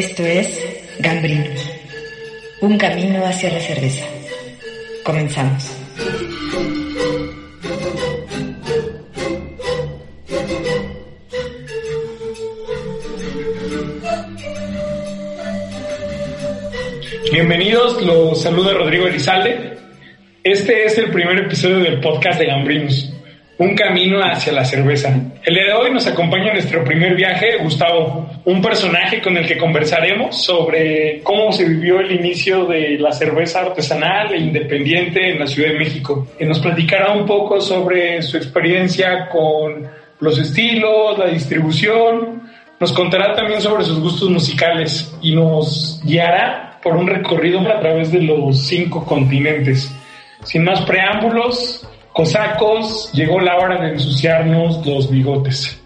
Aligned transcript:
Esto 0.00 0.24
es 0.24 0.58
Gambrinus, 1.00 1.60
un 2.62 2.78
camino 2.78 3.22
hacia 3.22 3.52
la 3.52 3.60
cerveza. 3.60 4.06
Comenzamos. 5.04 5.76
Bienvenidos, 17.30 18.00
los 18.00 18.40
saluda 18.40 18.72
Rodrigo 18.72 19.06
Elizalde. 19.06 19.76
Este 20.42 20.86
es 20.86 20.96
el 20.96 21.10
primer 21.10 21.40
episodio 21.40 21.80
del 21.80 22.00
podcast 22.00 22.40
de 22.40 22.46
Gambrinus, 22.46 23.12
un 23.58 23.74
camino 23.74 24.18
hacia 24.24 24.54
la 24.54 24.64
cerveza. 24.64 25.14
El 25.44 25.54
día 25.54 25.64
de 25.64 25.72
hoy 25.74 25.92
nos 25.92 26.06
acompaña 26.06 26.46
en 26.46 26.54
nuestro 26.54 26.82
primer 26.84 27.14
viaje 27.14 27.58
Gustavo, 27.58 28.19
un 28.44 28.62
personaje 28.62 29.20
con 29.20 29.36
el 29.36 29.46
que 29.46 29.58
conversaremos 29.58 30.42
sobre 30.42 31.20
cómo 31.22 31.52
se 31.52 31.64
vivió 31.64 32.00
el 32.00 32.12
inicio 32.12 32.64
de 32.64 32.98
la 32.98 33.12
cerveza 33.12 33.60
artesanal 33.60 34.32
e 34.32 34.38
independiente 34.38 35.30
en 35.30 35.38
la 35.38 35.46
Ciudad 35.46 35.70
de 35.70 35.78
México. 35.78 36.26
Y 36.38 36.44
nos 36.44 36.58
platicará 36.58 37.12
un 37.12 37.26
poco 37.26 37.60
sobre 37.60 38.22
su 38.22 38.36
experiencia 38.36 39.28
con 39.28 39.88
los 40.20 40.38
estilos, 40.38 41.18
la 41.18 41.26
distribución, 41.26 42.42
nos 42.78 42.92
contará 42.92 43.34
también 43.34 43.60
sobre 43.60 43.84
sus 43.84 44.00
gustos 44.00 44.30
musicales 44.30 45.14
y 45.20 45.34
nos 45.34 46.00
guiará 46.04 46.78
por 46.82 46.96
un 46.96 47.06
recorrido 47.06 47.60
a 47.60 47.78
través 47.80 48.10
de 48.10 48.22
los 48.22 48.66
cinco 48.66 49.04
continentes. 49.04 49.94
Sin 50.44 50.64
más 50.64 50.80
preámbulos, 50.82 51.86
cosacos, 52.12 53.10
llegó 53.12 53.38
la 53.40 53.58
hora 53.58 53.82
de 53.82 53.92
ensuciarnos 53.92 54.86
los 54.86 55.10
bigotes. 55.10 55.79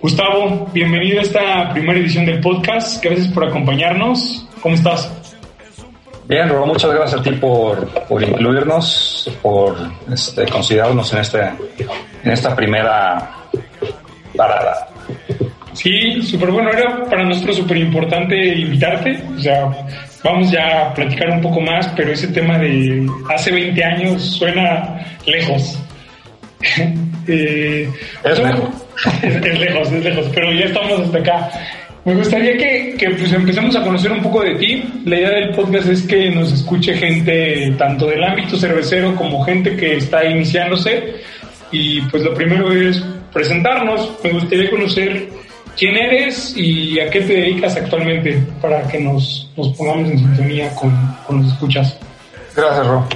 Gustavo, 0.00 0.68
bienvenido 0.74 1.20
a 1.20 1.22
esta 1.22 1.72
primera 1.72 1.98
edición 1.98 2.26
del 2.26 2.40
podcast. 2.40 3.02
Gracias 3.02 3.28
por 3.28 3.46
acompañarnos. 3.46 4.46
¿Cómo 4.60 4.74
estás? 4.74 5.10
Bien, 6.28 6.48
Robo, 6.48 6.66
muchas 6.66 6.92
gracias 6.92 7.20
a 7.20 7.22
ti 7.22 7.30
por, 7.32 7.88
por 8.06 8.22
incluirnos, 8.22 9.30
por 9.40 9.76
este, 10.12 10.44
considerarnos 10.46 11.12
en, 11.12 11.20
este, 11.20 11.40
en 11.40 12.30
esta 12.30 12.54
primera 12.54 13.30
parada. 14.36 14.88
Sí, 15.72 16.20
súper 16.22 16.50
bueno. 16.50 16.70
Era 16.70 17.04
para 17.04 17.24
nosotros 17.24 17.56
súper 17.56 17.78
importante 17.78 18.36
invitarte. 18.36 19.22
O 19.34 19.38
sea, 19.38 19.70
vamos 20.22 20.50
ya 20.50 20.88
a 20.88 20.94
platicar 20.94 21.30
un 21.30 21.40
poco 21.40 21.60
más, 21.60 21.88
pero 21.96 22.12
ese 22.12 22.28
tema 22.28 22.58
de 22.58 23.08
hace 23.30 23.50
20 23.50 23.84
años 23.84 24.22
suena 24.22 25.06
lejos. 25.24 25.78
eh, 27.28 27.88
es, 28.24 28.38
lejos. 28.38 28.70
Es, 29.22 29.58
lejos, 29.58 29.92
es 29.92 30.04
lejos, 30.04 30.26
pero 30.34 30.52
ya 30.52 30.66
estamos 30.66 31.00
hasta 31.00 31.18
acá. 31.18 31.50
Me 32.04 32.14
gustaría 32.14 32.56
que, 32.56 32.94
que 32.96 33.10
pues 33.10 33.32
empecemos 33.32 33.74
a 33.76 33.82
conocer 33.82 34.12
un 34.12 34.22
poco 34.22 34.42
de 34.42 34.54
ti. 34.54 34.84
La 35.04 35.16
idea 35.16 35.30
del 35.30 35.50
podcast 35.50 35.88
es 35.88 36.02
que 36.02 36.30
nos 36.30 36.52
escuche 36.52 36.94
gente 36.94 37.74
tanto 37.76 38.06
del 38.06 38.22
ámbito 38.22 38.56
cervecero 38.56 39.14
como 39.16 39.44
gente 39.44 39.76
que 39.76 39.96
está 39.96 40.24
iniciándose. 40.24 41.16
Y 41.72 42.00
pues 42.02 42.22
lo 42.22 42.32
primero 42.32 42.72
es 42.72 43.04
presentarnos. 43.32 44.12
Me 44.22 44.30
gustaría 44.30 44.70
conocer 44.70 45.28
quién 45.76 45.96
eres 45.96 46.56
y 46.56 46.98
a 47.00 47.10
qué 47.10 47.20
te 47.20 47.34
dedicas 47.34 47.76
actualmente 47.76 48.40
para 48.62 48.82
que 48.88 49.00
nos, 49.00 49.50
nos 49.56 49.68
pongamos 49.76 50.10
en 50.10 50.18
sintonía 50.18 50.70
con, 50.76 50.92
con 51.26 51.42
los 51.42 51.52
escuchas. 51.52 51.98
Gracias, 52.54 52.86
Ro. 52.86 53.06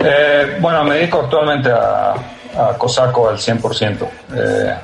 Eh, 0.00 0.56
bueno, 0.60 0.84
me 0.84 0.96
dedico 0.96 1.20
actualmente 1.20 1.70
a, 1.70 2.14
a 2.56 2.76
Cosaco 2.78 3.28
al 3.28 3.38
100%. 3.38 4.08
Eh, 4.34 4.74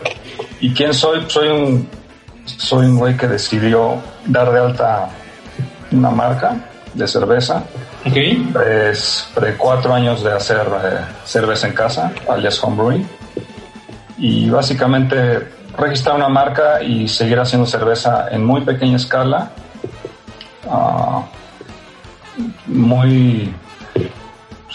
¿Y 0.60 0.74
quién 0.74 0.92
soy? 0.94 1.24
Soy 1.28 1.48
un, 1.48 1.88
soy 2.44 2.86
un 2.86 2.98
güey 2.98 3.16
que 3.16 3.28
decidió 3.28 3.96
dar 4.26 4.52
de 4.52 4.60
alta 4.60 5.08
una 5.92 6.10
marca 6.10 6.56
de 6.94 7.06
cerveza. 7.06 7.62
Okay. 8.06 8.52
Es 8.88 9.28
pre 9.34 9.56
cuatro 9.56 9.92
años 9.92 10.22
de 10.22 10.32
hacer 10.32 10.66
eh, 10.84 11.00
cerveza 11.24 11.66
en 11.66 11.74
casa, 11.74 12.12
alias 12.28 12.62
homebrewing. 12.62 13.06
Y 14.18 14.50
básicamente 14.50 15.48
registrar 15.76 16.16
una 16.16 16.28
marca 16.28 16.82
y 16.82 17.08
seguir 17.08 17.38
haciendo 17.38 17.66
cerveza 17.66 18.28
en 18.30 18.44
muy 18.44 18.62
pequeña 18.62 18.96
escala, 18.96 19.50
uh, 20.66 21.22
muy, 22.66 23.54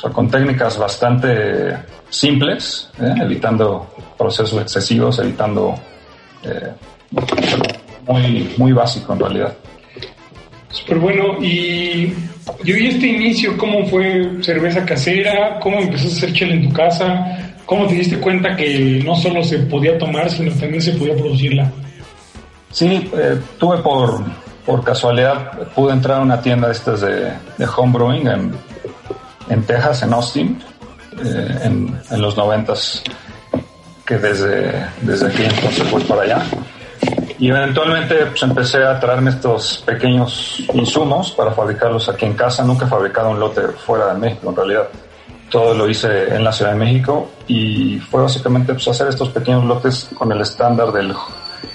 sea, 0.06 0.14
con 0.14 0.30
técnicas 0.30 0.78
bastante 0.78 1.76
simples, 2.10 2.90
¿eh? 3.00 3.14
evitando 3.22 3.94
procesos 4.18 4.62
excesivos, 4.62 5.20
evitando 5.20 5.76
eh, 6.44 6.72
muy, 8.08 8.54
muy 8.58 8.72
básico 8.72 9.14
en 9.14 9.20
realidad. 9.20 9.54
Súper 10.70 11.00
bueno. 11.00 11.38
Y 11.42 12.14
yo 12.64 12.76
vi 12.76 12.88
este 12.88 13.08
inicio, 13.08 13.58
¿cómo 13.58 13.86
fue 13.88 14.38
cerveza 14.42 14.86
casera? 14.86 15.60
¿Cómo 15.60 15.80
empezaste 15.80 16.14
a 16.14 16.18
hacer 16.18 16.34
chela 16.34 16.54
en 16.54 16.70
tu 16.70 16.74
casa? 16.74 17.54
¿Cómo 17.66 17.88
te 17.88 17.96
diste 17.96 18.20
cuenta 18.20 18.56
que 18.56 19.02
no 19.04 19.16
solo 19.16 19.44
se 19.44 19.60
podía 19.60 19.98
tomar, 19.98 20.30
sino 20.30 20.52
también 20.52 20.82
se 20.82 20.92
podía 20.94 21.16
producirla? 21.16 21.72
Sí, 22.70 23.10
eh, 23.18 23.40
tuve 23.58 23.78
por, 23.78 24.22
por 24.66 24.84
casualidad, 24.84 25.70
pude 25.70 25.94
entrar 25.94 26.20
a 26.20 26.24
una 26.24 26.42
tienda 26.42 26.68
de 26.68 26.74
estas 26.74 27.02
de, 27.02 27.32
de 27.58 27.66
homebrewing 27.66 28.28
en, 28.28 28.52
en 29.50 29.64
Texas, 29.64 30.04
en 30.04 30.14
Austin, 30.14 30.64
eh, 31.24 31.60
en, 31.64 32.00
en, 32.10 32.22
los 32.22 32.36
noventas, 32.38 33.04
que 34.06 34.18
desde, 34.18 34.86
desde 35.02 35.28
aquí 35.28 35.44
entonces 35.44 35.84
fui 35.88 36.04
para 36.04 36.24
allá. 36.24 36.44
Y 37.38 37.50
eventualmente 37.50 38.16
pues, 38.28 38.44
empecé 38.44 38.84
a 38.84 39.00
traerme 39.00 39.32
estos 39.32 39.84
pequeños 39.86 40.64
insumos 40.74 41.32
para 41.32 41.52
fabricarlos 41.52 42.08
aquí 42.10 42.26
en 42.26 42.34
casa. 42.34 42.64
Nunca 42.64 42.86
he 42.86 42.90
fabricado 42.90 43.30
un 43.30 43.40
lote 43.40 43.62
fuera 43.86 44.14
de 44.14 44.20
México, 44.20 44.50
en 44.50 44.56
realidad 44.56 44.88
todo 45.50 45.74
lo 45.74 45.90
hice 45.90 46.36
en 46.36 46.44
la 46.44 46.52
Ciudad 46.52 46.72
de 46.72 46.78
México 46.78 47.30
y 47.48 48.00
fue 48.00 48.22
básicamente 48.22 48.74
pues, 48.74 48.88
hacer 48.88 49.08
estos 49.08 49.30
pequeños 49.30 49.64
lotes 49.66 50.10
con 50.14 50.32
el 50.32 50.42
estándar 50.42 50.92
del, 50.92 51.14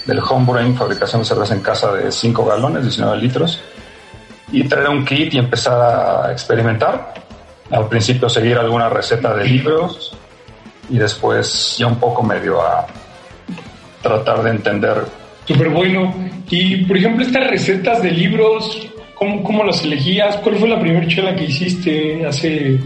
del 0.06 0.18
homebrewing, 0.18 0.76
fabricación 0.76 1.22
de 1.22 1.28
cerveza 1.28 1.54
en 1.54 1.60
casa 1.60 1.92
de 1.92 2.10
5 2.10 2.44
galones, 2.44 2.82
19 2.82 3.16
litros, 3.18 3.60
y 4.52 4.64
traer 4.64 4.88
un 4.88 5.04
kit 5.04 5.32
y 5.34 5.38
empezar 5.38 5.80
a 5.80 6.32
experimentar. 6.32 7.14
Al 7.70 7.88
principio 7.88 8.28
seguir 8.28 8.58
alguna 8.58 8.88
receta 8.88 9.34
de 9.34 9.44
libros 9.44 10.16
y 10.88 10.98
después 10.98 11.76
ya 11.78 11.86
un 11.86 12.00
poco 12.00 12.22
medio 12.22 12.60
a 12.60 12.86
tratar 14.02 14.42
de 14.42 14.50
entender. 14.50 15.04
Súper 15.46 15.68
bueno. 15.68 16.14
Y 16.48 16.84
por 16.84 16.96
ejemplo, 16.96 17.24
estas 17.24 17.48
recetas 17.48 18.02
de 18.02 18.10
libros, 18.10 18.88
¿cómo, 19.14 19.42
cómo 19.42 19.64
las 19.64 19.82
elegías? 19.84 20.36
¿Cuál 20.38 20.56
fue 20.56 20.68
la 20.68 20.80
primera 20.80 21.06
chela 21.06 21.36
que 21.36 21.44
hiciste 21.44 22.26
hace 22.26 22.80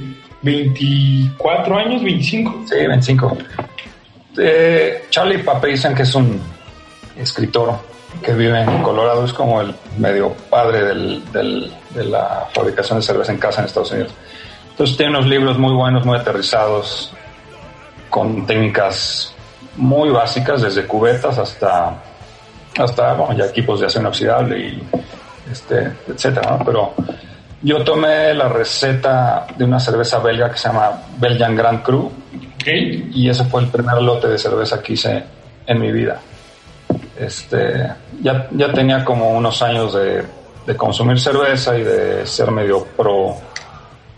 24 0.44 1.78
años, 1.78 2.04
25. 2.04 2.64
Sí, 2.68 2.86
25. 2.86 3.38
Eh, 4.38 5.04
Charlie 5.08 5.38
Papazian, 5.38 5.94
que 5.94 6.02
es 6.02 6.14
un 6.14 6.40
escritor 7.16 7.78
que 8.22 8.32
vive 8.34 8.60
en 8.60 8.82
Colorado, 8.82 9.24
es 9.24 9.32
como 9.32 9.60
el 9.62 9.74
medio 9.98 10.34
padre 10.50 10.84
del, 10.84 11.32
del, 11.32 11.72
de 11.94 12.04
la 12.04 12.46
fabricación 12.52 12.98
de 12.98 13.02
cerveza 13.04 13.32
en 13.32 13.38
casa 13.38 13.60
en 13.60 13.66
Estados 13.66 13.90
Unidos. 13.92 14.14
Entonces 14.74 14.96
tiene 14.96 15.16
unos 15.16 15.26
libros 15.28 15.56
muy 15.56 15.72
buenos, 15.72 16.04
muy 16.04 16.18
aterrizados, 16.18 17.12
con 18.10 18.44
técnicas 18.44 19.32
muy 19.76 20.10
básicas, 20.10 20.62
desde 20.62 20.84
cubetas 20.84 21.38
hasta, 21.38 22.02
hasta 22.76 23.14
bueno, 23.14 23.38
ya 23.38 23.44
equipos 23.46 23.78
de 23.78 23.86
acero 23.86 24.02
inoxidable 24.02 24.58
y 24.58 24.82
este, 25.48 25.92
etcétera, 26.08 26.58
¿no? 26.58 26.64
Pero 26.64 26.92
yo 27.62 27.84
tomé 27.84 28.34
la 28.34 28.48
receta 28.48 29.46
de 29.56 29.64
una 29.64 29.78
cerveza 29.78 30.18
belga 30.18 30.50
que 30.50 30.58
se 30.58 30.66
llama 30.66 30.90
Belgian 31.18 31.54
Grand 31.54 31.80
Cru. 31.84 32.10
Okay. 32.56 33.10
Y 33.14 33.28
ese 33.28 33.44
fue 33.44 33.62
el 33.62 33.68
primer 33.68 34.02
lote 34.02 34.26
de 34.26 34.38
cerveza 34.38 34.82
que 34.82 34.94
hice 34.94 35.22
en 35.68 35.80
mi 35.80 35.92
vida. 35.92 36.20
Este, 37.16 37.92
ya, 38.20 38.48
ya 38.50 38.72
tenía 38.72 39.04
como 39.04 39.30
unos 39.30 39.62
años 39.62 39.94
de, 39.94 40.24
de 40.66 40.76
consumir 40.76 41.20
cerveza 41.20 41.78
y 41.78 41.84
de 41.84 42.26
ser 42.26 42.50
medio 42.50 42.84
pro 42.84 43.36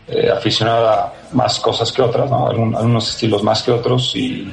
eh, 0.09 0.31
aficionado 0.31 0.89
a 0.89 1.13
más 1.33 1.59
cosas 1.59 1.91
que 1.93 2.03
otras, 2.03 2.31
¿no? 2.31 2.49
Algun, 2.49 2.75
algunos 2.75 3.11
estilos 3.11 3.43
más 3.43 3.63
que 3.63 3.73
otros 3.73 4.15
y 4.15 4.53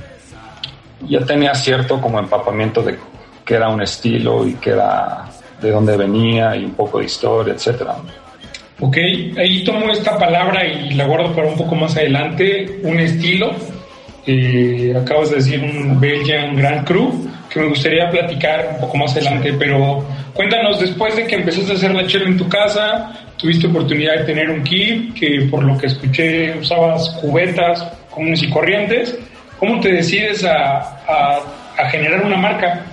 ya 1.08 1.20
tenía 1.26 1.54
cierto 1.54 2.02
como 2.02 2.20
empapamiento 2.20 2.82
de 2.82 2.98
qué 3.46 3.56
era 3.56 3.70
un 3.70 3.82
estilo 3.82 4.48
y 4.48 4.54
qué 4.56 4.72
era 4.72 5.26
de 5.62 5.72
dónde 5.72 5.96
venía 5.98 6.56
y 6.56 6.66
un 6.66 6.74
poco 6.74 7.00
de 7.00 7.06
historia, 7.06 7.54
etcétera. 7.54 7.96
Ok, 8.80 8.98
ahí 9.38 9.64
tomo 9.64 9.90
esta 9.92 10.18
palabra 10.18 10.66
y 10.66 10.94
la 10.96 11.06
guardo 11.06 11.34
para 11.34 11.48
un 11.48 11.56
poco 11.56 11.76
más 11.76 11.96
adelante, 11.96 12.80
un 12.84 13.00
estilo. 13.00 13.52
Eh, 14.26 14.94
acabas 15.00 15.30
de 15.30 15.38
decir 15.38 15.62
un 15.62 16.00
Belgian 16.00 16.56
Grand 16.56 16.86
Cru, 16.86 17.30
que 17.50 17.60
me 17.60 17.68
gustaría 17.68 18.10
platicar 18.10 18.72
un 18.74 18.82
poco 18.82 18.98
más 18.98 19.12
adelante, 19.12 19.54
pero 19.60 20.04
cuéntanos, 20.34 20.80
después 20.80 21.16
de 21.16 21.28
que 21.28 21.36
empezaste 21.36 21.74
a 21.74 21.76
hacer 21.76 21.94
la 21.94 22.08
chela 22.08 22.26
en 22.26 22.38
tu 22.38 22.48
casa, 22.50 23.23
tuviste 23.38 23.68
oportunidad 23.68 24.20
de 24.20 24.24
tener 24.24 24.50
un 24.50 24.64
kit, 24.64 25.14
que 25.14 25.48
por 25.50 25.64
lo 25.64 25.78
que 25.78 25.88
escuché 25.88 26.58
usabas 26.58 27.10
cubetas 27.22 27.86
comunes 28.10 28.44
y 28.44 28.50
corrientes, 28.50 29.18
¿cómo 29.60 29.80
te 29.80 29.92
decides 29.92 30.44
a, 30.46 31.00
a, 31.08 31.90
generar 31.90 32.24
una 32.24 32.38
marca? 32.38 32.86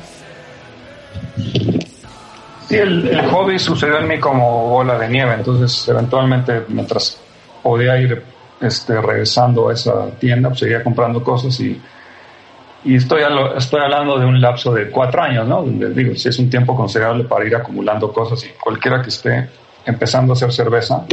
Sí, 2.67 2.77
el, 2.77 3.21
hobby 3.31 3.59
sucedió 3.59 3.99
en 3.99 4.09
mí 4.09 4.19
como 4.19 4.69
bola 4.69 4.99
de 4.99 5.09
nieve, 5.09 5.35
entonces 5.35 5.89
eventualmente 5.89 6.63
mientras 6.69 7.21
podía 7.63 7.99
ir 7.99 8.23
este, 8.61 9.01
regresando 9.01 9.69
a 9.69 9.73
esa 9.73 10.11
tienda, 10.19 10.51
pues 10.51 10.61
seguía 10.61 10.83
comprando 10.83 11.23
cosas 11.23 11.59
y, 11.61 11.81
y 12.85 12.97
estoy, 12.97 13.23
estoy 13.57 13.81
hablando 13.81 14.19
de 14.19 14.27
un 14.27 14.41
lapso 14.41 14.73
de 14.73 14.89
cuatro 14.91 15.23
años, 15.23 15.47
¿no? 15.47 15.63
digo, 15.63 16.15
si 16.15 16.29
es 16.29 16.39
un 16.39 16.49
tiempo 16.49 16.75
considerable 16.75 17.25
para 17.25 17.45
ir 17.45 17.55
acumulando 17.55 18.13
cosas 18.13 18.45
y 18.45 18.49
cualquiera 18.61 19.03
que 19.03 19.09
esté 19.09 19.49
empezando 19.85 20.33
a 20.33 20.37
hacer 20.37 20.53
cerveza, 20.53 21.05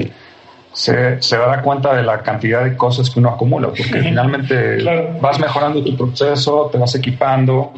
se, 0.73 1.21
se 1.21 1.37
dará 1.37 1.61
cuenta 1.61 1.95
de 1.95 2.03
la 2.03 2.21
cantidad 2.21 2.63
de 2.63 2.77
cosas 2.77 3.09
que 3.09 3.19
uno 3.19 3.29
acumula, 3.29 3.67
porque 3.67 3.83
finalmente 4.03 4.83
vas 5.19 5.39
mejorando 5.39 5.83
tu 5.83 5.95
proceso, 5.95 6.69
te 6.71 6.77
vas 6.77 6.93
equipando 6.95 7.73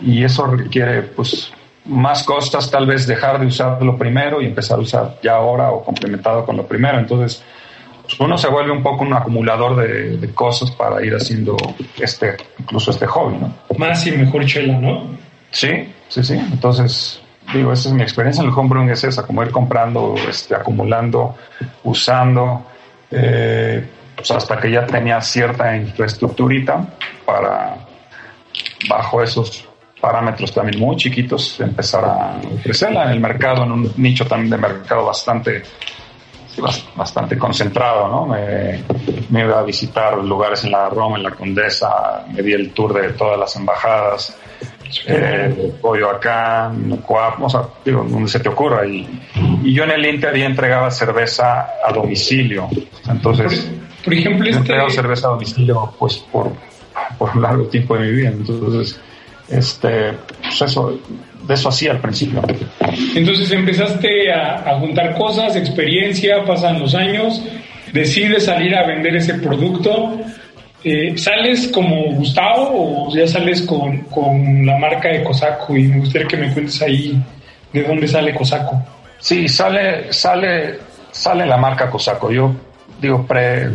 y 0.00 0.22
eso 0.22 0.46
requiere 0.46 1.02
pues 1.02 1.52
más 1.88 2.22
cosas, 2.22 2.70
tal 2.70 2.86
vez 2.86 3.06
dejar 3.06 3.40
de 3.40 3.46
usar 3.46 3.82
lo 3.82 3.96
primero 3.96 4.42
y 4.42 4.46
empezar 4.46 4.78
a 4.78 4.82
usar 4.82 5.18
ya 5.22 5.36
ahora 5.36 5.70
o 5.70 5.82
complementado 5.82 6.44
con 6.44 6.56
lo 6.56 6.66
primero. 6.66 6.98
Entonces, 6.98 7.42
pues, 8.02 8.20
uno 8.20 8.36
se 8.36 8.48
vuelve 8.48 8.72
un 8.72 8.82
poco 8.82 9.04
un 9.04 9.14
acumulador 9.14 9.76
de, 9.76 10.30
cosas 10.34 10.70
para 10.70 11.04
ir 11.04 11.14
haciendo 11.14 11.56
este, 11.98 12.36
incluso 12.58 12.90
este 12.90 13.06
hobby, 13.06 13.36
¿no? 13.38 13.54
Más 13.76 14.06
y 14.06 14.12
mejor 14.12 14.44
chela, 14.44 14.78
¿no? 14.78 15.16
Sí, 15.50 15.92
sí, 16.08 16.22
sí. 16.22 16.34
Entonces, 16.34 17.20
digo, 17.52 17.72
esa 17.72 17.88
es 17.88 17.94
mi 17.94 18.02
experiencia 18.02 18.42
en 18.42 18.48
el 18.48 18.54
homebrewing, 18.54 18.90
es 18.90 19.04
esa, 19.04 19.26
como 19.26 19.42
ir 19.42 19.50
comprando, 19.50 20.14
este, 20.28 20.54
acumulando, 20.54 21.36
usando, 21.84 22.66
eh, 23.10 23.86
pues 24.16 24.30
hasta 24.30 24.58
que 24.58 24.70
ya 24.70 24.86
tenía 24.86 25.20
cierta 25.20 25.76
infraestructurita 25.76 26.84
para, 27.24 27.76
bajo 28.88 29.22
esos 29.22 29.68
parámetros 30.00 30.52
también 30.52 30.80
muy 30.80 30.96
chiquitos, 30.96 31.60
empezar 31.60 32.04
a 32.04 32.40
ofrecerla 32.54 33.04
en 33.04 33.10
el 33.10 33.20
mercado, 33.20 33.64
en 33.64 33.72
un 33.72 33.92
nicho 33.96 34.26
también 34.26 34.50
de 34.50 34.58
mercado 34.58 35.06
bastante 35.06 35.62
bastante 36.96 37.38
concentrado, 37.38 38.08
¿no? 38.08 38.26
Me, 38.26 39.40
iba 39.40 39.60
a 39.60 39.62
visitar 39.62 40.18
lugares 40.18 40.64
en 40.64 40.72
la 40.72 40.88
Roma, 40.88 41.16
en 41.16 41.22
la 41.22 41.30
Condesa, 41.30 42.24
me 42.32 42.42
di 42.42 42.52
el 42.52 42.72
tour 42.72 42.92
de 42.92 43.12
todas 43.12 43.38
las 43.38 43.54
embajadas, 43.56 44.36
eh, 45.06 45.72
acá, 46.14 46.72
Coap, 47.06 47.42
o 47.42 47.48
sea, 47.48 47.62
digo, 47.84 48.06
donde 48.08 48.28
se 48.28 48.40
te 48.40 48.48
ocurra. 48.48 48.86
Y, 48.86 49.06
y, 49.64 49.72
yo 49.72 49.84
en 49.84 49.90
el 49.90 50.06
Inter 50.06 50.36
ya 50.36 50.46
entregaba 50.46 50.90
cerveza 50.90 51.68
a 51.84 51.92
domicilio. 51.92 52.68
Entonces, 53.08 53.70
por, 54.04 54.14
ejemplo, 54.14 54.46
he 54.46 54.50
este 54.50 54.60
entregado 54.60 54.90
cerveza 54.90 55.28
a 55.28 55.30
domicilio 55.30 55.94
pues 55.98 56.18
por, 56.32 56.52
por 57.18 57.36
un 57.36 57.42
largo 57.42 57.64
tiempo 57.64 57.96
de 57.96 58.06
mi 58.06 58.12
vida. 58.12 58.28
Entonces, 58.28 59.00
este, 59.48 60.12
pues 60.42 60.62
eso, 60.62 60.98
de 61.46 61.54
eso 61.54 61.68
hacía 61.68 61.92
al 61.92 62.00
principio. 62.00 62.42
Entonces 63.14 63.50
empezaste 63.50 64.32
a, 64.32 64.78
juntar 64.78 65.16
cosas, 65.16 65.56
experiencia, 65.56 66.44
pasan 66.44 66.80
los 66.80 66.94
años, 66.94 67.42
decides 67.92 68.44
salir 68.44 68.76
a 68.76 68.86
vender 68.86 69.16
ese 69.16 69.34
producto. 69.34 70.18
Eh, 70.84 71.18
¿Sales 71.18 71.68
como 71.68 72.14
Gustavo 72.14 73.08
o 73.08 73.14
ya 73.14 73.26
sales 73.26 73.62
con, 73.62 73.98
con, 74.02 74.64
la 74.64 74.78
marca 74.78 75.08
de 75.08 75.24
Cosaco? 75.24 75.76
Y 75.76 75.88
me 75.88 75.98
gustaría 75.98 76.28
que 76.28 76.36
me 76.36 76.52
cuentes 76.52 76.80
ahí 76.82 77.20
de 77.72 77.82
dónde 77.82 78.06
sale 78.06 78.34
Cosaco. 78.34 78.82
Sí, 79.18 79.48
sale, 79.48 80.12
sale, 80.12 80.78
sale 81.10 81.46
la 81.46 81.56
marca 81.56 81.90
Cosaco. 81.90 82.30
Yo 82.30 82.54
digo, 83.00 83.26
pre, 83.26 83.70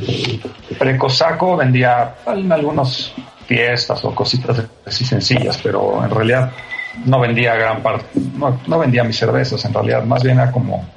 pre 0.77 0.97
Cosaco 0.97 1.57
vendía 1.57 2.15
algunos 2.25 3.13
fiestas 3.45 4.03
o 4.05 4.15
cositas 4.15 4.63
así 4.85 5.05
sencillas, 5.05 5.59
pero 5.61 6.03
en 6.03 6.09
realidad 6.09 6.51
no 7.05 7.19
vendía 7.19 7.55
gran 7.55 7.81
parte, 7.81 8.05
no, 8.37 8.79
vendía 8.79 9.03
mis 9.03 9.17
cervezas, 9.17 9.63
en 9.65 9.73
realidad 9.73 10.03
más 10.03 10.23
bien 10.23 10.39
era 10.39 10.51
como 10.51 10.87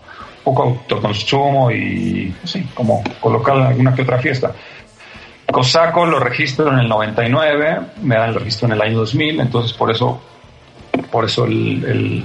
poco 0.45 0.63
autoconsumo 0.63 1.71
y 1.71 2.35
sí, 2.45 2.69
como 2.75 3.03
colocarlo 3.21 3.63
en 3.63 3.69
alguna 3.69 3.95
que 3.95 4.03
otra 4.03 4.19
fiesta. 4.19 4.53
Cosaco 5.51 6.05
lo 6.07 6.19
registro 6.19 6.73
en 6.73 6.81
el 6.81 6.89
99, 6.89 7.81
me 8.03 8.17
dan 8.17 8.31
el 8.31 8.35
registro 8.35 8.67
en 8.67 8.75
el 8.75 8.83
año 8.83 8.99
2000, 8.99 9.41
entonces 9.41 9.73
por 9.73 9.91
eso, 9.91 10.21
por 11.11 11.25
eso 11.25 11.45
el, 11.45 12.25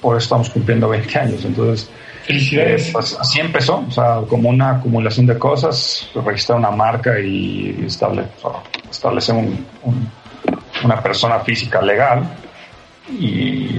por 0.00 0.16
eso 0.16 0.24
estamos 0.24 0.50
cumpliendo 0.50 0.88
20 0.88 1.18
años, 1.18 1.44
entonces 1.44 1.90
Felicidades. 2.22 2.88
Eh, 2.88 2.90
pues 2.92 3.16
así 3.18 3.40
empezó, 3.40 3.84
o 3.86 3.90
sea, 3.90 4.20
como 4.28 4.48
una 4.48 4.76
acumulación 4.76 5.26
de 5.26 5.36
cosas, 5.38 6.08
registrar 6.24 6.58
una 6.58 6.70
marca 6.70 7.18
y 7.18 7.84
establecer 7.84 9.34
un, 9.34 9.66
una 10.84 11.02
persona 11.02 11.40
física 11.40 11.82
legal 11.82 12.22
y 13.08 13.78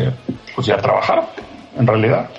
pues 0.53 0.67
ya 0.67 0.77
trabajar, 0.77 1.29
en 1.77 1.87
realidad. 1.87 2.29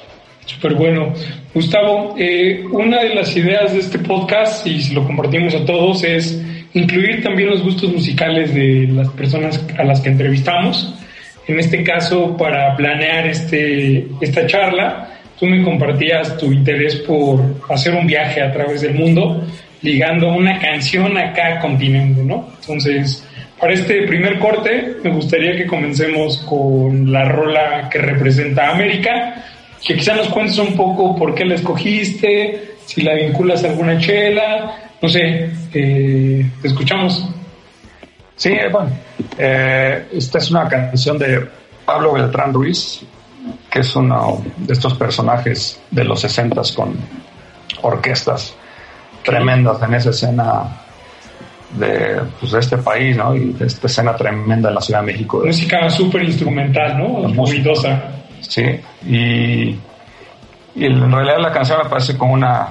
Súper 0.46 0.74
bueno. 0.74 1.12
Gustavo, 1.54 2.14
eh, 2.18 2.64
una 2.70 3.02
de 3.02 3.14
las 3.14 3.36
ideas 3.36 3.72
de 3.72 3.78
este 3.80 3.98
podcast, 3.98 4.66
y 4.66 4.92
lo 4.92 5.04
compartimos 5.04 5.54
a 5.54 5.64
todos, 5.64 6.04
es 6.04 6.42
incluir 6.74 7.22
también 7.22 7.50
los 7.50 7.62
gustos 7.62 7.92
musicales 7.92 8.54
de 8.54 8.88
las 8.92 9.08
personas 9.10 9.64
a 9.78 9.84
las 9.84 10.00
que 10.00 10.10
entrevistamos. 10.10 10.94
En 11.46 11.58
este 11.58 11.82
caso, 11.82 12.36
para 12.36 12.76
planear 12.76 13.26
este, 13.26 14.06
esta 14.20 14.46
charla, 14.46 15.10
tú 15.38 15.46
me 15.46 15.62
compartías 15.62 16.36
tu 16.36 16.52
interés 16.52 16.96
por 16.96 17.40
hacer 17.68 17.94
un 17.94 18.06
viaje 18.06 18.40
a 18.42 18.52
través 18.52 18.80
del 18.82 18.94
mundo, 18.94 19.44
ligando 19.82 20.32
una 20.32 20.58
canción 20.58 21.16
a 21.16 21.32
cada 21.32 21.60
continente, 21.60 22.22
¿no? 22.22 22.48
Entonces, 22.60 23.26
para 23.60 23.72
este 23.74 24.06
primer 24.06 24.38
corte, 24.38 24.96
me 25.02 25.10
gustaría 25.10 25.56
que 25.56 25.66
comencemos 25.66 26.38
con 26.38 27.12
la 27.12 27.24
rola 27.24 27.88
que 27.90 27.98
representa 27.98 28.70
América, 28.70 29.44
que 29.84 29.96
quizá 29.96 30.14
nos 30.14 30.28
cuentes 30.28 30.58
un 30.58 30.74
poco 30.74 31.14
por 31.14 31.34
qué 31.34 31.44
la 31.44 31.56
escogiste, 31.56 32.76
si 32.86 33.02
la 33.02 33.14
vinculas 33.14 33.62
a 33.64 33.68
alguna 33.68 33.98
chela, 33.98 34.90
no 35.00 35.08
sé, 35.08 35.50
eh, 35.74 36.50
te 36.62 36.68
escuchamos. 36.68 37.28
Sí, 38.36 38.56
bueno, 38.72 38.90
eh, 39.38 40.08
esta 40.12 40.38
es 40.38 40.50
una 40.50 40.66
canción 40.68 41.18
de 41.18 41.46
Pablo 41.84 42.14
Beltrán 42.14 42.52
Ruiz, 42.52 43.02
que 43.70 43.80
es 43.80 43.94
uno 43.94 44.42
de 44.56 44.72
estos 44.72 44.94
personajes 44.94 45.80
de 45.90 46.04
los 46.04 46.20
60 46.20 46.62
con 46.74 46.96
orquestas 47.82 48.56
tremendas 49.22 49.82
en 49.82 49.94
esa 49.94 50.10
escena 50.10 50.80
de, 51.78 52.22
pues, 52.40 52.52
de 52.52 52.60
este 52.60 52.78
país, 52.78 53.16
¿no? 53.16 53.34
Y 53.34 53.52
de 53.52 53.66
esta 53.66 53.86
escena 53.86 54.16
tremenda 54.16 54.68
en 54.70 54.74
la 54.74 54.80
Ciudad 54.80 55.00
de 55.00 55.06
México. 55.06 55.42
Música 55.44 55.88
súper 55.90 56.22
instrumental, 56.24 56.98
¿no? 56.98 57.28
Movidosa. 57.28 58.13
Sí, 58.48 58.62
y, 59.06 59.78
y, 60.74 60.84
en 60.84 61.10
realidad 61.10 61.38
la 61.40 61.52
canción 61.52 61.78
me 61.82 61.88
parece 61.88 62.16
como 62.16 62.34
una, 62.34 62.68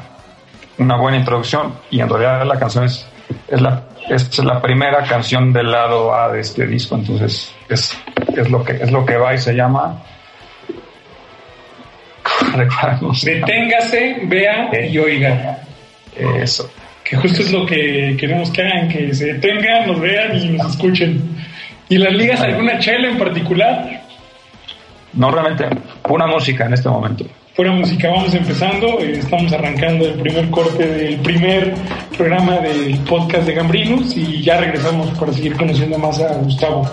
una 0.78 0.98
buena 0.98 1.18
introducción 1.18 1.74
y 1.90 2.00
en 2.00 2.10
realidad 2.10 2.46
la 2.46 2.60
canción 2.60 2.86
es, 2.86 3.08
es, 3.48 3.62
la, 3.62 3.84
es 4.10 4.38
la 4.44 4.62
primera 4.62 5.04
canción 5.04 5.52
del 5.52 5.72
lado 5.72 6.14
A 6.14 6.32
de 6.32 6.42
este 6.42 6.68
disco, 6.68 6.96
entonces 6.96 7.54
es, 7.70 7.98
es, 8.36 8.50
lo, 8.50 8.64
que, 8.64 8.74
es 8.74 8.92
lo 8.92 9.06
que 9.06 9.18
va 9.18 9.34
y 9.34 9.38
se 9.40 9.54
llama 9.54 10.04
Deténgase, 13.24 14.22
vea 14.26 14.70
y 14.88 14.98
oiga. 14.98 15.60
Eso. 16.42 16.70
Que 17.04 17.18
justo 17.18 17.42
es 17.42 17.52
lo 17.52 17.66
que 17.66 18.16
queremos 18.20 18.50
que 18.52 18.62
hagan, 18.62 18.88
que 18.88 19.14
se 19.14 19.34
detengan, 19.34 19.88
nos 19.88 20.00
vean 20.00 20.38
y 20.38 20.50
nos 20.50 20.72
escuchen. 20.72 21.22
¿Y 21.90 21.98
las 21.98 22.14
ligas 22.14 22.42
alguna 22.42 22.80
chela 22.80 23.10
en 23.10 23.18
particular? 23.18 24.03
No, 25.14 25.32
realmente, 25.32 25.66
pura 26.02 26.28
música 26.28 26.66
en 26.66 26.74
este 26.74 26.90
momento. 26.90 27.26
Pura 27.56 27.72
música, 27.72 28.10
vamos 28.10 28.34
empezando, 28.34 29.00
eh, 29.00 29.20
estamos 29.20 29.54
arrancando 29.54 30.06
el 30.06 30.14
primer 30.16 30.50
corte 30.50 30.88
del 30.88 31.20
primer 31.20 31.76
programa 32.18 32.58
del 32.58 32.98
podcast 33.02 33.46
de 33.46 33.54
Gambrinus 33.54 34.18
y 34.18 34.42
ya 34.42 34.60
regresamos 34.60 35.12
para 35.20 35.32
seguir 35.32 35.56
conociendo 35.56 36.00
más 36.00 36.20
a 36.20 36.34
Gustavo. 36.38 36.90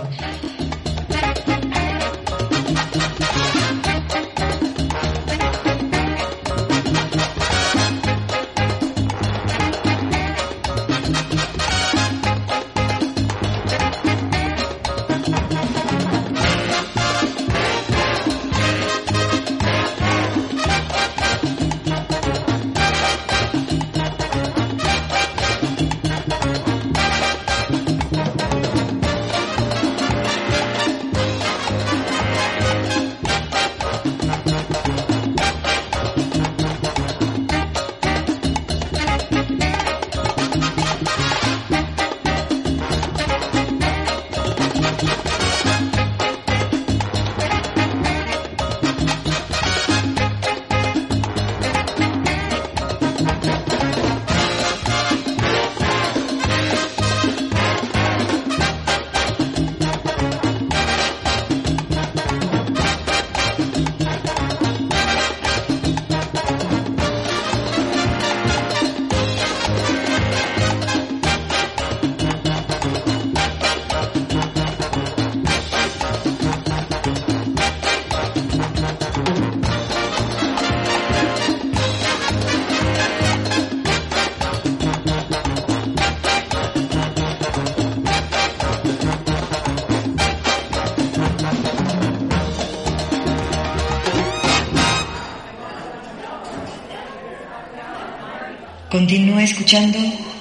Continúa 99.00 99.42
escuchando 99.42 99.98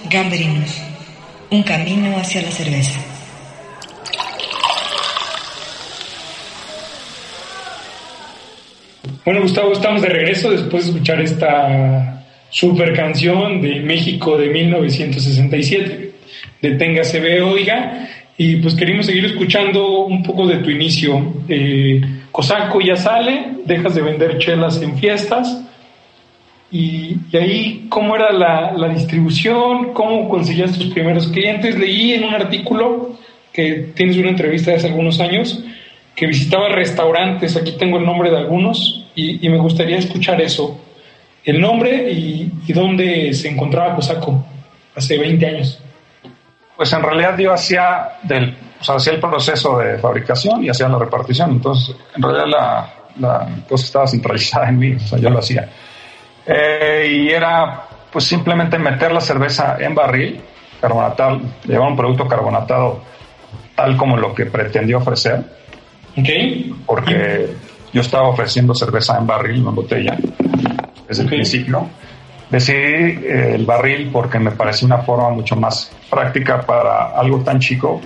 Gambrinus, 0.10 0.82
un 1.50 1.64
camino 1.64 2.18
hacia 2.18 2.42
la 2.42 2.52
cerveza. 2.52 3.00
Bueno, 9.24 9.44
Gustavo, 9.44 9.72
estamos 9.72 10.02
de 10.02 10.10
regreso 10.10 10.52
después 10.52 10.84
de 10.84 10.92
escuchar 10.92 11.22
esta 11.22 12.26
super 12.50 12.94
canción 12.94 13.62
de 13.62 13.80
México 13.80 14.38
de 14.38 14.50
1967, 14.50 16.12
de 16.62 16.72
Tenga 16.72 17.04
ve, 17.14 17.42
oiga, 17.42 18.10
y 18.38 18.58
pues 18.58 18.76
queríamos 18.76 19.06
seguir 19.06 19.24
escuchando 19.24 20.00
un 20.00 20.22
poco 20.22 20.46
de 20.46 20.58
tu 20.58 20.70
inicio. 20.70 21.34
Eh, 21.48 22.02
Cosaco 22.34 22.82
ya 22.82 22.98
sale, 22.98 23.52
dejas 23.66 23.96
de 23.96 24.02
vender 24.02 24.38
chelas 24.38 24.82
en 24.82 24.98
fiestas, 24.98 25.69
y, 26.72 27.18
ahí, 27.36 27.88
¿cómo 27.90 28.16
era 28.16 28.32
la, 28.32 28.90
distribución? 28.90 29.94
¿Cómo 29.94 30.30
conseguías 30.30 30.78
tus 30.78 30.88
primeros 30.88 31.28
clientes? 31.28 31.78
Leí 31.78 32.14
en 32.14 32.26
un 32.26 32.34
artículo 32.34 33.16
que 33.52 33.92
tienes 33.96 34.18
una 34.18 34.30
entrevista 34.30 34.72
de 34.72 34.78
hace 34.78 34.88
algunos 34.88 35.20
años 35.20 35.64
que 36.16 36.28
visitaba 36.28 36.70
restaurantes, 36.70 37.56
aquí 37.56 37.72
tengo 37.78 37.98
el 37.98 38.06
nombre 38.06 38.30
de 38.30 38.38
algunos, 38.38 39.06
y, 39.16 39.48
me 39.50 39.58
gustaría 39.58 39.98
escuchar 39.98 40.42
eso, 40.42 40.80
el 41.46 41.60
nombre 41.60 42.12
y, 42.12 42.52
dónde 42.74 43.34
se 43.34 43.50
encontraba 43.50 43.96
Cosaco 43.96 44.46
hace 44.96 45.18
20 45.18 45.46
años. 45.46 45.80
Pues 46.76 46.94
en 46.94 47.02
realidad 47.02 47.38
yo 47.38 47.54
hacía, 47.54 48.20
del, 48.24 48.56
hacía 48.80 49.14
el 49.14 49.20
proceso 49.20 49.78
de 49.80 49.98
fabricación 49.98 50.64
y 50.64 50.70
hacía 50.70 50.88
la 50.90 51.00
repartición, 51.00 51.52
entonces 51.52 51.96
en 52.16 52.22
realidad 52.22 52.46
la, 52.48 52.94
la 53.20 53.64
cosa 53.68 53.86
estaba 53.86 54.08
centralizada 54.08 54.70
en 54.70 54.78
mí, 54.78 54.94
o 54.94 55.00
sea, 55.00 55.20
yo 55.20 55.30
lo 55.30 55.40
hacía. 55.40 55.70
Eh, 56.52 57.08
y 57.12 57.30
era 57.30 57.84
pues 58.12 58.26
simplemente 58.26 58.80
meter 58.80 59.12
la 59.12 59.22
cerveza 59.22 59.78
en 59.80 59.94
barril, 59.94 60.42
carbonatado, 60.82 61.40
llevar 61.64 61.90
un 61.90 61.96
producto 61.96 62.28
carbonatado 62.28 63.02
tal 63.76 63.96
como 63.96 64.18
lo 64.18 64.34
que 64.34 64.48
pretendió 64.48 64.98
ofrecer. 64.98 65.44
Okay. 66.18 66.74
Porque 66.88 67.54
yo 67.94 68.02
estaba 68.02 68.30
ofreciendo 68.30 68.74
cerveza 68.74 69.16
en 69.20 69.28
barril, 69.28 69.64
no 69.64 69.70
en 69.70 69.76
botella, 69.76 70.18
desde 71.08 71.24
el 71.24 71.30
principio. 71.30 71.88
Decidí 72.50 72.78
eh, 72.78 73.52
el 73.54 73.66
barril 73.66 74.10
porque 74.12 74.40
me 74.40 74.50
parecía 74.50 74.88
una 74.88 74.98
forma 74.98 75.30
mucho 75.30 75.56
más 75.56 75.92
práctica 76.10 76.62
para 76.62 77.12
algo 77.12 77.42
tan 77.42 77.60
chico, 77.60 78.02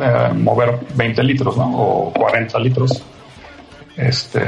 eh, 0.00 0.30
mover 0.34 0.80
20 0.96 1.22
litros, 1.22 1.56
¿no? 1.56 1.78
O 1.78 2.12
40 2.12 2.58
litros. 2.58 3.04
Este, 3.96 4.42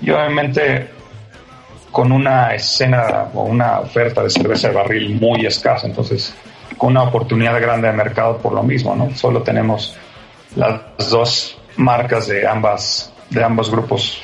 y 0.00 0.10
obviamente 0.10 0.93
con 1.94 2.10
una 2.10 2.52
escena 2.56 3.28
o 3.34 3.44
una 3.44 3.78
oferta 3.78 4.24
de 4.24 4.28
cerveza 4.28 4.66
de 4.66 4.74
barril 4.74 5.14
muy 5.14 5.46
escasa, 5.46 5.86
entonces 5.86 6.34
con 6.76 6.90
una 6.90 7.04
oportunidad 7.04 7.60
grande 7.60 7.86
de 7.86 7.94
mercado 7.94 8.38
por 8.38 8.52
lo 8.52 8.64
mismo, 8.64 8.96
¿no? 8.96 9.14
Solo 9.14 9.42
tenemos 9.42 9.96
las 10.56 10.80
dos 11.08 11.56
marcas 11.76 12.26
de 12.26 12.48
ambas 12.48 13.12
de 13.30 13.44
ambos 13.44 13.70
grupos 13.70 14.20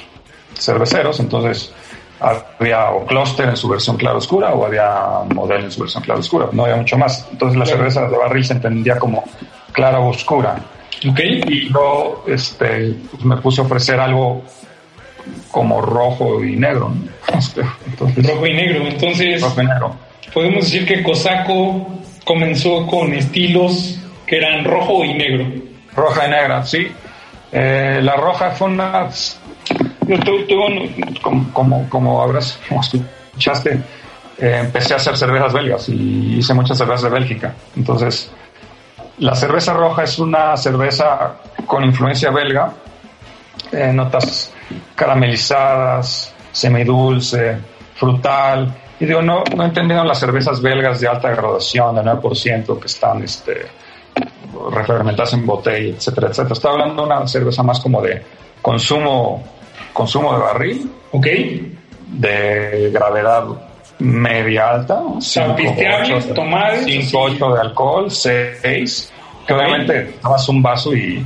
cerveceros, 0.59 1.21
entonces 1.21 1.73
había 2.19 2.91
o 2.91 3.07
Cluster 3.07 3.49
en 3.49 3.57
su 3.57 3.69
versión 3.69 3.97
claro 3.97 4.19
oscura 4.19 4.53
o 4.53 4.67
había 4.67 5.21
Model 5.33 5.67
en 5.67 5.71
su 5.71 5.83
versión 5.83 6.03
claro 6.03 6.19
oscura, 6.19 6.49
no 6.51 6.65
había 6.65 6.77
mucho 6.77 6.99
más. 6.99 7.29
Entonces 7.31 7.57
la 7.57 7.67
cerveza 7.67 8.09
de 8.09 8.17
barril 8.17 8.45
se 8.45 8.55
entendía 8.55 8.99
como 8.99 9.23
clara 9.71 10.01
oscura. 10.01 10.57
Okay. 11.09 11.41
Y 11.47 11.69
luego 11.69 12.25
este, 12.27 12.97
pues 13.13 13.25
me 13.25 13.37
puse 13.37 13.61
a 13.61 13.65
ofrecer 13.65 14.01
algo 14.01 14.43
como 15.51 15.81
rojo 15.81 16.45
y 16.45 16.57
negro. 16.57 16.93
Este, 17.37 17.63
rojo 18.23 18.47
y 18.47 18.55
negro. 18.55 18.87
Entonces, 18.87 19.45
podemos 20.33 20.65
decir 20.65 20.87
que 20.87 21.03
Cosaco 21.03 21.87
comenzó 22.25 22.87
con 22.87 23.13
estilos 23.13 23.99
que 24.27 24.37
eran 24.37 24.65
rojo 24.65 25.05
y 25.05 25.15
negro. 25.15 25.47
Roja 25.95 26.27
y 26.27 26.31
negra, 26.31 26.65
sí. 26.65 26.87
Eh, 27.53 28.01
la 28.03 28.17
roja 28.17 28.51
fue 28.51 28.69
una... 28.69 29.09
Yo 30.07 30.19
tuve, 30.19 30.91
como, 31.23 31.53
como, 31.53 31.89
como 31.89 32.23
habrás 32.23 32.59
como 32.69 32.81
escuchaste, 32.81 33.81
eh, 34.39 34.59
empecé 34.61 34.95
a 34.95 34.97
hacer 34.97 35.17
cervezas 35.17 35.53
belgas 35.53 35.89
y 35.89 36.39
hice 36.39 36.55
muchas 36.55 36.79
cervezas 36.79 37.03
de 37.03 37.11
Bélgica. 37.11 37.55
Entonces, 37.77 38.31
la 39.19 39.35
cerveza 39.35 39.75
roja 39.75 40.05
es 40.05 40.19
una 40.19 40.57
cerveza 40.57 41.37
con 41.67 41.85
influencia 41.85 42.31
belga, 42.31 42.73
eh, 43.73 43.93
notas 43.93 44.53
caramelizadas, 44.95 46.35
semidulce, 46.53 47.59
frutal. 47.95 48.75
Y 48.99 49.07
digo, 49.07 49.23
no, 49.23 49.45
no 49.57 49.65
entendieron 49.65 50.07
las 50.07 50.19
cervezas 50.19 50.61
belgas 50.61 51.01
de 51.01 51.09
alta 51.09 51.31
graduación, 51.31 51.97
de 51.97 52.03
9%, 52.03 52.79
que 52.79 52.87
están 52.87 53.23
este, 53.23 53.67
refermentadas 54.73 55.33
en 55.35 55.47
botella, 55.47 55.97
etcétera, 55.97 56.29
etcétera. 56.29 56.53
Estaba 56.53 56.75
hablando 56.75 57.03
de 57.03 57.09
una 57.09 57.27
cerveza 57.27 57.63
más 57.63 57.81
como 57.81 58.03
de 58.03 58.23
consumo, 58.61 59.43
consumo 59.93 60.35
de 60.35 60.39
barril. 60.41 60.93
Ok. 61.13 61.27
De 62.09 62.91
gravedad 62.93 63.45
media 64.01 64.71
alta. 64.71 65.03
5 65.21 65.57
8 67.13 67.55
de 67.55 67.61
alcohol, 67.61 68.11
6. 68.11 69.13
Que 69.47 69.55
obviamente 69.55 70.15
tomas 70.21 70.49
un 70.49 70.63
vaso 70.63 70.95
y, 70.95 71.25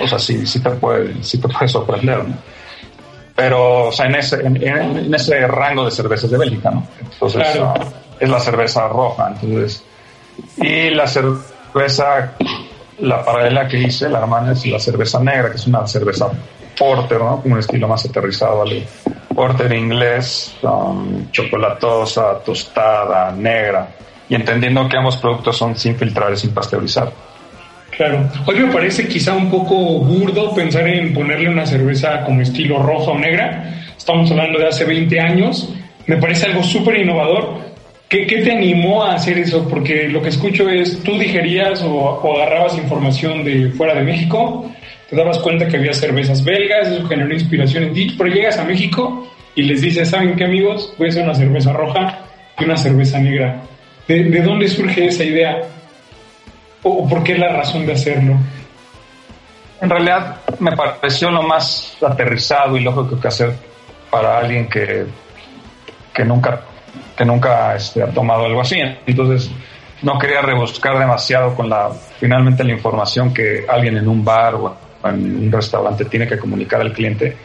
o 0.00 0.06
sea, 0.06 0.18
sí, 0.18 0.46
sí 0.46 0.60
te 0.60 0.70
puede, 0.70 1.22
sí 1.22 1.38
te 1.38 1.48
puede 1.48 1.68
sorprender, 1.68 2.24
¿no? 2.24 2.36
pero 3.40 3.88
o 3.88 3.92
sea, 3.92 4.04
en, 4.04 4.16
ese, 4.16 4.36
en, 4.44 5.14
ese 5.14 5.46
rango 5.46 5.86
de 5.86 5.90
cervezas 5.90 6.30
de 6.30 6.36
Bélgica, 6.36 6.70
¿no? 6.70 6.86
Entonces 7.00 7.42
ah, 7.58 7.74
es 8.18 8.28
la 8.28 8.38
cerveza 8.38 8.86
roja, 8.86 9.28
entonces 9.28 9.82
y 10.58 10.90
la 10.90 11.06
cerveza, 11.06 12.32
la 12.98 13.24
paralela 13.24 13.66
que 13.66 13.78
hice, 13.78 14.10
la 14.10 14.18
hermana 14.18 14.52
es 14.52 14.66
la 14.66 14.78
cerveza 14.78 15.20
negra, 15.20 15.50
que 15.50 15.56
es 15.56 15.66
una 15.66 15.86
cerveza 15.86 16.28
porter, 16.78 17.18
¿no? 17.18 17.40
Como 17.40 17.54
un 17.54 17.60
estilo 17.60 17.88
más 17.88 18.04
aterrizado, 18.04 18.58
¿vale? 18.58 18.86
Porter 19.34 19.72
inglés, 19.72 20.54
chocolatosa, 21.30 22.40
tostada, 22.44 23.32
negra, 23.32 23.88
y 24.28 24.34
entendiendo 24.34 24.86
que 24.86 24.98
ambos 24.98 25.16
productos 25.16 25.56
son 25.56 25.76
sin 25.76 25.96
filtrar 25.96 26.32
y 26.32 26.36
sin 26.36 26.52
pasteurizar. 26.52 27.10
Claro. 28.00 28.30
Hoy 28.46 28.58
me 28.58 28.72
parece 28.72 29.06
quizá 29.06 29.34
un 29.34 29.50
poco 29.50 29.76
burdo 29.76 30.54
pensar 30.54 30.88
en 30.88 31.12
ponerle 31.12 31.50
una 31.50 31.66
cerveza 31.66 32.24
como 32.24 32.40
estilo 32.40 32.82
roja 32.82 33.10
o 33.10 33.18
negra. 33.18 33.74
Estamos 33.94 34.30
hablando 34.30 34.58
de 34.58 34.68
hace 34.68 34.86
20 34.86 35.20
años. 35.20 35.68
Me 36.06 36.16
parece 36.16 36.46
algo 36.46 36.62
súper 36.62 36.96
innovador. 36.96 37.58
¿Qué, 38.08 38.26
¿Qué, 38.26 38.38
te 38.38 38.52
animó 38.52 39.04
a 39.04 39.16
hacer 39.16 39.36
eso? 39.36 39.68
Porque 39.68 40.08
lo 40.08 40.22
que 40.22 40.30
escucho 40.30 40.66
es, 40.70 41.02
tú 41.02 41.18
digerías 41.18 41.82
o, 41.82 42.34
agarrabas 42.36 42.78
información 42.78 43.44
de 43.44 43.68
fuera 43.72 43.92
de 43.92 44.00
México, 44.00 44.72
te 45.10 45.14
dabas 45.14 45.36
cuenta 45.36 45.68
que 45.68 45.76
había 45.76 45.92
cervezas 45.92 46.42
belgas, 46.42 46.88
eso 46.88 47.06
generó 47.06 47.34
inspiración 47.34 47.84
en 47.84 47.92
ti, 47.92 48.14
pero 48.16 48.30
llegas 48.30 48.56
a 48.56 48.64
México 48.64 49.30
y 49.54 49.64
les 49.64 49.82
dices, 49.82 50.08
¿saben 50.08 50.36
qué 50.36 50.44
amigos? 50.44 50.94
Voy 50.96 51.08
a 51.08 51.10
hacer 51.10 51.24
una 51.24 51.34
cerveza 51.34 51.74
roja 51.74 52.20
y 52.58 52.64
una 52.64 52.78
cerveza 52.78 53.18
negra. 53.18 53.60
¿De, 54.08 54.24
de 54.24 54.40
dónde 54.40 54.68
surge 54.68 55.04
esa 55.04 55.22
idea? 55.22 55.66
¿O 56.82 57.08
por 57.08 57.22
qué 57.22 57.36
la 57.36 57.48
razón 57.48 57.86
de 57.86 57.92
hacerlo? 57.92 58.36
En 59.80 59.88
realidad 59.88 60.40
me 60.58 60.72
pareció 60.76 61.30
lo 61.30 61.42
más 61.42 61.96
aterrizado 62.02 62.76
y 62.76 62.80
lógico 62.80 63.18
que 63.20 63.28
hacer 63.28 63.54
para 64.10 64.38
alguien 64.38 64.68
que, 64.68 65.06
que 66.12 66.24
nunca, 66.24 66.60
que 67.16 67.24
nunca 67.24 67.74
este, 67.74 68.02
ha 68.02 68.08
tomado 68.08 68.44
algo 68.44 68.60
así. 68.60 68.78
Entonces 69.06 69.50
no 70.02 70.18
quería 70.18 70.42
rebuscar 70.42 70.98
demasiado 70.98 71.54
con 71.54 71.68
la 71.68 71.90
finalmente 72.18 72.64
la 72.64 72.72
información 72.72 73.32
que 73.32 73.64
alguien 73.68 73.96
en 73.96 74.08
un 74.08 74.24
bar 74.24 74.54
o 74.54 74.76
en 75.04 75.44
un 75.44 75.52
restaurante 75.52 76.04
tiene 76.06 76.26
que 76.26 76.38
comunicar 76.38 76.80
al 76.80 76.92
cliente. 76.92 77.36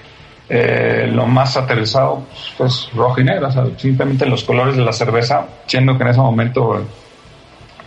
Eh, 0.48 1.10
lo 1.12 1.25
más 1.25 1.58
aterrizado 1.58 2.27
pues 2.58 2.89
rojo 2.94 3.20
y 3.20 3.24
negro, 3.24 3.50
simplemente 3.77 4.27
los 4.27 4.44
colores 4.44 4.75
de 4.75 4.84
la 4.84 4.94
cerveza, 4.94 5.46
siendo 5.65 5.98
que 5.98 6.04
en 6.04 6.10
ese 6.10 6.20
momento 6.20 6.86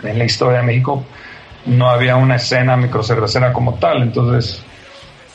en 0.03 0.19
la 0.19 0.25
historia 0.25 0.59
de 0.59 0.65
México 0.65 1.05
no 1.67 1.89
había 1.89 2.17
una 2.17 2.37
escena 2.37 2.77
microcervecera 2.77 3.53
como 3.53 3.75
tal, 3.75 4.03
entonces 4.03 4.63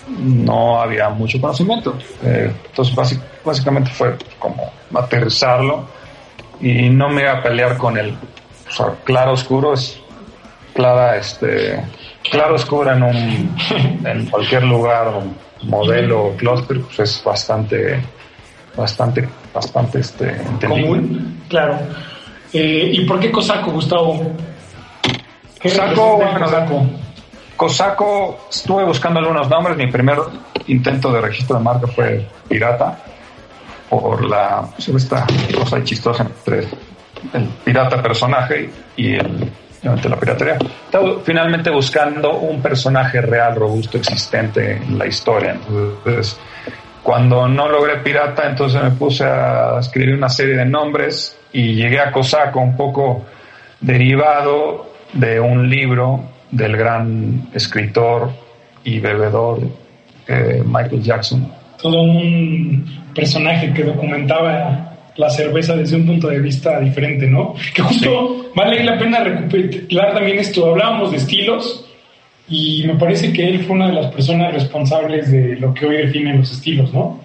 no 0.07 0.81
había 0.81 1.09
mucho 1.09 1.39
conocimiento. 1.39 1.97
Eh, 2.23 2.51
entonces 2.67 3.19
básicamente 3.43 3.91
fue 3.91 4.17
como 4.39 4.71
aterrizarlo 4.93 5.87
y 6.59 6.89
no 6.89 7.09
me 7.09 7.21
iba 7.21 7.33
a 7.33 7.43
pelear 7.43 7.77
con 7.77 7.97
el 7.97 8.15
claro 9.03 9.33
oscuro, 9.33 9.73
es 9.73 9.99
clara, 10.73 11.17
este, 11.17 11.83
claro 12.31 12.55
oscuro 12.55 12.91
en, 12.91 13.03
un, 13.03 13.55
en 14.05 14.25
cualquier 14.27 14.63
lugar, 14.63 15.07
un 15.09 15.35
modelo, 15.69 16.33
cluster, 16.37 16.81
pues 16.81 16.99
es 16.99 17.23
bastante, 17.23 18.01
bastante, 18.75 19.27
bastante 19.53 19.99
este, 19.99 20.41
común. 20.67 21.43
Claro. 21.47 21.79
Eh, 22.51 22.91
¿Y 22.93 23.05
por 23.05 23.19
qué 23.19 23.31
Cosaco, 23.31 23.71
Gustavo? 23.71 24.21
Cosaco, 25.63 26.17
bueno, 26.17 26.89
Cosaco, 27.55 28.47
estuve 28.49 28.83
buscando 28.83 29.19
algunos 29.19 29.49
nombres. 29.49 29.77
Mi 29.77 29.87
primer 29.87 30.17
intento 30.67 31.11
de 31.11 31.21
registro 31.21 31.57
de 31.57 31.63
marca 31.63 31.87
fue 31.87 32.27
Pirata, 32.49 32.99
por 33.89 34.25
la, 34.25 34.67
esta 34.77 35.25
cosa 35.57 35.81
chistosa 35.83 36.23
entre 36.23 36.67
el 37.33 37.47
pirata 37.63 38.01
personaje 38.01 38.69
y 38.97 39.13
el, 39.13 39.51
la 39.83 40.19
piratería. 40.19 40.57
Estaba 40.85 41.19
finalmente 41.23 41.69
buscando 41.69 42.37
un 42.39 42.61
personaje 42.61 43.21
real, 43.21 43.55
robusto, 43.55 43.97
existente 43.97 44.77
en 44.77 44.97
la 44.97 45.07
historia. 45.07 45.51
Entonces, 45.51 46.37
cuando 47.01 47.47
no 47.47 47.69
logré 47.69 47.97
pirata, 47.97 48.49
entonces 48.49 48.81
me 48.83 48.91
puse 48.91 49.23
a 49.25 49.77
escribir 49.79 50.15
una 50.15 50.29
serie 50.29 50.55
de 50.55 50.65
nombres 50.65 51.37
y 51.53 51.75
llegué 51.75 52.01
a 52.01 52.11
Cosaco 52.11 52.59
un 52.59 52.75
poco 52.75 53.25
derivado 53.79 54.92
de 55.13 55.39
un 55.39 55.69
libro 55.69 56.23
del 56.51 56.77
gran 56.77 57.49
escritor 57.53 58.31
y 58.83 58.99
bebedor 58.99 59.59
eh, 60.27 60.63
Michael 60.65 61.01
Jackson. 61.01 61.51
Todo 61.81 62.01
un 62.01 62.85
personaje 63.13 63.73
que 63.73 63.83
documentaba 63.83 64.93
la 65.15 65.29
cerveza 65.29 65.75
desde 65.75 65.95
un 65.95 66.05
punto 66.05 66.27
de 66.27 66.39
vista 66.39 66.79
diferente, 66.79 67.27
¿no? 67.27 67.55
Que 67.73 67.81
justo 67.81 68.51
vale 68.55 68.83
la 68.83 68.97
pena 68.97 69.23
recuperar 69.23 70.13
también 70.13 70.39
esto. 70.39 70.71
Hablábamos 70.71 71.11
de 71.11 71.17
estilos 71.17 71.85
y 72.47 72.83
me 72.87 72.95
parece 72.95 73.31
que 73.31 73.47
él 73.47 73.63
fue 73.63 73.75
una 73.75 73.87
de 73.87 73.93
las 73.93 74.11
personas 74.11 74.53
responsables 74.53 75.31
de 75.31 75.55
lo 75.57 75.73
que 75.73 75.85
hoy 75.85 75.97
definen 75.97 76.39
los 76.39 76.51
estilos, 76.51 76.93
¿no? 76.93 77.19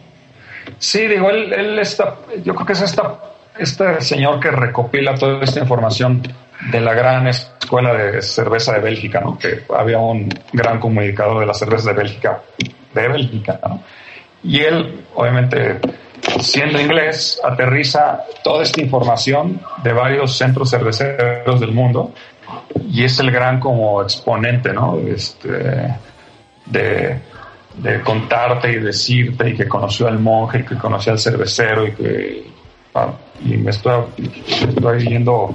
Sí, 0.78 1.06
digo, 1.06 1.30
él, 1.30 1.52
él 1.52 1.78
está, 1.78 2.16
yo 2.44 2.54
creo 2.54 2.66
que 2.66 2.72
es 2.74 2.82
esta, 2.82 3.18
este 3.58 4.00
señor 4.00 4.40
que 4.40 4.50
recopila 4.50 5.14
toda 5.14 5.42
esta 5.42 5.60
información 5.60 6.22
de 6.70 6.80
la 6.80 6.94
gran 6.94 7.26
escuela 7.28 7.94
de 7.94 8.22
cerveza 8.22 8.72
de 8.74 8.80
Bélgica, 8.80 9.20
¿no? 9.20 9.38
Que 9.38 9.64
había 9.76 9.98
un 9.98 10.28
gran 10.52 10.80
comunicador 10.80 11.40
de 11.40 11.46
la 11.46 11.54
cerveza 11.54 11.90
de 11.90 11.96
Bélgica, 11.96 12.40
de 12.94 13.08
Bélgica, 13.08 13.60
¿no? 13.62 13.82
Y 14.42 14.60
él, 14.60 15.04
obviamente, 15.14 15.80
siendo 16.40 16.80
inglés, 16.80 17.40
aterriza 17.42 18.24
toda 18.42 18.62
esta 18.62 18.80
información 18.80 19.60
de 19.82 19.92
varios 19.92 20.36
centros 20.36 20.70
cerveceros 20.70 21.60
del 21.60 21.72
mundo 21.72 22.12
y 22.90 23.04
es 23.04 23.18
el 23.20 23.30
gran 23.30 23.60
como 23.60 24.02
exponente, 24.02 24.72
¿no? 24.72 24.98
Este, 24.98 25.94
de, 26.66 27.20
contarte 28.04 28.72
y 28.72 28.76
decirte 28.76 29.50
y 29.50 29.56
que 29.56 29.68
conoció 29.68 30.08
al 30.08 30.18
monje 30.18 30.60
y 30.60 30.64
que 30.64 30.76
conoció 30.76 31.12
al 31.12 31.18
cervecero 31.18 31.86
y 31.86 31.92
que 31.92 32.46
y 33.44 33.56
me 33.56 33.70
estoy, 33.70 34.04
estoy 34.48 35.08
yendo 35.08 35.54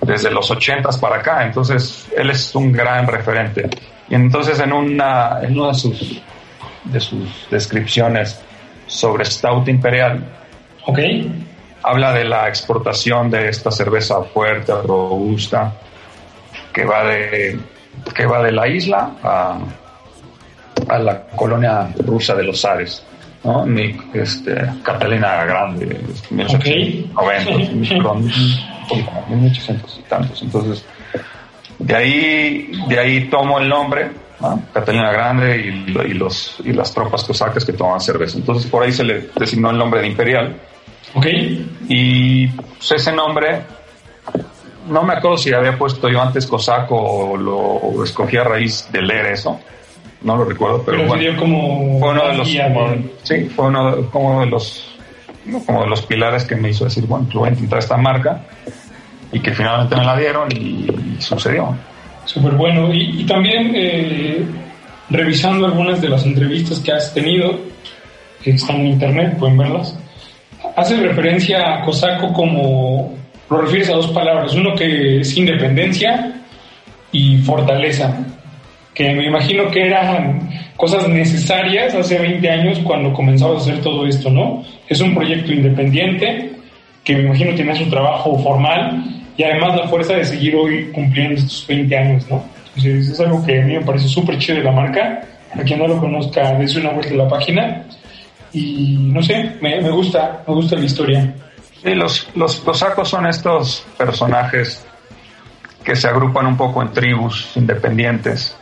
desde 0.00 0.30
los 0.30 0.50
ochentas 0.50 0.98
para 0.98 1.16
acá, 1.16 1.44
entonces 1.44 2.06
él 2.16 2.30
es 2.30 2.54
un 2.54 2.72
gran 2.72 3.06
referente. 3.06 3.68
Y 4.08 4.14
entonces 4.14 4.60
en 4.60 4.72
una, 4.72 5.40
en 5.42 5.58
una 5.58 5.68
de 5.68 5.74
sus, 5.74 6.22
de 6.84 7.00
sus 7.00 7.48
descripciones 7.50 8.40
sobre 8.86 9.24
Stout 9.24 9.68
Imperial, 9.68 10.24
okay. 10.86 11.46
habla 11.82 12.12
de 12.12 12.24
la 12.24 12.48
exportación 12.48 13.30
de 13.30 13.48
esta 13.48 13.70
cerveza 13.70 14.22
fuerte, 14.24 14.72
robusta, 14.72 15.72
que 16.72 16.84
va 16.84 17.04
de, 17.04 17.58
que 18.14 18.26
va 18.26 18.42
de 18.42 18.52
la 18.52 18.68
isla 18.68 19.12
a, 19.22 19.58
a 20.88 20.98
la 20.98 21.26
colonia 21.28 21.88
rusa 21.98 22.34
de 22.34 22.42
los 22.42 22.64
Ares. 22.64 23.04
¿No? 23.44 23.64
Mi, 23.66 23.94
este, 24.14 24.54
Catalina 24.82 25.44
Grande, 25.44 26.00
1890, 26.30 27.50
1800 29.28 29.98
y 29.98 30.02
tantos. 30.08 30.42
Entonces, 30.42 30.84
de 31.78 31.94
ahí, 31.94 32.72
de 32.88 32.98
ahí 32.98 33.28
tomo 33.28 33.60
el 33.60 33.68
nombre, 33.68 34.10
Catalina 34.72 35.12
Grande 35.12 35.58
y, 35.58 35.68
y, 36.10 36.14
los, 36.14 36.56
y 36.64 36.72
las 36.72 36.92
tropas 36.92 37.22
cosacas 37.24 37.64
que 37.64 37.72
toman 37.72 38.00
cerveza. 38.00 38.38
Entonces, 38.38 38.68
por 38.70 38.82
ahí 38.82 38.92
se 38.92 39.04
le 39.04 39.28
designó 39.36 39.70
el 39.70 39.78
nombre 39.78 40.00
de 40.00 40.08
Imperial. 40.08 40.56
Ok. 41.14 41.26
Y 41.88 42.48
pues, 42.48 42.92
ese 42.92 43.12
nombre 43.12 43.62
no 44.88 45.02
me 45.02 45.14
acuerdo 45.14 45.38
si 45.38 45.52
había 45.52 45.78
puesto 45.78 46.08
yo 46.08 46.20
antes 46.20 46.46
cosaco 46.46 46.96
o 46.96 47.36
lo 47.36 48.04
escogí 48.04 48.36
a 48.36 48.44
raíz 48.44 48.88
de 48.92 49.02
leer 49.02 49.26
eso. 49.26 49.60
No 50.24 50.36
lo 50.36 50.44
recuerdo, 50.46 50.82
pero, 50.84 51.06
bueno. 51.06 51.38
Como 51.38 52.00
fue 52.00 52.10
uno 52.10 52.28
de 52.28 52.36
los, 52.36 52.48
sí, 53.22 53.44
fue 53.54 53.66
uno 53.66 54.10
como 54.10 54.40
de 54.40 54.46
los, 54.46 54.96
como 55.66 55.82
de 55.82 55.88
los 55.88 56.02
pilares 56.02 56.44
que 56.44 56.56
me 56.56 56.70
hizo 56.70 56.84
decir, 56.84 57.06
bueno, 57.06 57.28
voy 57.34 57.50
a 57.50 57.52
intentar 57.52 57.78
esta 57.78 57.98
marca 57.98 58.42
y 59.30 59.38
que 59.40 59.52
finalmente 59.52 59.96
me 59.96 60.04
la 60.04 60.16
dieron 60.16 60.50
y, 60.50 60.86
sucedió. 61.18 61.76
Súper 62.24 62.54
bueno. 62.54 62.92
Y, 62.92 63.20
y 63.20 63.26
también 63.26 63.72
eh, 63.74 64.42
revisando 65.10 65.66
algunas 65.66 66.00
de 66.00 66.08
las 66.08 66.24
entrevistas 66.24 66.80
que 66.80 66.92
has 66.92 67.12
tenido, 67.12 67.60
que 68.42 68.52
están 68.52 68.76
en 68.76 68.86
internet, 68.86 69.36
pueden 69.38 69.58
verlas, 69.58 69.98
hace 70.76 70.96
referencia 70.96 71.74
a 71.74 71.84
Cosaco 71.84 72.32
como 72.32 73.14
lo 73.50 73.60
refieres 73.60 73.90
a 73.90 73.94
dos 73.94 74.08
palabras, 74.08 74.54
uno 74.54 74.74
que 74.74 75.20
es 75.20 75.36
independencia 75.36 76.40
y 77.12 77.38
fortaleza, 77.38 78.24
que 78.94 79.12
me 79.12 79.26
imagino 79.26 79.70
que 79.70 79.86
eran 79.86 80.48
cosas 80.76 81.08
necesarias 81.08 81.94
hace 81.94 82.18
20 82.18 82.48
años 82.48 82.78
cuando 82.84 83.12
comenzabas 83.12 83.58
a 83.58 83.70
hacer 83.70 83.82
todo 83.82 84.06
esto, 84.06 84.30
¿no? 84.30 84.64
Es 84.88 85.00
un 85.00 85.14
proyecto 85.14 85.52
independiente 85.52 86.52
que 87.02 87.16
me 87.16 87.24
imagino 87.24 87.54
tiene 87.54 87.74
su 87.76 87.90
trabajo 87.90 88.38
formal 88.38 89.04
y 89.36 89.42
además 89.42 89.76
la 89.76 89.88
fuerza 89.88 90.14
de 90.14 90.24
seguir 90.24 90.54
hoy 90.54 90.90
cumpliendo 90.92 91.34
estos 91.34 91.66
20 91.66 91.96
años, 91.96 92.30
¿no? 92.30 92.44
Entonces 92.68 93.08
es 93.08 93.20
algo 93.20 93.44
que 93.44 93.60
a 93.60 93.64
mí 93.64 93.74
me 93.74 93.84
parece 93.84 94.08
súper 94.08 94.38
chido 94.38 94.58
de 94.58 94.64
la 94.64 94.72
marca. 94.72 95.22
A 95.52 95.62
quien 95.62 95.78
no 95.78 95.86
lo 95.86 95.98
conozca, 95.98 96.54
dése 96.54 96.80
una 96.80 96.90
vuelta 96.90 97.14
a 97.14 97.16
la 97.16 97.28
página 97.28 97.84
y 98.52 98.96
no 98.98 99.22
sé, 99.22 99.52
me, 99.60 99.80
me 99.80 99.90
gusta, 99.90 100.42
me 100.46 100.54
gusta 100.54 100.76
la 100.76 100.84
historia. 100.84 101.34
Sí, 101.82 101.94
los, 101.94 102.28
los 102.34 102.56
cosacos 102.56 103.08
son 103.08 103.26
estos 103.26 103.86
personajes 103.96 104.84
que 105.84 105.94
se 105.94 106.08
agrupan 106.08 106.46
un 106.46 106.56
poco 106.56 106.82
en 106.82 106.92
tribus 106.92 107.52
independientes 107.56 108.56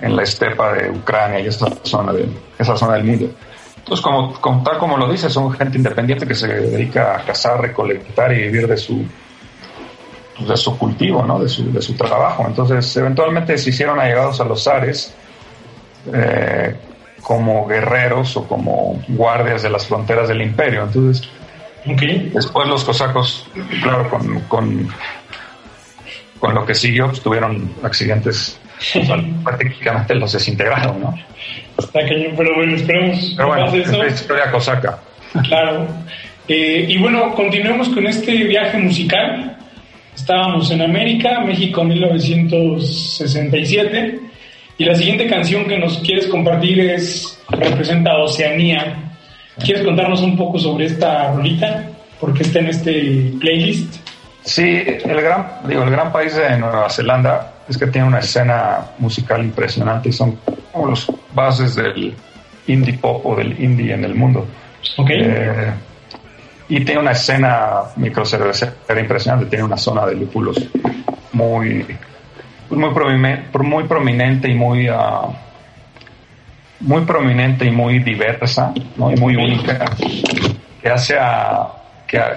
en 0.00 0.16
la 0.16 0.22
estepa 0.22 0.72
de 0.72 0.90
Ucrania 0.90 1.40
y 1.40 1.46
esa 1.46 1.66
zona, 1.82 2.12
de, 2.12 2.28
esa 2.58 2.76
zona 2.76 2.94
del 2.94 3.04
mundo. 3.04 3.30
Entonces, 3.78 4.02
como, 4.02 4.62
tal 4.62 4.78
como 4.78 4.96
lo 4.96 5.10
dice, 5.10 5.28
son 5.28 5.52
gente 5.52 5.76
independiente 5.76 6.26
que 6.26 6.34
se 6.34 6.48
dedica 6.48 7.16
a 7.16 7.24
cazar, 7.24 7.60
recolectar 7.60 8.32
y 8.32 8.42
vivir 8.42 8.66
de 8.66 8.76
su, 8.76 9.04
de 10.38 10.56
su 10.56 10.78
cultivo, 10.78 11.22
¿no? 11.22 11.38
de, 11.38 11.48
su, 11.48 11.70
de 11.70 11.82
su 11.82 11.94
trabajo. 11.94 12.44
Entonces, 12.46 12.96
eventualmente 12.96 13.58
se 13.58 13.70
hicieron 13.70 14.00
allegados 14.00 14.40
a 14.40 14.44
los 14.44 14.64
zares 14.64 15.14
eh, 16.12 16.74
como 17.22 17.66
guerreros 17.66 18.36
o 18.36 18.46
como 18.46 19.02
guardias 19.08 19.62
de 19.62 19.70
las 19.70 19.86
fronteras 19.86 20.28
del 20.28 20.40
imperio. 20.40 20.84
Entonces, 20.84 21.28
Después 21.84 22.66
los 22.66 22.82
cosacos, 22.82 23.46
claro, 23.82 24.08
con, 24.08 24.40
con, 24.40 24.88
con 26.38 26.54
lo 26.54 26.64
que 26.64 26.74
siguió, 26.74 27.08
pues, 27.08 27.20
tuvieron 27.20 27.74
accidentes, 27.82 28.58
prácticamente 29.42 30.14
los 30.14 30.32
desintegraron, 30.32 31.00
¿no? 31.00 31.18
Está 31.78 32.00
cañón, 32.00 32.34
pero 32.36 32.54
bueno, 32.54 32.76
esperemos. 32.76 33.32
Pero 33.36 33.48
bueno, 33.48 33.66
es 33.74 33.88
historia 34.20 34.50
cosaca. 34.50 34.98
Claro. 35.48 35.88
Eh, 36.46 36.84
y 36.88 36.98
bueno, 36.98 37.34
continuemos 37.34 37.88
con 37.88 38.06
este 38.06 38.32
viaje 38.44 38.76
musical. 38.78 39.56
Estábamos 40.14 40.70
en 40.70 40.82
América, 40.82 41.40
México 41.40 41.82
1967, 41.82 44.20
y 44.78 44.84
la 44.84 44.94
siguiente 44.94 45.26
canción 45.26 45.64
que 45.64 45.76
nos 45.78 45.98
quieres 45.98 46.28
compartir 46.28 46.78
es 46.80 47.42
representa 47.50 48.16
Oceanía 48.18 49.04
¿Quieres 49.62 49.84
contarnos 49.84 50.20
un 50.20 50.36
poco 50.36 50.58
sobre 50.58 50.86
esta 50.86 51.32
rolita? 51.32 51.84
¿Por 52.20 52.34
qué 52.34 52.42
está 52.42 52.58
en 52.58 52.68
este 52.68 53.32
playlist? 53.40 53.94
Sí, 54.42 54.82
el 54.86 55.22
gran, 55.22 55.46
digo, 55.66 55.84
el 55.84 55.90
gran 55.90 56.12
país 56.12 56.34
de 56.34 56.58
Nueva 56.58 56.90
Zelanda 56.90 57.53
es 57.68 57.78
que 57.78 57.86
tiene 57.86 58.06
una 58.06 58.18
escena 58.18 58.80
musical 58.98 59.42
impresionante 59.42 60.08
y 60.08 60.12
son 60.12 60.38
como 60.72 60.88
los 60.88 61.10
bases 61.34 61.74
del 61.76 62.14
indie 62.66 62.94
pop 62.94 63.24
o 63.24 63.36
del 63.36 63.60
indie 63.62 63.94
en 63.94 64.04
el 64.04 64.14
mundo. 64.14 64.46
Okay. 64.96 65.18
Eh, 65.20 65.72
y 66.68 66.84
tiene 66.84 67.00
una 67.00 67.12
escena 67.12 67.82
microcervecera 67.96 69.00
impresionante, 69.00 69.46
tiene 69.46 69.64
una 69.64 69.76
zona 69.76 70.06
de 70.06 70.14
lúpulos 70.14 70.56
muy, 71.32 71.86
muy, 72.70 72.90
muy 73.62 73.84
prominente 73.84 74.48
y 74.48 74.54
muy, 74.54 74.88
uh, 74.88 75.34
muy 76.80 77.02
prominente 77.02 77.66
y 77.66 77.70
muy 77.70 77.98
diversa, 77.98 78.72
¿no? 78.96 79.12
y 79.12 79.16
muy 79.16 79.36
única, 79.36 79.84
que 80.82 80.88
hace 80.88 81.18
a, 81.18 81.83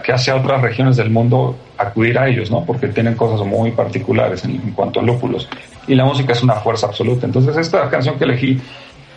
que, 0.04 0.12
hace 0.12 0.32
a 0.32 0.36
otras 0.36 0.62
regiones 0.62 0.98
del 0.98 1.10
mundo 1.10 1.56
acudir 1.78 2.18
a 2.18 2.28
ellos, 2.28 2.50
¿no? 2.50 2.64
porque 2.66 2.88
tienen 2.88 3.16
cosas 3.16 3.46
muy 3.46 3.72
particulares 3.72 4.44
en, 4.46 4.72
cuanto 4.72 5.00
a 5.00 5.04
lúpulos. 5.04 5.48
Y 5.88 5.96
la 5.96 6.06
música 6.06 6.34
es 6.34 6.44
una 6.44 6.56
fuerza 6.56 6.88
absoluta. 6.88 7.26
Entonces 7.26 7.56
esta 7.58 7.90
canción 7.90 8.18
que 8.18 8.26
elegí 8.26 8.60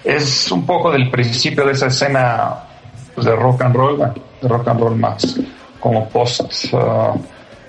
es 0.05 0.51
un 0.53 0.67
poco 0.67 0.91
del 0.91 1.11
principio 1.11 1.65
de 1.65 1.73
esa 1.73 1.87
escena 1.87 2.55
pues, 3.15 3.27
de 3.27 3.35
rock 3.35 3.63
and 3.63 3.75
roll, 3.75 3.99
de 4.41 4.49
rock 4.49 4.69
and 4.69 4.81
roll 4.81 4.97
más 4.97 5.41
como 5.81 6.09
post, 6.11 6.43
uh, 6.75 7.19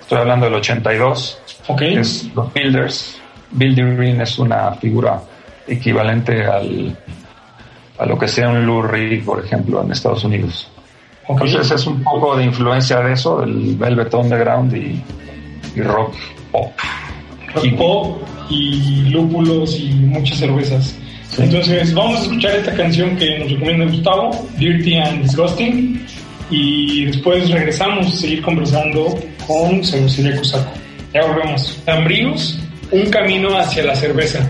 estoy 0.01 0.19
hablando 0.19 0.45
del 0.45 0.56
82, 0.56 1.39
okay. 1.67 1.95
es 1.95 2.30
los 2.36 2.54
Builders. 2.54 3.17
Building 3.51 4.21
es 4.21 4.38
una 4.39 4.73
figura 4.73 5.21
equivalente 5.67 6.45
al 6.45 6.97
a 7.97 8.06
lo 8.06 8.17
que 8.17 8.27
sea 8.27 8.49
un 8.49 8.65
Lou 8.65 8.82
Reed, 8.82 9.23
por 9.23 9.43
ejemplo, 9.45 9.84
en 9.84 9.91
Estados 9.91 10.23
Unidos. 10.23 10.71
Entonces 11.27 11.71
es 11.71 11.88
un 11.88 12.03
poco 12.03 12.36
de 12.36 12.45
influencia 12.45 12.99
de 12.99 13.13
eso, 13.13 13.41
del 13.41 13.75
Velvet 13.75 14.13
Underground 14.13 14.75
y, 14.75 15.01
y 15.75 15.81
rock 15.81 16.13
pop. 16.51 16.71
Rock 17.55 17.77
pop 17.77 18.17
y 18.49 19.10
lúpulos 19.10 19.79
y 19.79 19.89
muchas 19.93 20.39
cervezas. 20.39 20.95
Entonces 21.38 21.93
vamos 21.93 22.19
a 22.19 22.23
escuchar 22.23 22.55
esta 22.55 22.73
canción 22.73 23.15
que 23.15 23.39
nos 23.39 23.51
recomienda 23.51 23.86
Gustavo, 23.86 24.31
Dirty 24.57 24.95
and 24.97 25.23
Disgusting, 25.23 26.05
y 26.49 27.05
después 27.05 27.49
regresamos 27.49 28.07
a 28.07 28.12
seguir 28.12 28.41
conversando 28.41 29.17
con 29.47 29.84
Cervecería 29.84 30.36
Cusaco. 30.36 30.71
Ya 31.13 31.25
volvemos. 31.25 31.81
Tambrinos, 31.86 32.60
un 32.91 33.10
camino 33.10 33.57
hacia 33.57 33.84
la 33.84 33.95
cerveza. 33.95 34.49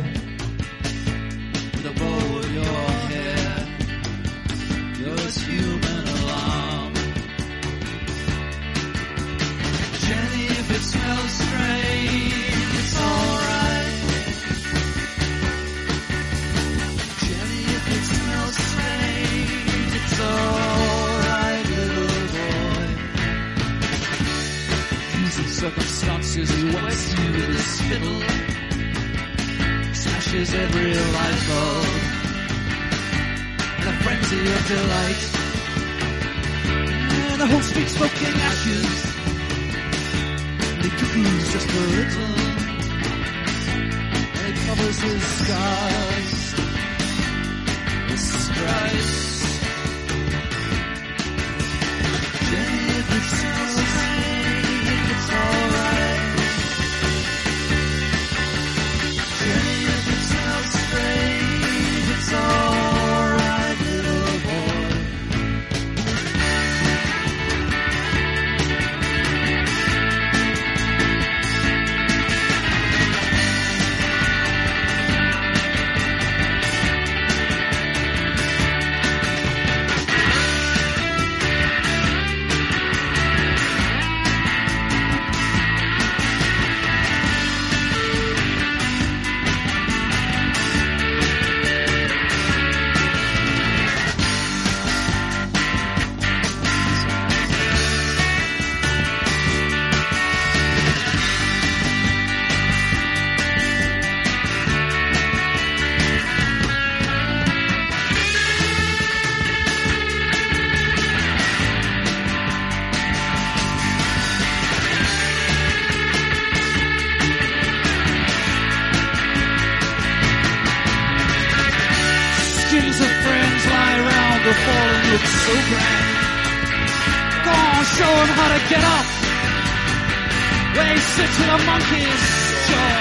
Sit 131.16 131.28
to 131.28 131.44
the 131.52 131.60
monkey's 131.68 132.26
jaw. 132.68 132.94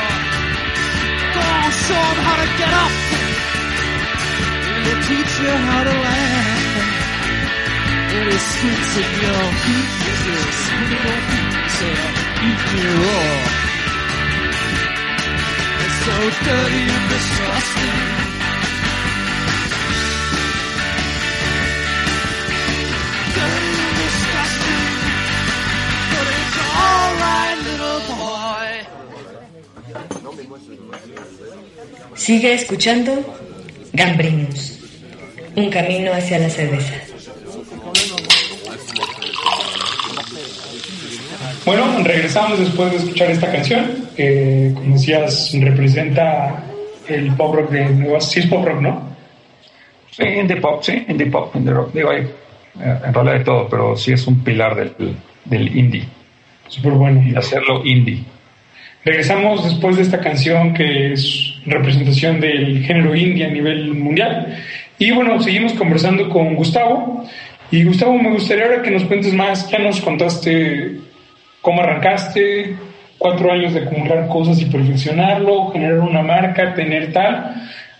God 1.37 1.71
show 1.87 2.05
him 2.11 2.19
how 2.27 2.37
to 2.43 2.49
get 2.61 2.73
up. 2.85 2.95
It'll 4.81 5.03
teach 5.11 5.33
you 5.43 5.53
how 5.69 5.83
to 5.89 5.95
laugh. 6.07 7.01
It'll 8.17 8.43
squeeze 8.51 8.95
in 9.03 9.11
your 9.25 9.45
feet 9.63 9.91
as 10.11 10.21
you 10.27 10.39
spin 10.59 10.91
your 10.91 11.19
feet 11.31 11.53
yourself. 11.55 12.13
Eat 12.49 12.63
me 12.75 12.85
raw. 12.99 13.31
It's 15.85 15.99
so 16.05 16.17
dirty 16.47 16.83
and 16.97 17.07
disgusting. 17.15 18.40
Sigue 32.15 32.55
escuchando 32.55 33.13
Gambrinus, 33.93 34.79
un 35.57 35.71
camino 35.71 36.13
hacia 36.13 36.39
la 36.39 36.51
cerveza. 36.51 36.95
Bueno, 41.65 41.85
regresamos 42.03 42.59
después 42.59 42.91
de 42.91 42.97
escuchar 42.99 43.31
esta 43.31 43.53
canción, 43.53 44.09
que 44.17 44.73
como 44.75 44.95
decías 44.95 45.53
representa 45.61 46.65
el 47.09 47.35
pop 47.37 47.55
rock 47.55 47.71
de 47.71 47.91
Nueva 47.91 48.21
Sí 48.21 48.41
es 48.41 48.47
pop 48.47 48.65
rock, 48.65 48.81
¿no? 48.81 49.03
Sí, 50.11 50.25
indie 50.25 50.57
pop, 50.57 50.83
sí, 50.83 51.05
indie 51.09 51.27
pop, 51.27 51.55
indie 51.55 51.73
rock. 51.73 51.93
Digo, 51.93 52.11
hay, 52.11 52.23
eh, 52.23 52.99
en 53.07 53.15
realidad 53.15 53.39
de 53.39 53.45
todo, 53.45 53.69
pero 53.69 53.97
sí 53.97 54.13
es 54.13 54.27
un 54.27 54.43
pilar 54.43 54.75
del, 54.75 55.17
del 55.45 55.77
indie. 55.77 56.05
Súper 56.69 56.93
bueno. 56.93 57.23
Y 57.23 57.35
hacerlo 57.35 57.85
indie. 57.85 58.25
Regresamos 59.05 59.65
después 59.65 59.97
de 59.97 60.03
esta 60.03 60.21
canción 60.21 60.75
que 60.75 61.13
es 61.13 61.55
representación 61.65 62.39
del 62.39 62.85
género 62.85 63.15
indie 63.15 63.47
a 63.47 63.51
nivel 63.51 63.95
mundial. 63.95 64.59
Y 64.99 65.11
bueno, 65.13 65.41
seguimos 65.41 65.73
conversando 65.73 66.29
con 66.29 66.55
Gustavo. 66.55 67.25
Y 67.71 67.85
Gustavo, 67.85 68.19
me 68.19 68.31
gustaría 68.31 68.65
ahora 68.65 68.83
que 68.83 68.91
nos 68.91 69.05
cuentes 69.05 69.33
más. 69.33 69.71
Ya 69.71 69.79
nos 69.79 70.03
contaste 70.03 70.99
cómo 71.63 71.81
arrancaste, 71.81 72.77
cuatro 73.17 73.51
años 73.51 73.73
de 73.73 73.81
acumular 73.81 74.29
cosas 74.29 74.61
y 74.61 74.67
perfeccionarlo, 74.67 75.71
generar 75.71 76.01
una 76.01 76.23
marca, 76.23 76.75
tener 76.75 77.11
tal. 77.13 77.55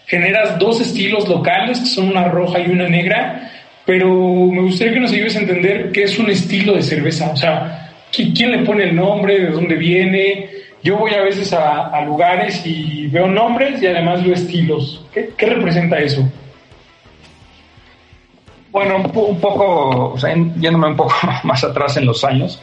Generas 0.07 0.59
dos 0.59 0.83
estilos 0.83 1.27
locales, 1.27 1.79
que 1.79 1.87
son 1.87 2.09
una 2.09 2.25
roja 2.25 2.61
y 2.61 2.71
una 2.71 2.89
negra. 2.89 3.51
Pero 3.87 4.07
me 4.09 4.61
gustaría 4.61 4.93
que 4.93 5.01
nos 5.01 5.13
ayudes 5.13 5.37
a 5.37 5.41
entender 5.41 5.93
qué 5.93 6.03
es 6.03 6.19
un 6.19 6.29
estilo 6.29 6.75
de 6.75 6.83
cerveza. 6.83 7.31
O 7.31 7.37
sea, 7.37 7.91
¿quién 8.13 8.51
le 8.51 8.65
pone 8.65 8.85
el 8.85 8.95
nombre? 8.95 9.41
¿De 9.41 9.51
dónde 9.51 9.77
viene? 9.77 10.60
Yo 10.83 10.97
voy 10.97 11.13
a 11.13 11.23
veces 11.23 11.53
a, 11.53 12.01
lugares 12.03 12.65
y 12.65 13.07
veo 13.09 13.27
nombres 13.27 13.83
y 13.83 13.87
además 13.87 14.25
veo 14.25 14.33
estilos. 14.33 15.05
¿Qué, 15.13 15.35
representa 15.39 15.99
eso? 15.99 16.27
Bueno, 18.71 18.97
un, 18.97 19.41
poco, 19.41 20.13
o 20.13 20.19
sea, 20.19 20.35
yéndome 20.35 20.89
un 20.89 20.97
poco 20.97 21.15
más 21.45 21.63
atrás 21.65 21.97
en 21.99 22.07
los 22.07 22.25
años, 22.25 22.63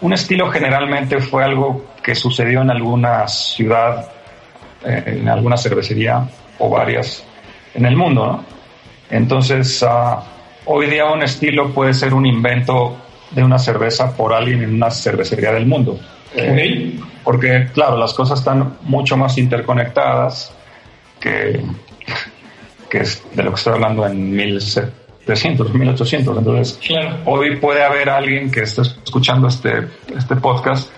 un 0.00 0.12
estilo 0.12 0.50
generalmente 0.50 1.20
fue 1.20 1.44
algo 1.44 1.86
que 2.02 2.14
sucedió 2.14 2.62
en 2.62 2.70
alguna 2.70 3.28
ciudad, 3.28 4.10
eh, 4.84 5.02
en 5.06 5.28
alguna 5.28 5.56
cervecería 5.56 6.26
o 6.58 6.70
varias 6.70 7.24
en 7.74 7.86
el 7.86 7.96
mundo, 7.96 8.26
¿no? 8.26 8.44
Entonces, 9.10 9.84
ah, 9.86 10.22
hoy 10.64 10.86
día 10.86 11.06
un 11.06 11.22
estilo 11.22 11.72
puede 11.72 11.94
ser 11.94 12.12
un 12.12 12.26
invento 12.26 12.96
de 13.30 13.44
una 13.44 13.58
cerveza 13.58 14.16
por 14.16 14.32
alguien 14.32 14.62
en 14.62 14.74
una 14.74 14.90
cervecería 14.90 15.52
del 15.52 15.66
mundo. 15.66 15.98
Eh, 16.34 16.98
porque, 17.24 17.68
claro, 17.72 17.96
las 17.96 18.14
cosas 18.14 18.38
están 18.38 18.78
mucho 18.82 19.16
más 19.16 19.38
interconectadas 19.38 20.52
que, 21.20 21.60
que 22.88 22.98
es 22.98 23.22
de 23.34 23.42
lo 23.42 23.50
que 23.50 23.56
estoy 23.56 23.74
hablando 23.74 24.06
en 24.06 24.30
1700, 24.34 25.74
1800. 25.74 26.38
Entonces, 26.38 26.80
hoy 27.24 27.56
puede 27.56 27.84
haber 27.84 28.10
alguien 28.10 28.50
que 28.50 28.60
esté 28.60 28.82
escuchando 28.82 29.48
este, 29.48 29.88
este 30.16 30.36
podcast 30.36 30.90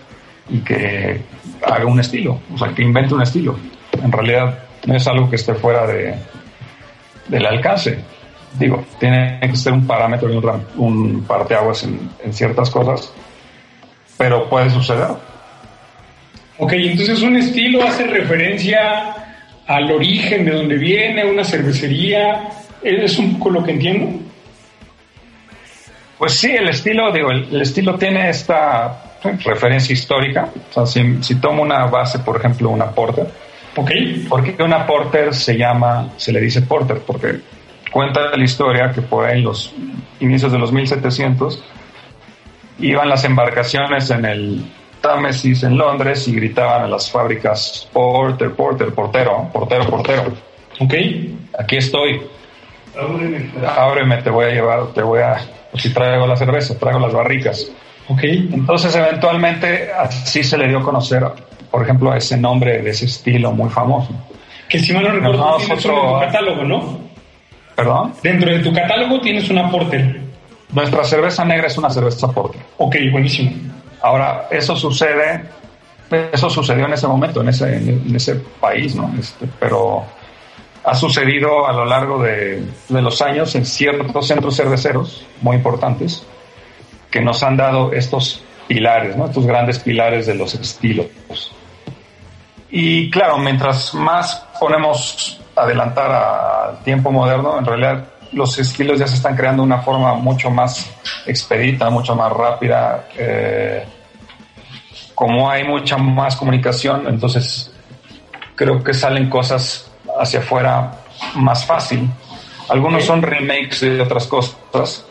y 0.51 0.59
que 0.61 1.21
haga 1.65 1.87
un 1.87 2.01
estilo, 2.01 2.41
o 2.55 2.59
sea, 2.59 2.69
que 2.75 2.83
invente 2.83 3.15
un 3.15 3.23
estilo. 3.23 3.57
En 3.93 4.13
realidad 4.13 4.59
no 4.87 4.97
es 4.97 5.07
algo 5.07 5.29
que 5.29 5.37
esté 5.37 5.55
fuera 5.55 5.87
de, 5.87 6.15
del 7.29 7.47
alcance. 7.47 7.99
Digo, 8.59 8.85
tiene 8.99 9.39
que 9.41 9.57
ser 9.57 9.73
un 9.73 9.87
parámetro 9.87 10.33
y 10.33 10.37
un, 10.37 10.67
un 10.77 11.25
parteaguas 11.25 11.85
en, 11.85 12.11
en 12.25 12.33
ciertas 12.33 12.71
cosas, 12.71 13.13
pero 14.19 14.49
puede 14.51 14.69
suceder 14.69 15.09
Ok, 16.59 16.73
entonces 16.73 17.23
un 17.23 17.37
estilo 17.37 17.85
hace 17.85 18.05
referencia 18.09 19.15
al 19.69 19.93
origen 19.93 20.45
de 20.45 20.51
donde 20.51 20.77
viene, 20.77 21.25
una 21.25 21.45
cervecería. 21.45 22.49
¿Es 22.83 23.17
un 23.17 23.35
poco 23.35 23.51
lo 23.51 23.65
que 23.65 23.71
entiendo? 23.73 24.21
Pues 26.19 26.33
sí, 26.33 26.51
el 26.51 26.69
estilo, 26.69 27.13
digo, 27.13 27.31
el, 27.31 27.61
estilo 27.61 27.97
tiene 27.97 28.29
esta 28.31 29.21
referencia 29.45 29.93
histórica. 29.93 30.49
O 30.71 30.73
sea, 30.73 30.87
si, 30.87 31.23
si, 31.23 31.37
tomo 31.37 31.63
una 31.63 31.87
base, 31.87 32.19
por 32.19 32.39
ejemplo, 32.39 32.71
una 32.71 32.91
porter. 32.91 33.29
Ok. 33.77 33.93
¿Por 34.29 34.43
qué 34.43 34.61
una 34.61 34.85
porter 34.85 35.33
se 35.33 35.57
llama, 35.57 36.09
se 36.17 36.33
le 36.33 36.41
dice 36.41 36.63
porter? 36.63 37.03
Porque 37.07 37.39
cuenta 37.93 38.37
la 38.37 38.45
historia 38.45 38.91
que 38.93 39.03
por 39.03 39.27
ahí 39.27 39.39
en 39.39 39.45
los 39.45 39.73
inicios 40.19 40.51
de 40.51 40.59
los 40.59 40.73
1700 40.73 41.63
iban 42.79 43.09
las 43.09 43.25
embarcaciones 43.25 44.11
en 44.11 44.25
el 44.25 44.65
Támesis 45.01 45.63
en 45.63 45.77
Londres 45.77 46.27
y 46.29 46.35
gritaban 46.35 46.83
a 46.83 46.89
las 46.89 47.11
fábricas 47.11 47.89
Porter, 47.93 48.53
Porter, 48.53 48.93
portero, 48.93 49.49
portero, 49.53 49.87
portero. 49.87 50.33
Ok. 50.81 50.95
Aquí 51.59 51.77
estoy. 51.77 52.23
Ábreme. 53.67 54.23
te 54.23 54.31
voy 54.31 54.47
a 54.47 54.49
llevar, 54.51 54.87
te 54.89 55.03
voy 55.03 55.21
a, 55.21 55.37
si 55.75 55.93
traigo 55.93 56.27
la 56.27 56.37
cerveza, 56.37 56.79
traigo 56.79 56.99
las 56.99 57.13
barricas. 57.13 57.71
Ok. 58.09 58.25
Entonces, 58.25 58.95
eventualmente, 58.95 59.91
así 59.93 60.43
se 60.43 60.59
le 60.59 60.69
dio 60.69 60.79
a 60.79 60.83
conocer, 60.83 61.25
por 61.71 61.83
ejemplo, 61.83 62.13
ese 62.15 62.37
nombre 62.37 62.83
de 62.83 62.91
ese 62.91 63.05
estilo 63.05 63.53
muy 63.53 63.71
famoso. 63.71 64.11
Que 64.69 64.79
si 64.79 64.93
mal 64.93 65.05
no 65.05 65.13
recuerdo, 65.13 65.57
tienes 65.59 65.85
otro... 65.85 65.95
en 65.95 66.13
tu 66.13 66.27
catálogo, 66.27 66.65
¿no? 66.65 66.99
¿Perdón? 67.75 68.13
Dentro 68.23 68.51
de 68.51 68.59
tu 68.59 68.73
catálogo 68.73 69.21
tienes 69.21 69.49
una 69.51 69.71
Porter. 69.71 70.28
Nuestra 70.71 71.05
cerveza 71.05 71.45
negra 71.45 71.67
es 71.67 71.79
una 71.79 71.91
cerveza 71.91 72.31
Porter. 72.31 72.61
Ok, 72.77 72.97
buenísimo. 73.11 73.53
Ahora, 74.03 74.47
eso 74.51 74.77
sucede, 74.77 75.45
eso 76.33 76.51
sucedió 76.51 76.87
en 76.87 76.93
ese 76.93 77.07
momento, 77.07 77.41
en 77.41 77.49
ese, 77.49 77.77
en 77.77 78.15
ese 78.15 78.37
país, 78.61 78.95
¿no? 78.95 79.13
Este, 79.19 79.49
pero 79.59 80.05
ha 80.85 80.95
sucedido 80.95 81.67
a 81.67 81.73
lo 81.73 81.85
largo 81.85 82.23
de, 82.23 82.63
de, 82.89 83.03
los 83.03 83.21
años 83.23 83.55
en 83.55 83.65
ciertos 83.65 84.27
centros 84.27 84.57
cerveceros 84.57 85.27
muy 85.43 85.57
importantes 85.57 86.25
que 87.11 87.21
nos 87.21 87.43
han 87.43 87.57
dado 87.57 87.93
estos 87.93 88.43
pilares, 88.67 89.17
¿no? 89.17 89.27
Estos 89.27 89.47
grandes 89.47 89.79
pilares 89.79 90.27
de 90.27 90.35
los 90.35 90.55
estilos. 90.55 91.07
Y 92.71 93.11
claro, 93.11 93.39
mientras 93.39 93.95
más 93.95 94.47
ponemos 94.61 95.41
adelantar 95.57 96.11
al 96.11 96.85
tiempo 96.85 97.11
moderno, 97.11 97.59
en 97.59 97.65
realidad 97.65 98.05
los 98.33 98.59
estilos 98.59 98.99
ya 98.99 99.07
se 99.07 99.15
están 99.15 99.37
creando 99.37 99.63
de 99.63 99.67
una 99.67 99.79
forma 99.79 100.15
mucho 100.15 100.51
más 100.51 100.91
expedita, 101.27 101.91
mucho 101.91 102.15
más 102.15 102.33
rápida. 102.33 103.09
Eh, 103.17 103.85
como 105.15 105.51
hay 105.51 105.65
mucha 105.65 105.97
más 105.97 106.37
comunicación, 106.37 107.07
entonces 107.09 107.73
creo 108.55 108.83
que 108.83 108.95
salen 108.95 109.29
cosas 109.29 109.91
hacia 110.19 110.41
afuera 110.41 110.93
más 111.35 111.65
fácil. 111.65 112.09
Algunos 112.69 113.05
son 113.05 113.23
remakes 113.23 113.81
de 113.81 114.01
otras 114.01 114.27
cosas, 114.27 115.07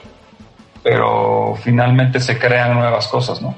pero 0.84 1.56
finalmente 1.62 2.20
se 2.20 2.38
crean 2.38 2.76
nuevas 2.76 3.08
cosas, 3.08 3.42
¿no? 3.42 3.56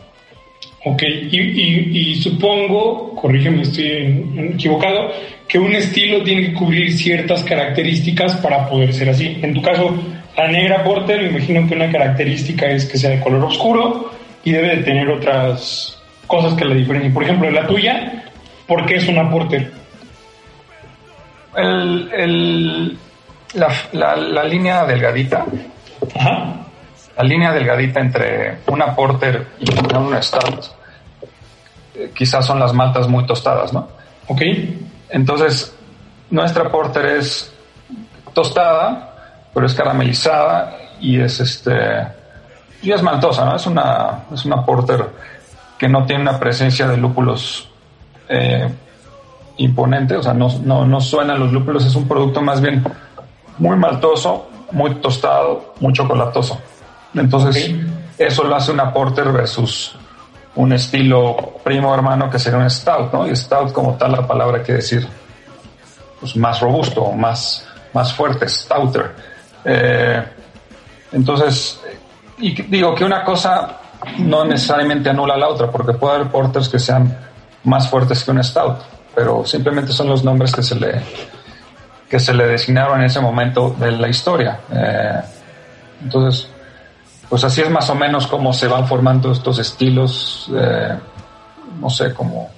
Ok, 0.85 1.03
y, 1.03 2.15
supongo, 2.15 3.13
corrígeme, 3.13 3.63
estoy 3.63 4.51
equivocado, 4.53 5.11
que 5.49 5.57
un 5.57 5.73
estilo 5.73 6.23
tiene 6.23 6.45
que 6.45 6.53
cubrir 6.53 6.95
ciertas 6.95 7.43
características 7.43 8.37
para 8.37 8.69
poder 8.69 8.93
ser 8.93 9.09
así. 9.09 9.39
En 9.41 9.55
tu 9.55 9.63
caso, 9.63 9.95
la 10.37 10.47
negra 10.47 10.83
porter, 10.83 11.23
me 11.23 11.29
imagino 11.29 11.67
que 11.67 11.73
una 11.73 11.91
característica 11.91 12.67
es 12.67 12.85
que 12.85 12.99
sea 12.99 13.09
de 13.09 13.19
color 13.19 13.43
oscuro 13.43 14.11
y 14.43 14.51
debe 14.51 14.77
de 14.77 14.83
tener 14.83 15.09
otras 15.09 15.99
cosas 16.27 16.53
que 16.53 16.65
la 16.65 16.75
diferencien. 16.75 17.11
Por 17.11 17.23
ejemplo, 17.23 17.49
la 17.49 17.65
tuya, 17.65 18.25
¿por 18.67 18.85
qué 18.85 18.97
es 18.97 19.07
una 19.07 19.27
porter? 19.27 19.71
El, 21.55 22.95
la, 23.55 24.15
la, 24.15 24.43
línea 24.43 24.85
delgadita. 24.85 25.45
Ajá. 26.15 26.57
La 27.17 27.23
línea 27.23 27.51
delgadita 27.51 27.99
entre 27.99 28.59
una 28.67 28.95
porter 28.95 29.47
y 29.59 29.95
una 29.95 30.21
stout. 30.21 30.65
Eh, 31.95 32.11
quizás 32.13 32.45
son 32.45 32.59
las 32.59 32.71
maltas 32.71 33.07
muy 33.07 33.25
tostadas, 33.25 33.73
¿no? 33.73 33.89
Ok. 34.27 34.41
Entonces, 35.09 35.75
nuestra 36.29 36.69
porter 36.69 37.05
es 37.05 37.51
tostada, 38.33 39.13
pero 39.53 39.65
es 39.65 39.73
caramelizada 39.73 40.77
y 40.99 41.19
es 41.19 41.39
este 41.39 41.73
y 42.81 42.91
es 42.91 43.03
maltosa, 43.03 43.45
¿no? 43.45 43.55
Es 43.55 43.65
una, 43.65 44.23
es 44.33 44.45
una 44.45 44.65
porter 44.65 45.05
que 45.77 45.89
no 45.89 46.05
tiene 46.05 46.21
una 46.21 46.39
presencia 46.39 46.87
de 46.87 46.97
lúpulos 46.97 47.67
eh, 48.29 48.69
imponente, 49.57 50.15
o 50.15 50.23
sea, 50.23 50.33
no, 50.33 50.47
no, 50.63 50.85
no 50.85 51.01
suenan 51.01 51.39
los 51.39 51.51
lúpulos, 51.51 51.85
es 51.85 51.95
un 51.95 52.07
producto 52.07 52.41
más 52.41 52.61
bien 52.61 52.83
muy 53.57 53.75
maltoso, 53.75 54.49
muy 54.71 54.95
tostado, 54.95 55.73
muy 55.81 55.91
chocolatoso. 55.91 56.59
Entonces, 57.13 57.71
eso 58.17 58.43
lo 58.43 58.55
hace 58.55 58.71
una 58.71 58.93
porter 58.93 59.31
versus 59.31 59.95
un 60.55 60.73
estilo 60.73 61.55
primo 61.63 61.93
hermano 61.93 62.29
que 62.29 62.39
sería 62.39 62.59
un 62.59 62.69
stout, 62.69 63.13
¿no? 63.13 63.27
Y 63.27 63.35
stout 63.35 63.71
como 63.71 63.95
tal 63.95 64.11
la 64.13 64.27
palabra 64.27 64.61
quiere 64.63 64.81
decir 64.81 65.07
pues, 66.19 66.35
más 66.35 66.59
robusto, 66.59 67.11
más, 67.11 67.67
más 67.93 68.13
fuerte, 68.13 68.47
stouter. 68.47 69.15
Eh, 69.63 70.23
entonces, 71.11 71.79
y 72.37 72.61
digo 72.63 72.95
que 72.95 73.03
una 73.03 73.23
cosa 73.23 73.77
no 74.19 74.45
necesariamente 74.45 75.09
anula 75.09 75.37
la 75.37 75.47
otra, 75.47 75.69
porque 75.69 75.93
puede 75.93 76.15
haber 76.15 76.27
porters 76.29 76.69
que 76.69 76.79
sean 76.79 77.17
más 77.63 77.89
fuertes 77.89 78.23
que 78.23 78.31
un 78.31 78.43
stout, 78.43 78.77
pero 79.15 79.45
simplemente 79.45 79.91
son 79.91 80.07
los 80.07 80.23
nombres 80.23 80.53
que 80.53 80.63
se 80.63 80.75
le 80.75 81.01
que 82.09 82.19
se 82.19 82.33
le 82.33 82.47
designaron 82.47 82.99
en 82.99 83.05
ese 83.05 83.19
momento 83.19 83.75
de 83.77 83.91
la 83.91 84.07
historia. 84.07 84.59
Eh, 84.73 85.21
entonces, 86.03 86.49
pues 87.29 87.43
así 87.43 87.61
es 87.61 87.69
más 87.69 87.89
o 87.89 87.95
menos 87.95 88.25
como 88.27 88.51
se 88.51 88.67
van 88.67 88.87
formando 88.87 89.31
estos 89.31 89.59
estilos, 89.59 90.51
eh, 90.59 90.95
no 91.79 91.89
sé, 91.89 92.13
como 92.13 92.49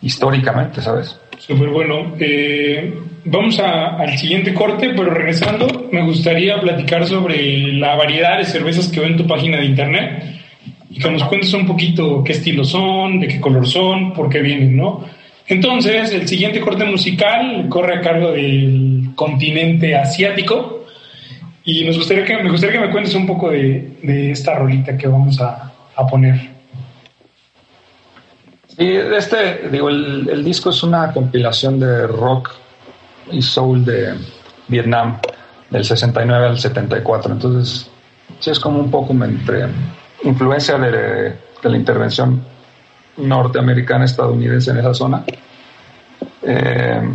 históricamente, 0.00 0.80
¿sabes? 0.80 1.18
Súper 1.38 1.68
bueno. 1.68 2.14
Eh, 2.18 2.94
vamos 3.26 3.58
al 3.60 4.16
siguiente 4.16 4.54
corte, 4.54 4.90
pero 4.96 5.10
regresando, 5.10 5.88
me 5.92 6.02
gustaría 6.04 6.58
platicar 6.60 7.06
sobre 7.06 7.72
la 7.74 7.96
variedad 7.96 8.38
de 8.38 8.44
cervezas 8.44 8.88
que 8.88 9.00
veo 9.00 9.10
en 9.10 9.16
tu 9.18 9.26
página 9.26 9.58
de 9.58 9.66
internet 9.66 10.24
y 10.90 10.98
que 10.98 11.10
nos 11.10 11.24
cuentes 11.24 11.52
un 11.52 11.66
poquito 11.66 12.24
qué 12.24 12.32
estilos 12.32 12.70
son, 12.70 13.20
de 13.20 13.28
qué 13.28 13.40
color 13.40 13.66
son, 13.66 14.14
por 14.14 14.30
qué 14.30 14.40
vienen, 14.40 14.76
¿no? 14.76 15.04
Entonces, 15.46 16.12
el 16.12 16.26
siguiente 16.28 16.60
corte 16.60 16.84
musical 16.84 17.66
corre 17.68 17.98
a 17.98 18.00
cargo 18.00 18.32
del 18.32 19.10
continente 19.14 19.94
asiático 19.96 20.77
y 21.70 21.84
nos 21.84 21.98
gustaría 21.98 22.24
que, 22.24 22.42
me 22.42 22.50
gustaría 22.50 22.80
que 22.80 22.86
me 22.86 22.90
cuentes 22.90 23.14
un 23.14 23.26
poco 23.26 23.50
de, 23.50 23.98
de 24.02 24.30
esta 24.30 24.54
rolita 24.54 24.96
que 24.96 25.06
vamos 25.06 25.38
a, 25.38 25.70
a 25.94 26.06
poner. 26.06 26.34
Sí, 28.68 28.90
este, 28.90 29.68
digo, 29.70 29.90
el, 29.90 30.30
el, 30.30 30.42
disco 30.42 30.70
es 30.70 30.82
una 30.82 31.12
compilación 31.12 31.78
de 31.78 32.06
rock 32.06 32.52
y 33.30 33.42
soul 33.42 33.84
de 33.84 34.14
Vietnam 34.68 35.18
del 35.68 35.84
69 35.84 36.46
al 36.46 36.58
74. 36.58 37.34
Entonces, 37.34 37.90
sí 38.38 38.50
es 38.50 38.58
como 38.58 38.78
un 38.78 38.90
poco 38.90 39.12
entre 39.12 39.66
influencia 40.22 40.78
de, 40.78 40.90
de 40.90 41.68
la 41.68 41.76
intervención 41.76 42.42
norteamericana 43.18 44.06
estadounidense 44.06 44.70
en 44.70 44.78
esa 44.78 44.94
zona. 44.94 45.22
Eh, 46.40 47.10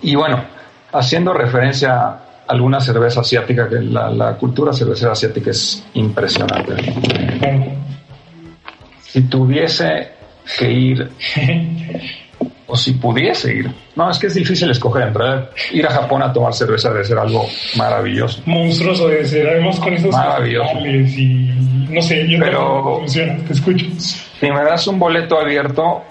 y 0.00 0.14
bueno, 0.14 0.42
haciendo 0.92 1.34
referencia 1.34 2.20
alguna 2.50 2.80
cerveza 2.80 3.20
asiática, 3.20 3.68
que 3.68 3.80
la, 3.80 4.10
la 4.10 4.36
cultura 4.36 4.72
cervecera 4.72 5.12
asiática 5.12 5.50
es 5.50 5.84
impresionante. 5.94 6.74
Si 9.00 9.22
tuviese 9.22 10.10
que 10.58 10.70
ir, 10.70 11.10
o 12.66 12.76
si 12.76 12.92
pudiese 12.94 13.54
ir. 13.54 13.70
No, 13.96 14.10
es 14.10 14.18
que 14.18 14.26
es 14.28 14.34
difícil 14.34 14.70
escoger. 14.70 15.08
En 15.08 15.14
realidad, 15.14 15.50
ir 15.72 15.86
a 15.86 15.90
Japón 15.90 16.22
a 16.22 16.32
tomar 16.32 16.52
cerveza 16.52 16.90
debe 16.90 17.04
ser 17.04 17.18
algo 17.18 17.46
maravilloso. 17.76 18.42
Monstruoso 18.46 19.08
debe 19.08 19.26
ser. 19.26 19.48
Además, 19.48 19.78
con 19.80 19.94
estos 19.94 20.12
maravilloso. 20.12 20.78
y 20.86 21.50
no 21.88 22.02
sé, 22.02 22.26
yo 22.28 22.38
Pero, 22.40 23.02
te, 23.12 23.26
te 23.46 23.52
escucho. 23.52 23.86
Si 23.98 24.50
me 24.50 24.62
das 24.64 24.86
un 24.86 24.98
boleto 24.98 25.38
abierto, 25.38 26.02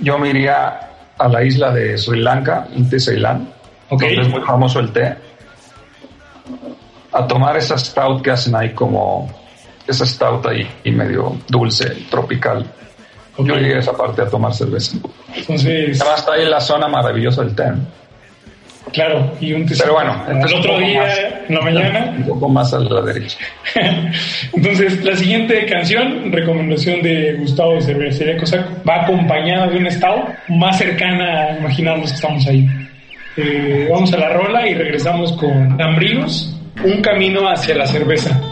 yo 0.00 0.18
me 0.18 0.30
iría 0.30 0.80
a 1.16 1.28
la 1.28 1.44
isla 1.44 1.72
de 1.72 1.96
Sri 1.98 2.20
Lanka, 2.20 2.66
Inti 2.74 2.98
Ceilán, 2.98 3.48
Okay. 3.90 4.14
Donde 4.14 4.28
es 4.28 4.34
muy 4.34 4.42
famoso 4.42 4.80
el 4.80 4.92
té. 4.92 5.14
A 7.12 7.26
tomar 7.26 7.56
esa 7.56 7.76
stout 7.76 8.22
que 8.22 8.30
hacen 8.30 8.54
ahí 8.54 8.70
como 8.70 9.28
esa 9.86 10.06
stout 10.06 10.46
ahí 10.46 10.66
y 10.84 10.92
medio 10.92 11.36
dulce, 11.48 11.86
tropical. 12.08 12.64
Yo 13.38 13.56
llegué 13.56 13.76
a 13.76 13.78
esa 13.80 13.92
parte 13.92 14.22
a 14.22 14.28
tomar 14.28 14.54
cerveza. 14.54 14.96
Entonces. 15.34 16.00
Además 16.00 16.20
está 16.20 16.32
ahí 16.34 16.46
la 16.46 16.60
zona 16.60 16.88
maravillosa 16.88 17.42
del 17.42 17.54
té. 17.54 17.64
Claro, 18.92 19.32
y 19.40 19.52
un 19.52 19.66
Pero 19.66 19.94
bueno, 19.94 20.24
el 20.28 20.54
otro 20.54 20.78
día, 20.78 21.44
en 21.48 21.54
la 21.54 21.60
mañana. 21.60 22.14
Un 22.16 22.24
poco 22.24 22.48
más 22.48 22.72
a 22.74 22.80
la 22.80 23.02
derecha. 23.02 23.38
entonces, 24.52 25.04
la 25.04 25.14
siguiente 25.14 25.64
canción, 25.66 26.32
recomendación 26.32 27.00
de 27.02 27.34
Gustavo 27.38 27.74
de 27.74 27.82
Cervecería 27.82 28.36
Cosaco, 28.38 28.70
va 28.88 29.02
acompañada 29.02 29.68
de 29.68 29.76
un 29.76 29.86
estado 29.86 30.24
más 30.48 30.78
cercana 30.78 31.44
a 31.44 31.58
imaginarnos 31.58 32.10
que 32.10 32.16
estamos 32.16 32.46
ahí. 32.48 32.66
Eh, 33.36 33.88
vamos 33.90 34.12
a 34.12 34.18
la 34.18 34.30
rola 34.30 34.66
y 34.66 34.74
regresamos 34.74 35.32
con 35.32 35.80
Ambrigos, 35.80 36.56
un 36.84 37.00
camino 37.00 37.48
hacia 37.48 37.76
la 37.76 37.86
cerveza. 37.86 38.49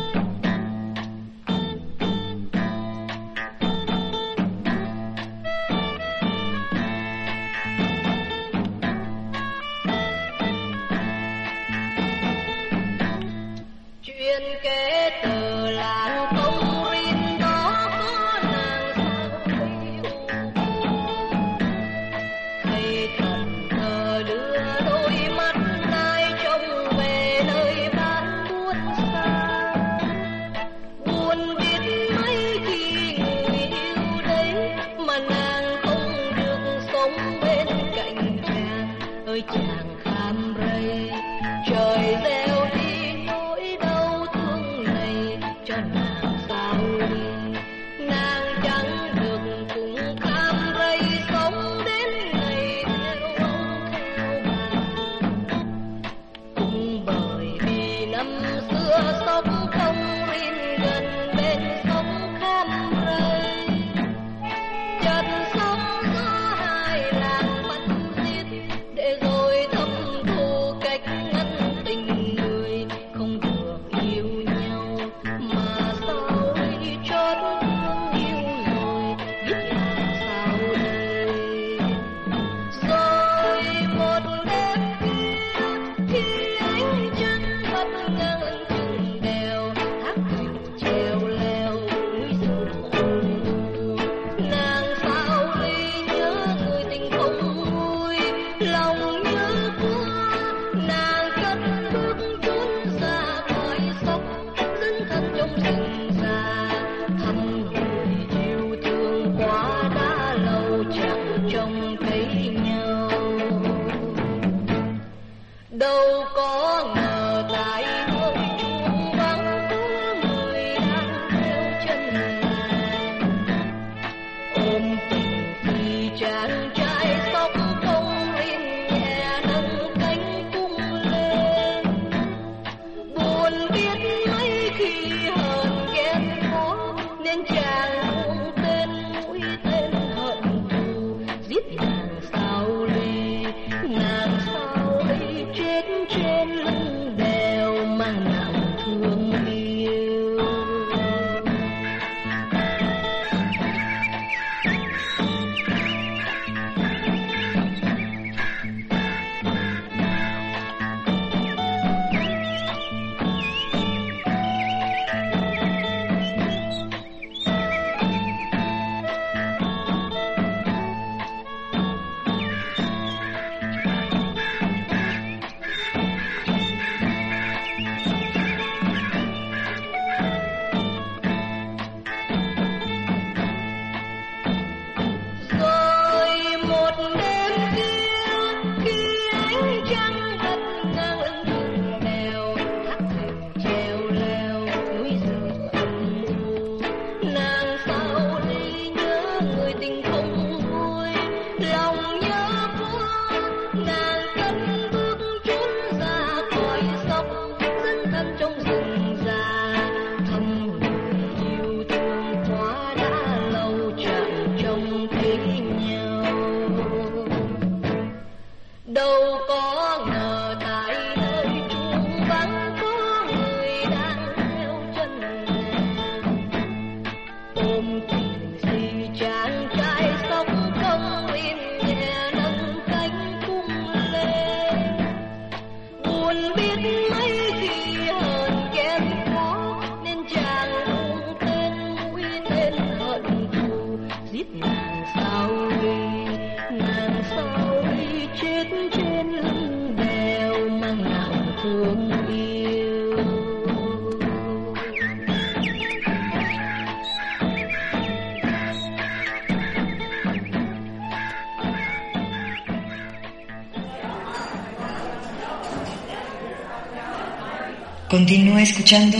escuchando 268.88 269.18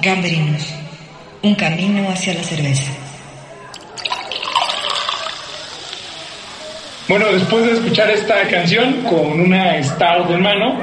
Gambrinos, 0.00 0.66
un 1.42 1.54
camino 1.54 2.08
hacia 2.08 2.32
la 2.32 2.42
cerveza. 2.42 2.90
Bueno, 7.06 7.26
después 7.30 7.66
de 7.66 7.72
escuchar 7.72 8.08
esta 8.08 8.48
canción 8.48 9.02
con 9.02 9.38
una 9.38 9.82
stout 9.82 10.30
en 10.30 10.40
mano, 10.40 10.80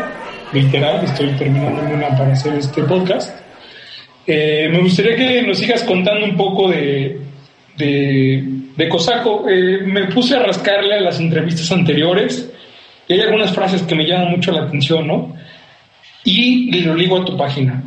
literal, 0.54 1.04
estoy 1.04 1.32
terminando 1.32 1.82
una 1.82 2.10
para 2.10 2.34
hacer 2.34 2.54
este 2.54 2.84
podcast, 2.84 3.36
eh, 4.28 4.70
me 4.72 4.82
gustaría 4.82 5.16
que 5.16 5.42
nos 5.42 5.58
sigas 5.58 5.82
contando 5.82 6.24
un 6.24 6.38
poco 6.38 6.70
de, 6.70 7.20
de, 7.76 8.88
Cosaco. 8.88 9.50
Eh, 9.50 9.80
me 9.84 10.04
puse 10.12 10.36
a 10.36 10.44
rascarle 10.44 10.94
a 10.94 11.02
las 11.02 11.20
entrevistas 11.20 11.72
anteriores 11.72 12.48
y 13.08 13.14
hay 13.14 13.22
algunas 13.22 13.52
frases 13.52 13.82
que 13.82 13.96
me 13.96 14.06
llaman 14.06 14.30
mucho 14.30 14.52
la 14.52 14.66
atención, 14.66 15.08
¿no? 15.08 15.36
Y 16.24 16.82
lo 16.82 16.94
ligo 16.94 17.20
a 17.20 17.26
tu 17.26 17.36
página. 17.36 17.82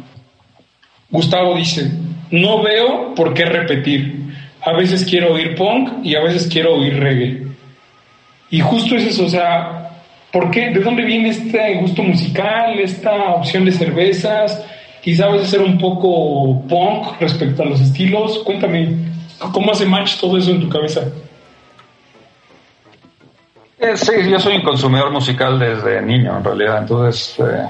Gustavo 1.11 1.57
dice, 1.57 1.91
no 2.31 2.63
veo 2.63 3.15
por 3.15 3.35
qué 3.35 3.45
repetir. 3.45 4.21
A 4.63 4.73
veces 4.73 5.05
quiero 5.05 5.35
oír 5.35 5.55
punk 5.55 6.05
y 6.05 6.15
a 6.15 6.21
veces 6.23 6.49
quiero 6.51 6.75
oír 6.75 6.99
reggae. 6.99 7.47
Y 8.51 8.61
justo 8.61 8.97
es 8.97 9.07
eso, 9.07 9.25
o 9.25 9.29
sea, 9.29 9.91
¿por 10.33 10.51
qué? 10.51 10.71
¿De 10.71 10.81
dónde 10.81 11.05
viene 11.05 11.31
este 11.31 11.77
gusto 11.77 12.03
musical, 12.03 12.79
esta 12.79 13.35
opción 13.35 13.65
de 13.65 13.73
cervezas? 13.73 14.65
Quizá 15.03 15.27
a 15.27 15.31
veces 15.31 15.49
ser 15.51 15.61
un 15.61 15.79
poco 15.79 16.61
punk 16.69 17.21
respecto 17.21 17.63
a 17.63 17.67
los 17.67 17.81
estilos. 17.81 18.41
Cuéntame, 18.45 18.95
¿cómo 19.53 19.73
hace 19.73 19.87
match 19.87 20.17
todo 20.21 20.37
eso 20.37 20.51
en 20.51 20.61
tu 20.61 20.69
cabeza? 20.69 21.03
Eh, 23.79 23.97
sí, 23.97 24.13
yo 24.29 24.39
soy 24.39 24.63
consumidor 24.63 25.11
musical 25.11 25.59
desde 25.59 26.03
niño, 26.03 26.37
en 26.37 26.45
realidad. 26.45 26.79
Entonces, 26.83 27.35
eh, 27.39 27.67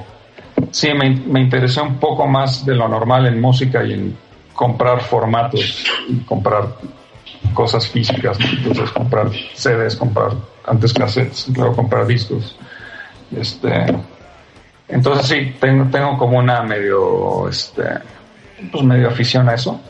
sí, 0.70 0.92
me, 0.94 1.10
me, 1.10 1.40
interesé 1.40 1.80
un 1.80 1.98
poco 1.98 2.26
más 2.26 2.64
de 2.64 2.74
lo 2.74 2.88
normal 2.88 3.26
en 3.26 3.40
música 3.40 3.84
y 3.84 3.92
en 3.92 4.16
comprar 4.52 5.00
formatos, 5.00 5.84
y 6.08 6.18
comprar 6.20 6.68
cosas 7.54 7.88
físicas. 7.88 8.38
Entonces, 8.40 8.90
comprar 8.90 9.30
CDs, 9.54 9.96
comprar 9.96 10.32
antes 10.66 10.92
cassettes, 10.92 11.48
luego 11.56 11.74
comprar 11.74 12.06
discos. 12.06 12.56
Este, 13.36 13.86
entonces, 14.88 15.26
sí, 15.26 15.54
tengo, 15.60 15.90
tengo 15.90 16.18
como 16.18 16.38
una 16.38 16.62
medio, 16.62 17.48
este, 17.48 17.82
pues 18.70 18.84
medio 18.84 19.08
afición 19.08 19.48
a 19.48 19.54
eso. 19.54 19.80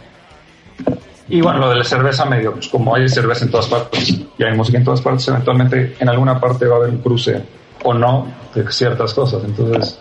Y 1.29 1.41
bueno, 1.41 1.61
lo 1.61 1.71
de 1.71 1.77
la 1.77 1.85
cerveza 1.85 2.25
medio, 2.25 2.53
pues 2.53 2.69
como 2.69 2.95
hay 2.95 3.09
cerveza 3.09 3.45
en 3.45 3.51
todas 3.53 3.67
partes 3.69 4.21
y 4.37 4.43
hay 4.43 4.57
música 4.57 4.79
en 4.79 4.85
todas 4.85 5.01
partes, 5.01 5.29
eventualmente 5.29 5.97
en 5.99 6.09
alguna 6.09 6.41
parte 6.41 6.67
va 6.67 6.75
a 6.75 6.79
haber 6.79 6.91
un 6.91 6.99
cruce 6.99 7.41
o 7.85 7.95
no 7.95 8.27
de 8.53 8.71
ciertas 8.73 9.15
cosas. 9.15 9.45
Entonces, 9.45 10.01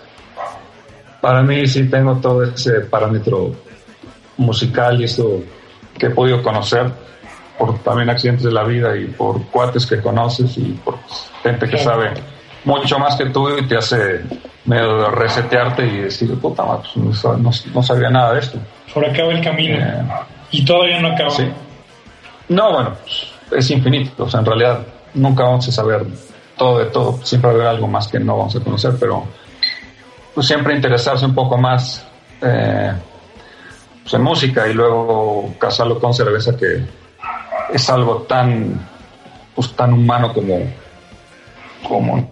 para 1.21 1.41
mí 1.41 1.67
sí 1.67 1.89
tengo 1.89 2.15
todo 2.15 2.43
ese 2.43 2.81
parámetro 2.81 3.51
musical 4.37 4.99
y 5.01 5.05
esto 5.05 5.41
que 5.97 6.07
he 6.07 6.09
podido 6.11 6.41
conocer 6.41 6.91
por 7.57 7.77
también 7.79 8.09
accidentes 8.09 8.45
de 8.45 8.51
la 8.51 8.63
vida 8.63 8.95
y 8.95 9.05
por 9.07 9.45
cuates 9.47 9.85
que 9.85 9.99
conoces 10.01 10.57
y 10.57 10.79
por 10.83 10.97
gente 11.43 11.67
que 11.67 11.77
sabe 11.77 12.13
mucho 12.63 12.97
más 12.99 13.15
que 13.15 13.25
tú 13.27 13.49
y 13.57 13.67
te 13.67 13.77
hace 13.77 14.21
medio 14.65 15.09
resetearte 15.09 15.85
y 15.85 15.97
decir, 16.01 16.33
puta, 16.39 16.63
pues 16.63 17.23
no, 17.23 17.51
no, 17.73 17.83
sabía 17.83 18.09
nada 18.09 18.33
de 18.33 18.39
esto. 18.39 18.59
Por 18.93 19.05
acá 19.05 19.25
va 19.25 19.31
el 19.33 19.43
camino. 19.43 19.77
Eh, 19.77 20.03
y 20.51 20.63
todavía 20.63 20.99
no 21.01 21.09
acaba. 21.09 21.31
Sí. 21.31 21.49
No, 22.49 22.73
bueno, 22.73 22.95
es 23.51 23.71
infinito. 23.71 24.23
O 24.23 24.29
sea, 24.29 24.41
en 24.41 24.45
realidad 24.45 24.85
nunca 25.13 25.43
vamos 25.43 25.67
a 25.67 25.71
saber 25.71 26.05
todo 26.57 26.79
de 26.79 26.85
todo. 26.85 27.19
Siempre 27.23 27.51
haber 27.51 27.67
algo 27.67 27.87
más 27.87 28.07
que 28.07 28.19
no 28.19 28.37
vamos 28.37 28.55
a 28.55 28.59
conocer, 28.59 28.93
pero 28.99 29.25
pues, 30.39 30.47
siempre 30.47 30.73
interesarse 30.73 31.25
un 31.25 31.35
poco 31.35 31.57
más 31.57 32.01
eh, 32.41 32.93
pues, 34.03 34.13
en 34.13 34.21
música 34.21 34.69
y 34.69 34.73
luego 34.73 35.53
casarlo 35.59 35.99
con 35.99 36.13
cerveza 36.13 36.55
que 36.55 36.81
es 37.73 37.89
algo 37.89 38.21
tan 38.21 38.79
pues, 39.53 39.73
tan 39.73 39.91
humano 39.91 40.31
como 40.31 40.61
como 41.85 42.31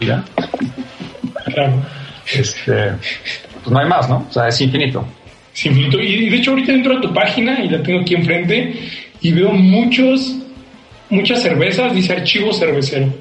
¿ya? 0.00 0.24
Claro. 1.44 1.74
Este, 2.34 2.90
pues 3.62 3.70
no 3.70 3.78
hay 3.78 3.86
más, 3.86 4.08
¿no? 4.08 4.26
O 4.28 4.32
sea, 4.32 4.48
es 4.48 4.60
infinito. 4.60 5.06
Es 5.54 5.66
infinito. 5.66 6.00
Y 6.00 6.28
de 6.28 6.36
hecho 6.38 6.50
ahorita 6.50 6.72
entro 6.72 6.98
a 6.98 7.00
tu 7.00 7.14
página 7.14 7.62
y 7.62 7.68
la 7.68 7.80
tengo 7.84 8.00
aquí 8.00 8.16
enfrente 8.16 8.80
y 9.20 9.30
veo 9.30 9.52
muchos, 9.52 10.38
muchas 11.08 11.40
cervezas, 11.40 11.94
dice 11.94 12.14
archivo 12.14 12.52
cervecero. 12.52 13.14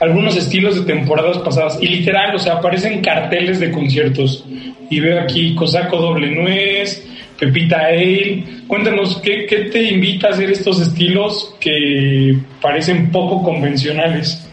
Algunos 0.00 0.36
estilos 0.36 0.76
de 0.76 0.92
temporadas 0.92 1.38
pasadas. 1.38 1.78
Y 1.80 1.88
literal, 1.88 2.34
o 2.34 2.38
sea, 2.38 2.54
aparecen 2.54 3.00
carteles 3.00 3.60
de 3.60 3.70
conciertos. 3.70 4.44
Y 4.90 5.00
veo 5.00 5.20
aquí 5.20 5.54
Cosaco 5.54 5.96
Doble 5.98 6.30
Nuez, 6.30 7.06
Pepita 7.38 7.86
Ale. 7.86 8.44
Cuéntanos, 8.66 9.18
¿qué, 9.22 9.46
¿qué, 9.46 9.70
te 9.70 9.82
invita 9.82 10.28
a 10.28 10.30
hacer 10.30 10.50
estos 10.50 10.80
estilos 10.80 11.54
que 11.60 12.38
parecen 12.60 13.10
poco 13.10 13.42
convencionales? 13.42 14.46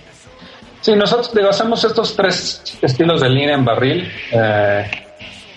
Sí, 0.82 0.96
nosotros 0.96 1.32
hacemos 1.50 1.84
estos 1.84 2.16
tres 2.16 2.78
estilos 2.82 3.22
de 3.22 3.30
línea 3.30 3.56
en 3.56 3.66
barril. 3.66 4.12
Eh, 4.32 4.86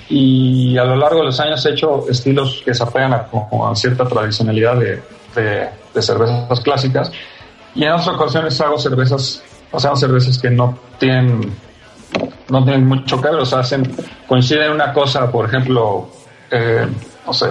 y 0.08 0.78
a 0.78 0.84
lo 0.84 0.96
largo 0.96 1.18
de 1.18 1.26
los 1.26 1.40
años 1.40 1.64
he 1.66 1.70
hecho 1.70 2.08
estilos 2.08 2.62
que 2.64 2.72
se 2.72 2.82
apegan 2.82 3.12
a, 3.12 3.26
cierta 3.74 4.06
tradicionalidad 4.06 4.76
de, 4.76 5.02
de, 5.34 6.02
cervezas 6.02 6.60
clásicas 6.60 7.10
y 7.74 7.84
en 7.84 7.90
otras 7.90 8.08
ocasiones 8.08 8.60
hago 8.60 8.78
cervezas, 8.78 9.42
o 9.72 9.80
sea, 9.80 9.96
cervezas 9.96 10.38
que 10.38 10.50
no 10.50 10.78
tienen 10.98 11.52
no 12.48 12.64
tienen 12.64 12.86
mucho 12.86 13.20
que 13.20 13.28
ver, 13.28 13.40
o 13.40 13.44
sea, 13.44 13.60
hacen, 13.60 13.90
coinciden 14.26 14.72
una 14.72 14.92
cosa, 14.92 15.30
por 15.30 15.46
ejemplo, 15.46 16.08
eh, 16.50 16.86
no 17.26 17.32
sé, 17.32 17.46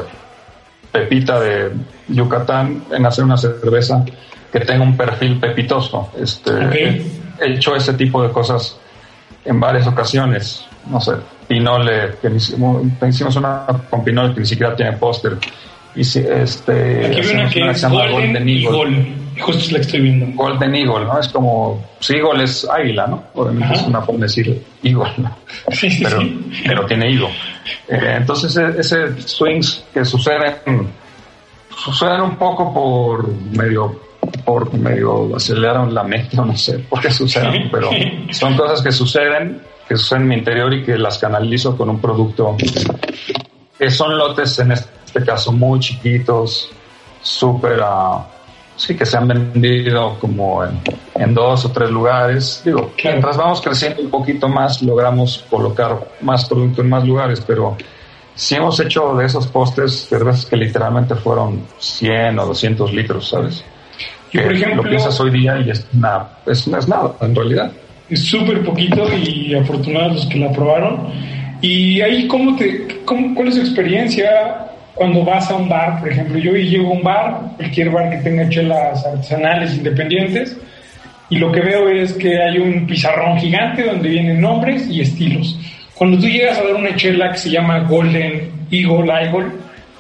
Pepita 0.92 1.40
de 1.40 1.72
Yucatán 2.08 2.86
en 2.92 3.06
hacer 3.06 3.26
una 3.26 3.38
cerveza 3.38 4.06
que 4.52 4.60
tenga 4.62 4.84
un 4.84 4.96
perfil 4.96 5.40
pepitoso. 5.40 6.12
Este, 6.18 6.52
He 7.38 7.54
hecho 7.56 7.76
ese 7.76 7.94
tipo 7.96 8.24
de 8.24 8.30
cosas 8.30 8.80
en 9.44 9.60
varias 9.60 9.86
ocasiones. 9.88 10.66
No 10.90 11.02
sé, 11.02 11.14
Pinole, 11.48 12.16
que 12.22 12.30
hicimos 12.30 13.36
una 13.36 13.66
con 13.90 14.06
Pinole 14.06 14.34
que 14.34 14.40
ni 14.40 14.46
siquiera 14.46 14.74
tiene 14.74 14.94
póster. 14.94 15.38
Y 15.96 16.04
si, 16.06 16.20
este, 16.20 17.06
Aquí 17.08 17.34
una 17.34 17.50
que, 17.50 17.70
es 17.70 17.90
Golden, 17.90 18.48
Eagle. 18.48 19.25
Justo 19.40 19.74
la 19.74 19.80
estoy 19.80 20.02
viendo. 20.02 20.28
Golden 20.36 20.76
Eagle, 20.76 21.06
¿no? 21.06 21.20
Es 21.20 21.28
como, 21.28 21.84
si 22.00 22.14
pues, 22.14 22.24
Eagle 22.24 22.44
es 22.44 22.70
águila, 22.70 23.08
¿no? 23.08 23.24
Obviamente 23.34 23.74
es 23.74 23.82
una 23.84 24.02
forma 24.02 24.22
de 24.22 24.26
decir 24.26 24.66
Eagle, 24.84 25.12
¿no? 25.18 25.38
pero, 26.04 26.20
pero 26.66 26.86
tiene 26.86 27.12
higo. 27.12 27.30
Eh, 27.88 28.16
entonces, 28.18 28.56
e, 28.58 28.80
ese 28.80 29.22
swings 29.22 29.86
que 29.94 30.06
suceden, 30.06 30.56
suceden 31.76 32.22
un 32.22 32.36
poco 32.38 32.74
por 32.74 33.28
medio 33.28 34.06
por 34.44 34.74
medio 34.74 35.36
aceleraron 35.36 35.94
la 35.94 36.04
mente, 36.04 36.36
no 36.36 36.56
sé 36.58 36.80
por 36.80 37.00
qué 37.00 37.12
suceden, 37.12 37.70
pero 37.72 37.90
son 38.32 38.58
cosas 38.58 38.82
que 38.82 38.92
suceden 38.92 39.62
que 39.88 39.96
suceden 39.98 40.24
en 40.24 40.28
mi 40.30 40.36
interior 40.36 40.74
y 40.74 40.84
que 40.84 40.98
las 40.98 41.20
canalizo 41.20 41.78
con 41.78 41.90
un 41.90 42.02
producto 42.02 42.58
que 43.78 43.92
son 43.92 44.18
lotes 44.18 44.58
en 44.60 44.72
este 44.72 45.24
caso 45.24 45.52
muy 45.52 45.80
chiquitos, 45.80 46.72
súper, 47.22 47.80
uh, 47.80 48.22
sí, 48.76 48.96
que 48.96 49.06
se 49.06 49.18
han 49.18 49.28
vendido 49.28 50.18
como 50.20 50.64
en, 50.64 51.34
dos 51.34 51.66
o 51.66 51.72
tres 51.72 51.90
lugares. 51.90 52.62
Digo, 52.64 52.92
mientras 53.04 53.38
vamos 53.38 53.62
creciendo 53.62 54.02
un 54.02 54.10
poquito 54.10 54.48
más, 54.48 54.82
logramos 54.82 55.46
colocar 55.50 56.00
más 56.22 56.46
producto 56.46 56.82
en 56.82 56.90
más 56.90 57.06
lugares, 57.06 57.42
pero 57.46 57.78
si 58.34 58.56
hemos 58.56 58.80
hecho 58.80 59.16
de 59.16 59.26
esos 59.26 59.48
postes 59.48 60.08
cervezas 60.10 60.46
que 60.46 60.58
literalmente 60.58 61.16
fueron 61.16 61.64
100 61.80 62.40
o 62.40 62.46
200 62.48 62.94
litros, 62.94 63.30
¿sabes? 63.30 63.64
Yo, 64.32 64.44
por 64.44 64.54
ejemplo, 64.54 64.84
lo 64.84 64.90
piensas 64.90 65.18
hoy 65.20 65.32
día 65.32 65.58
y 65.60 65.70
es, 65.70 65.86
nada, 65.94 66.40
es, 66.46 66.68
es 66.68 66.88
nada, 66.88 67.14
en 67.22 67.34
realidad 67.34 67.72
es 68.10 68.26
súper 68.26 68.64
poquito 68.64 69.08
y 69.18 69.54
afortunados 69.56 70.16
los 70.16 70.26
que 70.28 70.40
la 70.40 70.52
probaron. 70.52 71.10
Y 71.62 72.02
ahí, 72.02 72.28
¿cómo 72.28 72.56
te, 72.56 73.02
cómo, 73.06 73.34
¿cuál 73.34 73.48
es 73.48 73.56
tu 73.56 73.62
experiencia 73.62 74.68
cuando 74.96 75.24
vas 75.24 75.50
a 75.52 75.56
un 75.56 75.70
bar? 75.70 76.00
Por 76.00 76.10
ejemplo, 76.10 76.38
yo 76.40 76.54
llego 76.54 76.90
a 76.90 76.94
un 76.94 77.04
bar, 77.04 77.42
cualquier 77.58 77.90
bar 77.92 78.10
que 78.10 78.18
tenga 78.18 78.50
chelas 78.50 79.06
artesanales 79.06 79.76
independientes, 79.76 80.58
y 81.30 81.38
lo 81.38 81.52
que 81.52 81.62
veo 81.62 81.90
es 81.90 82.14
que 82.14 82.42
hay 82.42 82.58
un 82.58 82.88
pizarrón 82.88 83.38
gigante 83.38 83.84
donde 83.84 84.10
vienen 84.10 84.42
nombres 84.42 84.88
y 84.88 85.02
estilos. 85.02 85.60
Cuando 85.96 86.20
tú 86.20 86.28
llegas 86.28 86.58
a 86.58 86.64
dar 86.64 86.76
una 86.76 86.96
chela 86.96 87.32
que 87.32 87.38
se 87.38 87.50
llama 87.50 87.80
Golden 87.80 88.52
Eagle, 88.72 89.12
Eagle, 89.12 89.52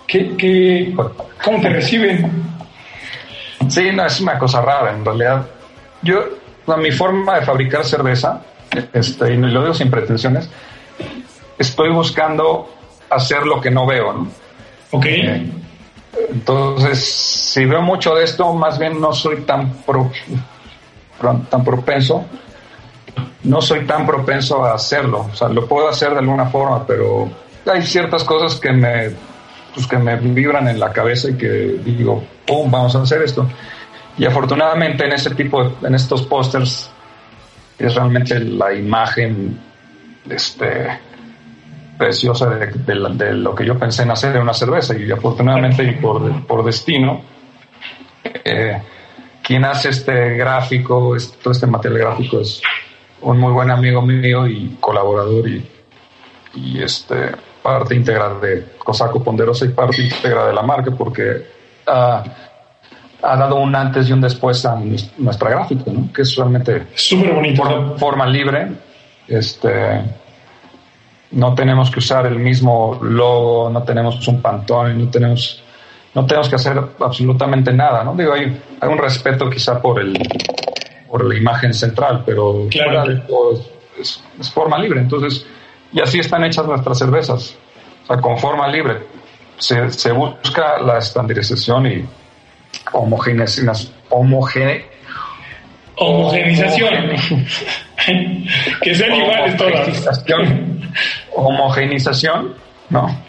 ¿qué, 0.07 0.35
qué, 0.37 0.93
cómo 1.43 1.61
te 1.61 1.69
reciben? 1.69 2.29
Sí, 3.67 3.91
no, 3.93 4.05
es 4.05 4.21
una 4.21 4.37
cosa 4.37 4.61
rara, 4.61 4.93
en 4.93 5.03
realidad. 5.03 5.45
Yo 6.01 6.23
mi 6.77 6.91
forma 6.91 7.39
de 7.39 7.45
fabricar 7.45 7.85
cerveza, 7.85 8.41
este, 8.93 9.33
y 9.33 9.37
lo 9.37 9.61
digo 9.61 9.73
sin 9.73 9.89
pretensiones, 9.89 10.49
estoy 11.57 11.91
buscando 11.91 12.73
hacer 13.09 13.45
lo 13.45 13.61
que 13.61 13.71
no 13.71 13.85
veo, 13.85 14.13
¿no? 14.13 14.44
Ok. 14.91 15.05
entonces, 16.31 17.03
si 17.03 17.65
veo 17.65 17.81
mucho 17.81 18.15
de 18.15 18.23
esto, 18.23 18.53
más 18.53 18.79
bien 18.79 18.99
no 18.99 19.13
soy 19.13 19.41
tan, 19.41 19.73
tan 21.49 21.63
propenso, 21.63 22.25
no 23.43 23.61
soy 23.61 23.85
tan 23.85 24.05
propenso 24.05 24.63
a 24.63 24.73
hacerlo. 24.73 25.29
O 25.31 25.35
sea, 25.35 25.49
lo 25.49 25.67
puedo 25.67 25.87
hacer 25.89 26.11
de 26.11 26.19
alguna 26.19 26.45
forma, 26.45 26.85
pero 26.85 27.29
hay 27.65 27.81
ciertas 27.81 28.23
cosas 28.23 28.59
que 28.59 28.71
me, 28.71 29.11
pues, 29.73 29.87
que 29.87 29.97
me 29.97 30.15
vibran 30.17 30.67
en 30.67 30.79
la 30.79 30.91
cabeza 30.91 31.29
y 31.29 31.35
que 31.35 31.79
digo, 31.83 32.23
¡pum! 32.45 32.69
Vamos 32.71 32.95
a 32.95 33.01
hacer 33.01 33.21
esto. 33.21 33.47
Y 34.17 34.25
afortunadamente 34.25 35.05
en 35.05 35.13
ese 35.13 35.31
tipo, 35.35 35.73
en 35.81 35.95
estos 35.95 36.23
pósters, 36.23 36.89
es 37.77 37.95
realmente 37.95 38.39
la 38.39 38.73
imagen 38.73 39.59
este, 40.29 40.99
preciosa 41.97 42.49
de, 42.49 42.95
lo 42.95 43.55
que 43.55 43.65
yo 43.65 43.77
pensé 43.77 44.03
en 44.03 44.11
hacer 44.11 44.35
en 44.35 44.41
una 44.41 44.53
cerveza 44.53 44.97
y 44.97 45.11
afortunadamente 45.11 45.83
y 45.83 45.91
por, 45.95 46.45
por 46.45 46.63
destino, 46.63 47.21
eh, 48.43 48.81
quien 49.41 49.65
hace 49.65 49.89
este 49.89 50.35
gráfico, 50.35 51.15
este, 51.15 51.37
todo 51.41 51.51
este 51.51 51.67
material 51.67 51.99
gráfico 51.99 52.39
es 52.41 52.61
un 53.21 53.39
muy 53.39 53.53
buen 53.53 53.71
amigo 53.71 54.01
mío 54.01 54.47
y 54.47 54.77
colaborador 54.79 55.47
y, 55.47 55.67
y 56.55 56.81
este 56.81 57.31
parte 57.61 57.95
íntegra 57.95 58.35
de 58.35 58.73
Cosaco 58.77 59.23
Ponderosa 59.23 59.65
y 59.65 59.69
parte 59.69 60.03
íntegra 60.03 60.45
de 60.45 60.53
la 60.53 60.61
marca 60.61 60.91
porque 60.91 61.47
ha, 61.87 62.23
ha 63.23 63.37
dado 63.37 63.55
un 63.55 63.75
antes 63.75 64.07
y 64.07 64.13
un 64.13 64.21
después 64.21 64.63
a 64.65 64.79
nuestra 65.17 65.49
gráfica, 65.49 65.91
¿no? 65.91 66.13
que 66.13 66.21
es 66.21 66.35
realmente 66.35 66.87
súper 66.93 67.33
bonito. 67.33 67.97
forma 67.97 68.27
libre. 68.27 68.67
Este, 69.27 70.03
no 71.35 71.53
tenemos 71.53 71.91
que 71.91 71.99
usar 71.99 72.25
el 72.25 72.39
mismo 72.39 72.97
logo, 73.01 73.69
no 73.69 73.83
tenemos 73.83 74.25
un 74.27 74.41
pantón, 74.41 74.97
no 74.97 75.09
tenemos, 75.09 75.61
no 76.13 76.25
tenemos 76.25 76.49
que 76.49 76.55
hacer 76.55 76.81
absolutamente 76.99 77.71
nada, 77.71 78.03
¿no? 78.03 78.15
Digo, 78.15 78.33
hay, 78.33 78.59
hay 78.79 78.89
un 78.89 78.97
respeto 78.97 79.49
quizá 79.49 79.81
por 79.81 79.99
el 79.99 80.17
por 81.09 81.23
la 81.23 81.35
imagen 81.35 81.73
central, 81.73 82.23
pero 82.25 82.67
claro. 82.69 83.21
es, 83.99 84.21
forma 84.53 84.77
libre. 84.79 84.99
Entonces, 84.99 85.45
y 85.93 86.01
así 86.01 86.19
están 86.19 86.43
hechas 86.43 86.65
nuestras 86.65 86.97
cervezas. 86.97 87.55
O 88.03 88.07
sea, 88.07 88.17
con 88.17 88.37
forma 88.37 88.67
libre. 88.67 88.97
Se, 89.57 89.89
se 89.91 90.11
busca 90.11 90.79
la 90.81 90.97
estandarización 90.97 91.87
y 91.87 92.05
homogenización. 92.91 93.93
Homogene, 94.09 94.85
homogenización. 95.95 96.93
que 98.81 98.95
sean 98.95 99.15
iguales 99.15 99.57
todas. 99.57 100.25
Homogenización, 101.35 102.55
¿no? 102.89 103.25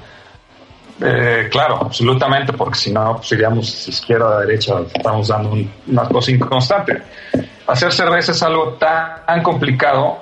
Eh, 1.01 1.49
claro, 1.51 1.79
absolutamente, 1.83 2.53
porque 2.55 2.79
si 2.79 2.93
no, 2.93 3.17
pues 3.17 3.31
iríamos 3.33 3.89
izquierda, 3.89 4.41
derecha, 4.41 4.81
estamos 4.95 5.29
dando 5.29 5.55
una 5.87 6.09
cosa 6.09 6.31
inconstante. 6.31 7.03
Hacer 7.67 7.93
cerveza 7.93 8.33
es 8.33 8.43
algo 8.43 8.75
tan, 8.75 9.43
complicado 9.43 10.19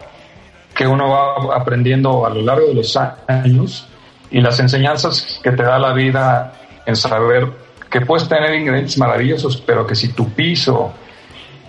que 0.74 0.86
uno 0.86 1.10
va 1.10 1.56
aprendiendo 1.56 2.26
a 2.26 2.30
lo 2.30 2.42
largo 2.42 2.66
de 2.66 2.74
los 2.74 2.98
años 3.28 3.86
y 4.30 4.40
las 4.40 4.58
enseñanzas 4.58 5.38
que 5.42 5.52
te 5.52 5.62
da 5.62 5.78
la 5.78 5.92
vida 5.92 6.52
en 6.84 6.96
saber 6.96 7.48
que 7.88 8.00
puedes 8.00 8.28
tener 8.28 8.54
ingredientes 8.56 8.98
maravillosos, 8.98 9.56
pero 9.58 9.86
que 9.86 9.94
si 9.94 10.12
tu 10.12 10.30
piso 10.30 10.92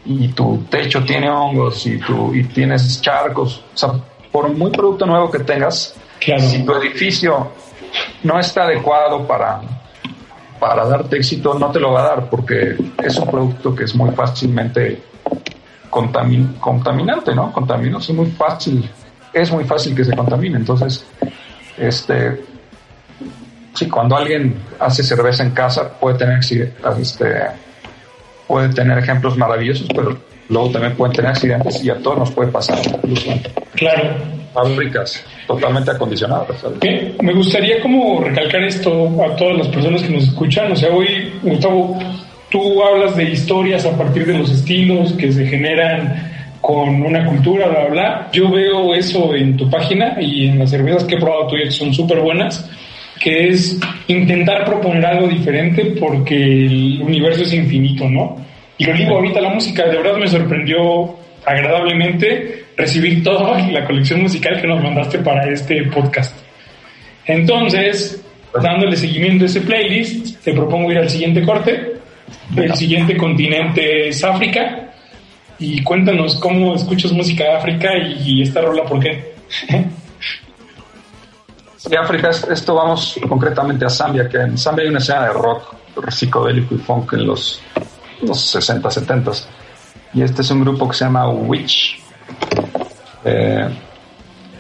y 0.06 0.30
tu 0.30 0.66
techo 0.70 1.04
tiene 1.04 1.30
hongos 1.30 1.86
y, 1.86 2.00
tu, 2.00 2.34
y 2.34 2.44
tienes 2.46 3.00
charcos, 3.02 3.64
o 3.74 3.78
sea, 3.78 3.92
por 4.36 4.50
muy 4.50 4.70
producto 4.70 5.06
nuevo 5.06 5.32
que 5.32 5.40
tengas, 5.40 5.96
si 6.20 6.66
tu 6.66 6.74
edificio 6.74 7.54
no 8.24 8.38
está 8.38 8.64
adecuado 8.64 9.26
para, 9.26 9.62
para 10.60 10.86
darte 10.86 11.16
éxito, 11.16 11.54
no 11.58 11.72
te 11.72 11.80
lo 11.80 11.94
va 11.94 12.02
a 12.02 12.08
dar 12.10 12.30
porque 12.30 12.76
es 13.02 13.18
un 13.18 13.32
producto 13.32 13.74
que 13.74 13.86
es 13.86 13.96
muy 13.96 14.12
fácilmente 14.12 15.02
contamin, 15.90 16.56
contaminante, 16.60 17.34
¿no? 17.34 17.54
Contaminoso, 17.54 18.12
es 18.12 18.18
muy 18.18 18.26
fácil, 18.32 18.92
es 19.32 19.50
muy 19.54 19.64
fácil 19.64 19.96
que 19.96 20.04
se 20.04 20.14
contamine. 20.14 20.58
Entonces, 20.58 21.06
este, 21.78 22.44
sí, 23.74 23.88
cuando 23.88 24.18
alguien 24.18 24.62
hace 24.82 25.02
cerveza 25.02 25.44
en 25.44 25.52
casa 25.52 25.98
puede 25.98 26.18
tener 26.18 26.40
este, 26.40 27.42
puede 28.46 28.68
tener 28.74 28.98
ejemplos 28.98 29.38
maravillosos, 29.38 29.88
pero 29.96 30.18
luego 30.50 30.70
también 30.70 30.96
pueden 30.96 31.16
tener 31.16 31.32
accidentes 31.32 31.84
y 31.84 31.90
a 31.90 31.96
todos 31.96 32.20
nos 32.20 32.32
puede 32.32 32.52
pasar, 32.52 32.80
incluso 32.86 33.32
claro. 33.76 34.16
fábricas 34.54 35.24
totalmente 35.48 35.92
acondicionadas. 35.92 36.64
Me 37.22 37.34
gustaría 37.34 37.82
como 37.82 38.22
recalcar 38.22 38.64
esto 38.64 39.24
a 39.24 39.36
todas 39.36 39.58
las 39.58 39.68
personas 39.68 40.02
que 40.04 40.10
nos 40.10 40.24
escuchan. 40.24 40.72
O 40.72 40.76
sea, 40.76 40.92
hoy, 40.92 41.32
Gustavo, 41.44 41.98
tú 42.50 42.84
hablas 42.84 43.16
de 43.16 43.24
historias 43.26 43.86
a 43.86 43.98
partir 43.98 44.26
de 44.26 44.38
los 44.38 44.52
estilos 44.52 45.14
que 45.14 45.32
se 45.32 45.46
generan 45.46 46.32
con 46.62 47.04
una 47.04 47.26
cultura, 47.26 47.68
bla, 47.68 47.88
bla. 47.88 48.30
Yo 48.32 48.50
veo 48.50 48.96
eso 48.96 49.36
en 49.36 49.56
tu 49.56 49.70
página 49.70 50.18
y 50.20 50.48
en 50.48 50.60
las 50.60 50.72
cervezas 50.72 51.04
que 51.04 51.16
he 51.16 51.20
probado 51.20 51.48
tuyas 51.48 51.66
que 51.66 51.72
son 51.72 51.94
súper 51.94 52.20
buenas 52.20 52.68
que 53.20 53.50
es 53.50 53.80
intentar 54.08 54.66
proponer 54.66 55.06
algo 55.06 55.28
diferente 55.28 55.96
porque 56.00 56.36
el 56.36 57.02
universo 57.02 57.44
es 57.44 57.54
infinito, 57.54 58.10
¿no? 58.10 58.38
Y 58.78 58.86
lo 58.86 58.94
digo 58.94 59.16
ahorita, 59.16 59.42
la 59.42 59.54
música 59.54 59.86
de 59.86 59.98
verdad 59.98 60.18
me 60.18 60.28
sorprendió 60.28 61.16
agradablemente 61.46 62.66
recibir 62.76 63.24
toda 63.24 63.60
la 63.72 63.86
colección 63.86 64.22
musical 64.22 64.60
que 64.60 64.68
nos 64.68 64.82
mandaste 64.82 65.20
para 65.20 65.50
este 65.50 65.84
podcast. 65.84 66.36
Entonces, 67.26 68.24
dándole 68.62 68.96
seguimiento 68.96 69.46
a 69.46 69.48
ese 69.48 69.62
playlist, 69.62 70.44
te 70.44 70.54
propongo 70.54 70.92
ir 70.92 70.98
al 71.00 71.10
siguiente 71.10 71.44
corte. 71.44 71.94
El 72.56 72.76
siguiente 72.76 73.18
continente 73.18 74.10
es 74.10 74.24
África. 74.24 74.92
Y 75.58 75.82
cuéntanos 75.84 76.36
cómo 76.36 76.76
escuchas 76.76 77.14
música 77.14 77.46
de 77.46 77.52
África 77.52 77.90
y 77.98 78.42
esta 78.42 78.62
rola, 78.62 78.84
¿por 78.84 79.00
qué? 79.00 79.36
de 81.90 81.98
África, 81.98 82.30
esto 82.30 82.76
vamos 82.76 83.20
concretamente 83.28 83.86
a 83.86 83.90
Zambia, 83.90 84.28
que 84.28 84.38
en 84.38 84.58
Zambia 84.58 84.84
hay 84.84 84.90
una 84.90 85.00
escena 85.00 85.28
de 85.28 85.34
rock 85.34 85.76
psicodélico 86.10 86.76
y 86.76 86.78
funk 86.80 87.14
en 87.14 87.28
los, 87.28 87.62
los 88.22 88.42
60, 88.42 88.90
70. 88.90 89.32
Y 90.14 90.22
este 90.22 90.42
es 90.42 90.52
un 90.52 90.62
grupo 90.62 90.88
que 90.88 90.96
se 90.96 91.06
llama 91.06 91.30
Witch. 91.30 92.00
Eh, 93.24 93.70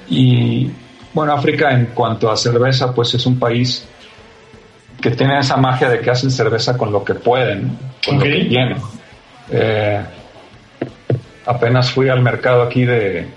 y 0.09 0.71
bueno, 1.13 1.33
África 1.33 1.71
en 1.71 1.87
cuanto 1.87 2.29
a 2.29 2.35
cerveza, 2.35 2.93
pues 2.93 3.13
es 3.13 3.25
un 3.25 3.39
país 3.39 3.87
que 5.01 5.11
tiene 5.11 5.39
esa 5.39 5.57
magia 5.57 5.89
de 5.89 5.99
que 5.99 6.09
hacen 6.09 6.31
cerveza 6.31 6.77
con 6.77 6.91
lo 6.91 7.03
que 7.03 7.15
pueden, 7.15 7.77
con 8.05 8.19
lo 8.19 8.23
que 8.23 8.45
tienen. 8.45 8.77
Eh, 9.51 10.03
apenas 11.45 11.91
fui 11.91 12.09
al 12.09 12.21
mercado 12.21 12.63
aquí 12.63 12.85
de, 12.85 13.27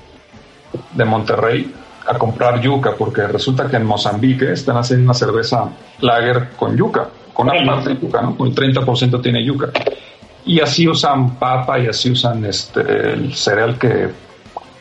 de 0.93 1.05
Monterrey 1.05 1.73
a 2.09 2.17
comprar 2.17 2.61
yuca, 2.61 2.95
porque 2.97 3.27
resulta 3.27 3.69
que 3.69 3.77
en 3.77 3.85
Mozambique 3.85 4.53
están 4.53 4.79
haciendo 4.79 5.05
una 5.05 5.15
cerveza 5.15 5.69
lager 6.01 6.51
con 6.57 6.77
yuca, 6.77 7.09
con 7.35 7.51
una 7.51 7.65
parte 7.65 7.91
de 7.91 8.01
yuca, 8.01 8.23
¿no? 8.23 8.37
Con 8.37 8.49
el 8.49 8.55
30% 8.55 9.23
tiene 9.23 9.45
yuca. 9.45 9.69
Y 10.45 10.61
así 10.61 10.89
usan 10.89 11.37
papa 11.37 11.79
y 11.79 11.87
así 11.89 12.11
usan 12.11 12.45
este, 12.45 12.81
el 12.81 13.35
cereal 13.35 13.79
que, 13.79 14.09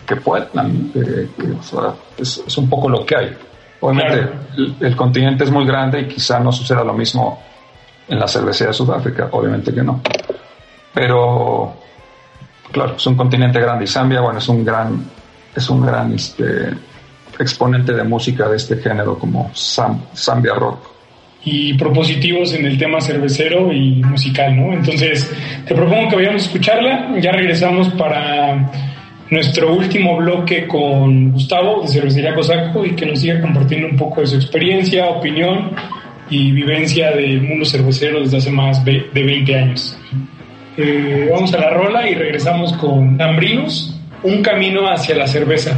que 0.05 0.15
puedan. 0.15 0.91
es, 2.17 2.57
un 2.57 2.69
poco 2.69 2.89
lo 2.89 3.05
que 3.05 3.15
hay. 3.15 3.37
Obviamente 3.79 4.29
el, 4.79 4.95
continente 4.95 5.43
es 5.43 5.51
muy 5.51 5.65
grande 5.65 6.01
y 6.01 6.07
quizá 6.07 6.39
no 6.39 6.51
suceda 6.51 6.83
lo 6.83 6.93
mismo 6.93 7.43
en 8.07 8.19
la 8.19 8.27
cervecería 8.27 8.69
de 8.69 8.73
Sudáfrica, 8.73 9.29
obviamente 9.31 9.73
que 9.73 9.83
no. 9.83 10.01
Pero, 10.93 11.75
claro, 12.71 12.95
es 12.95 13.05
un 13.05 13.15
continente 13.15 13.59
grande 13.59 13.83
y 13.83 13.87
Zambia, 13.87 14.21
bueno, 14.21 14.39
es 14.39 14.47
un 14.49 14.65
gran, 14.65 15.05
es 15.53 15.69
un 15.69 15.85
gran 15.85 16.13
este, 16.13 16.71
exponente 17.37 17.93
de 17.93 18.03
música 18.03 18.47
de 18.47 18.55
este 18.55 18.77
género 18.77 19.19
como 19.19 19.51
Zambia 19.53 20.55
Rock. 20.55 20.96
Y 21.43 21.75
propositivos 21.75 22.53
en 22.53 22.65
el 22.65 22.77
tema 22.77 22.99
cervecero 22.99 23.71
y 23.71 24.03
musical, 24.03 24.55
¿no? 24.55 24.73
Entonces, 24.73 25.31
te 25.65 25.73
propongo 25.73 26.09
que 26.09 26.15
vayamos 26.17 26.43
a 26.43 26.45
escucharla. 26.45 27.15
Ya 27.21 27.31
regresamos 27.31 27.89
para 27.89 28.69
nuestro 29.29 29.73
último 29.73 30.17
bloque 30.17 30.67
con 30.67 31.31
Gustavo 31.31 31.81
de 31.83 31.87
Cervecería 31.87 32.33
Cosaco 32.33 32.85
y 32.85 32.95
que 32.95 33.05
nos 33.05 33.21
siga 33.21 33.39
compartiendo 33.41 33.87
un 33.87 33.95
poco 33.95 34.21
de 34.21 34.27
su 34.27 34.35
experiencia, 34.35 35.07
opinión 35.07 35.71
y 36.29 36.51
vivencia 36.51 37.11
del 37.11 37.41
mundo 37.41 37.63
cervecero 37.63 38.19
desde 38.19 38.37
hace 38.37 38.51
más 38.51 38.83
de 38.83 39.09
20 39.13 39.55
años. 39.55 39.97
Eh, 40.79 41.27
vamos 41.31 41.51
a 41.55 41.59
la 41.59 41.71
rola 41.71 42.07
y 42.07 42.13
regresamos 42.13 42.71
con 42.73 43.19
Ambrinos, 43.19 43.99
un 44.21 44.43
camino 44.43 44.87
hacia 44.87 45.15
la 45.15 45.25
cerveza. 45.25 45.75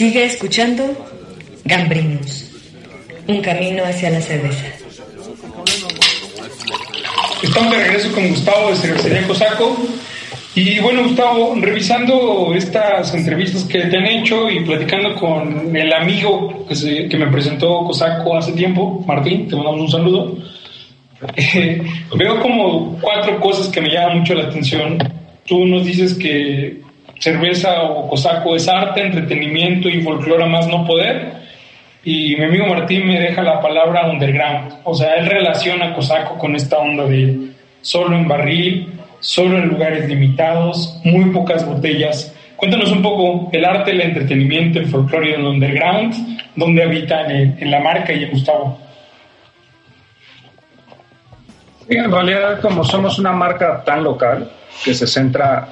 Sigue 0.00 0.24
escuchando 0.24 0.96
Gambrinus, 1.66 2.50
un 3.28 3.42
camino 3.42 3.84
hacia 3.84 4.08
la 4.08 4.22
cerveza. 4.22 4.64
Estamos 7.42 7.70
de 7.70 7.84
regreso 7.84 8.10
con 8.12 8.26
Gustavo 8.30 8.70
de 8.70 8.76
Cervecería 8.76 9.26
Cosaco. 9.26 9.76
Y 10.54 10.78
bueno, 10.78 11.02
Gustavo, 11.02 11.54
revisando 11.60 12.54
estas 12.54 13.12
entrevistas 13.12 13.64
que 13.64 13.78
te 13.78 13.98
han 13.98 14.06
hecho 14.06 14.48
y 14.48 14.64
platicando 14.64 15.14
con 15.16 15.76
el 15.76 15.92
amigo 15.92 16.64
que, 16.66 17.06
que 17.06 17.18
me 17.18 17.26
presentó 17.26 17.84
Cosaco 17.84 18.38
hace 18.38 18.52
tiempo, 18.52 19.04
Martín, 19.06 19.48
te 19.48 19.54
mandamos 19.54 19.82
un 19.82 19.90
saludo. 19.90 20.38
Eh, 21.36 21.82
veo 22.16 22.40
como 22.40 22.98
cuatro 23.02 23.38
cosas 23.38 23.68
que 23.68 23.82
me 23.82 23.90
llaman 23.90 24.20
mucho 24.20 24.32
la 24.32 24.44
atención. 24.44 24.96
Tú 25.44 25.66
nos 25.66 25.84
dices 25.84 26.14
que 26.14 26.88
cerveza 27.20 27.82
o 27.82 28.08
cosaco 28.08 28.56
es 28.56 28.66
arte, 28.66 29.02
entretenimiento 29.02 29.88
y 29.88 30.00
folclore 30.00 30.46
más 30.46 30.66
no 30.66 30.84
poder. 30.84 31.38
Y 32.02 32.34
mi 32.36 32.44
amigo 32.44 32.66
Martín 32.66 33.06
me 33.06 33.20
deja 33.20 33.42
la 33.42 33.60
palabra 33.60 34.10
underground. 34.10 34.72
O 34.84 34.94
sea, 34.94 35.14
él 35.14 35.26
relaciona 35.26 35.94
cosaco 35.94 36.38
con 36.38 36.56
esta 36.56 36.78
onda 36.78 37.04
de 37.04 37.50
solo 37.82 38.16
en 38.16 38.26
barril, 38.26 38.98
solo 39.20 39.58
en 39.58 39.68
lugares 39.68 40.08
limitados, 40.08 40.98
muy 41.04 41.26
pocas 41.26 41.64
botellas. 41.66 42.34
Cuéntanos 42.56 42.90
un 42.90 43.02
poco 43.02 43.50
el 43.52 43.64
arte, 43.66 43.90
el 43.90 44.00
entretenimiento, 44.00 44.78
el 44.78 44.86
folclore 44.86 45.32
del 45.32 45.44
underground, 45.44 46.40
dónde 46.56 46.82
habitan 46.82 47.30
en, 47.30 47.70
la 47.70 47.80
marca 47.80 48.12
y 48.14 48.24
en 48.24 48.30
Gustavo. 48.30 48.78
en 51.88 52.10
realidad, 52.10 52.60
como 52.60 52.84
somos 52.84 53.18
una 53.18 53.32
marca 53.32 53.82
tan 53.84 54.04
local 54.04 54.48
que 54.84 54.94
se 54.94 55.06
centra 55.06 55.68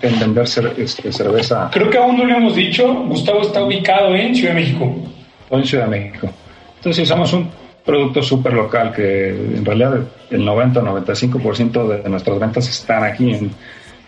en 0.00 0.20
vender 0.20 0.44
este, 0.76 1.12
cerveza. 1.12 1.68
Creo 1.72 1.90
que 1.90 1.98
aún 1.98 2.16
no 2.16 2.24
lo 2.24 2.36
hemos 2.36 2.54
dicho, 2.54 2.92
Gustavo 3.06 3.42
está 3.42 3.62
ubicado 3.64 4.14
en 4.14 4.34
Ciudad 4.34 4.54
de 4.54 4.60
México. 4.60 4.94
en 5.50 5.64
Ciudad 5.64 5.84
de 5.84 5.90
México. 5.90 6.30
Entonces, 6.76 7.08
somos 7.08 7.32
un 7.32 7.50
producto 7.84 8.22
súper 8.22 8.52
local 8.52 8.92
que 8.92 9.28
en 9.30 9.64
realidad 9.64 10.00
el 10.30 10.42
90-95% 10.42 12.02
de 12.02 12.08
nuestras 12.08 12.38
ventas 12.38 12.68
están 12.68 13.04
aquí. 13.04 13.36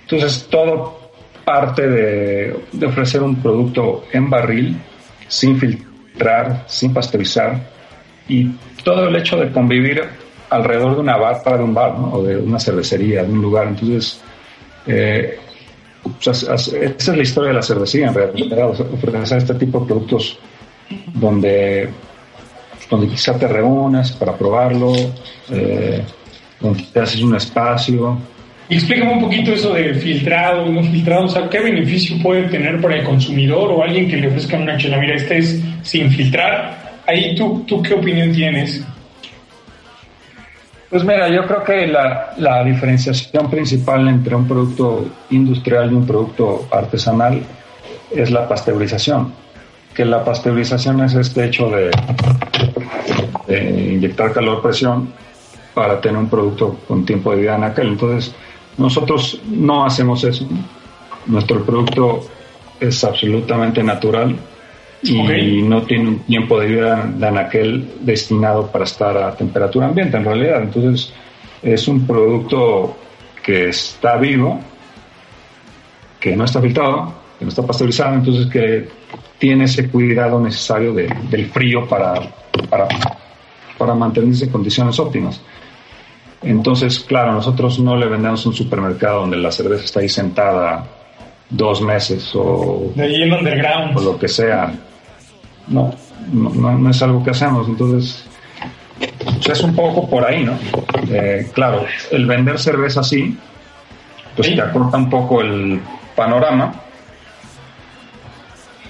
entonces, 0.03 0.47
todo 0.49 1.01
parte 1.45 1.89
de, 1.89 2.57
de 2.71 2.87
ofrecer 2.87 3.23
un 3.23 3.37
producto 3.37 4.05
en 4.13 4.31
barril, 4.31 4.77
sin 5.27 5.59
filtrar, 5.59 6.65
sin 6.67 6.95
pasteurizar 6.95 7.59
y 8.29 8.49
todo 8.85 9.09
el 9.09 9.17
hecho 9.17 9.37
de 9.37 9.51
convivir 9.51 10.03
alrededor 10.53 10.95
de 10.95 11.01
una 11.01 11.17
barra 11.17 11.57
de 11.57 11.65
un 11.65 11.75
bar, 11.75 11.95
O 12.13 12.23
de 12.23 12.37
una 12.37 12.59
cervecería, 12.59 13.25
de 13.25 13.33
un 13.33 13.43
lugar. 13.43 13.69
Entonces, 13.69 14.21
eh, 14.87 15.39
esa 16.21 16.91
es 16.91 17.09
la 17.09 17.23
historia 17.23 17.49
de 17.49 17.55
la 17.55 17.63
cervecería, 17.63 18.09
en 18.09 18.15
realidad, 18.15 18.71
ofrecer 18.71 19.39
este 19.39 19.55
tipo 19.55 19.81
de 19.81 19.87
productos 19.87 20.39
donde, 21.15 21.89
donde 22.91 23.09
quizá 23.09 23.39
te 23.39 23.47
reúnas 23.47 24.13
para 24.13 24.37
probarlo, 24.37 24.93
eh, 25.51 26.03
donde 26.61 26.83
te 26.93 27.01
haces 27.01 27.23
un 27.23 27.37
espacio. 27.37 28.19
Y 28.69 28.75
explícame 28.75 29.13
un 29.13 29.21
poquito 29.21 29.53
eso 29.53 29.75
de 29.75 29.95
filtrado 29.95 30.67
no 30.67 30.83
filtrado, 30.83 31.25
o 31.25 31.29
sea, 31.29 31.49
¿qué 31.49 31.61
beneficio 31.61 32.17
puede 32.23 32.45
tener 32.45 32.81
para 32.81 32.97
el 32.97 33.05
consumidor 33.05 33.71
o 33.71 33.83
alguien 33.83 34.09
que 34.09 34.17
le 34.17 34.29
ofrezca 34.29 34.57
una 34.57 34.77
chela? 34.77 34.99
Mira, 34.99 35.15
este 35.15 35.39
es 35.39 35.61
sin 35.83 36.11
filtrar. 36.11 37.01
Ahí 37.07 37.35
tú, 37.35 37.65
¿tú 37.67 37.83
qué 37.83 37.95
opinión 37.95 38.33
tienes? 38.33 38.85
Pues 40.93 41.05
mira, 41.05 41.27
yo 41.31 41.47
creo 41.47 41.65
que 41.65 41.87
la, 41.87 42.35
la, 42.37 42.63
diferenciación 42.63 43.49
principal 43.49 44.07
entre 44.09 44.35
un 44.35 44.47
producto 44.47 45.07
industrial 45.31 45.91
y 45.91 45.95
un 45.95 46.07
producto 46.07 46.69
artesanal 46.71 47.43
es 48.11 48.31
la 48.31 48.47
pasteurización. 48.47 49.33
Que 49.95 50.05
la 50.05 50.23
pasteurización 50.23 51.01
es 51.01 51.15
este 51.15 51.47
hecho 51.47 51.71
de, 51.71 51.91
inyectar 53.91 54.35
calor 54.35 54.61
presión 54.61 55.11
para 55.73 55.99
tener 55.99 56.19
un 56.19 56.29
producto 56.29 56.81
con 56.87 57.07
tiempo 57.07 57.31
de 57.31 57.41
vida 57.41 57.57
en 57.57 57.65
aquel. 57.65 57.89
Entonces, 57.89 58.35
nosotros 58.77 59.41
no 59.49 59.87
hacemos 59.87 60.23
eso. 60.25 60.47
Nuestro 61.25 61.65
producto 61.65 62.21
es 62.79 63.03
absolutamente 63.03 63.83
natural 63.83 64.37
y 65.03 65.63
no 65.63 65.83
tiene 65.83 66.09
un 66.09 66.19
tiempo 66.21 66.61
de 66.61 66.67
vida 66.67 67.11
de 67.17 67.27
anaquel 67.27 67.89
destinado 68.01 68.69
para 68.69 68.85
estar 68.85 69.17
a 69.17 69.35
temperatura 69.35 69.87
ambiente 69.87 70.17
en 70.17 70.25
realidad. 70.25 70.63
Entonces 70.63 71.13
es 71.63 71.89
un 71.89 72.07
producto 72.07 72.97
que 73.43 73.69
está 73.69 74.17
vivo, 74.17 74.61
que 76.21 76.37
no 76.37 76.45
está 76.45 76.61
filtrado, 76.61 77.13
que 77.39 77.45
no 77.45 77.49
está 77.49 77.67
pasteurizado, 77.67 78.15
entonces 78.15 78.47
que 78.47 78.89
tiene 79.39 79.65
ese 79.65 79.89
cuidado 79.89 80.41
necesario 80.41 80.93
del 80.95 81.47
frío 81.47 81.89
para, 81.89 82.15
para, 82.71 82.87
para 83.77 83.95
mantenerse 83.95 84.45
en 84.45 84.51
condiciones 84.51 84.99
óptimas. 85.01 85.41
Entonces, 86.43 87.01
claro, 87.01 87.33
nosotros 87.33 87.79
no 87.81 87.97
le 87.97 88.07
vendemos 88.07 88.47
un 88.47 88.55
supermercado 88.55 89.21
donde 89.21 89.37
la 89.37 89.51
cerveza 89.51 89.85
está 89.85 90.01
ahí 90.01 90.09
sentada 90.09 90.87
dos 91.51 91.83
meses 91.83 92.31
o, 92.35 92.93
de 92.95 93.03
ahí 93.03 93.31
underground. 93.31 93.97
o 93.97 94.01
lo 94.01 94.19
que 94.19 94.27
sea 94.27 94.73
no, 95.69 95.95
no, 96.33 96.91
es 96.91 97.03
algo 97.03 97.23
que 97.23 97.31
hacemos. 97.31 97.69
Entonces, 97.69 98.25
es 99.51 99.63
un 99.63 99.75
poco 99.75 100.09
por 100.09 100.25
ahí, 100.25 100.45
¿no? 100.45 100.59
Eh, 101.11 101.51
claro, 101.53 101.85
el 102.11 102.27
vender 102.27 102.59
cerveza 102.59 103.01
así, 103.01 103.37
pues 104.37 104.55
te 104.55 104.61
acorta 104.61 104.97
un 104.97 105.11
poco 105.11 105.41
el 105.41 105.81
panorama, 106.15 106.73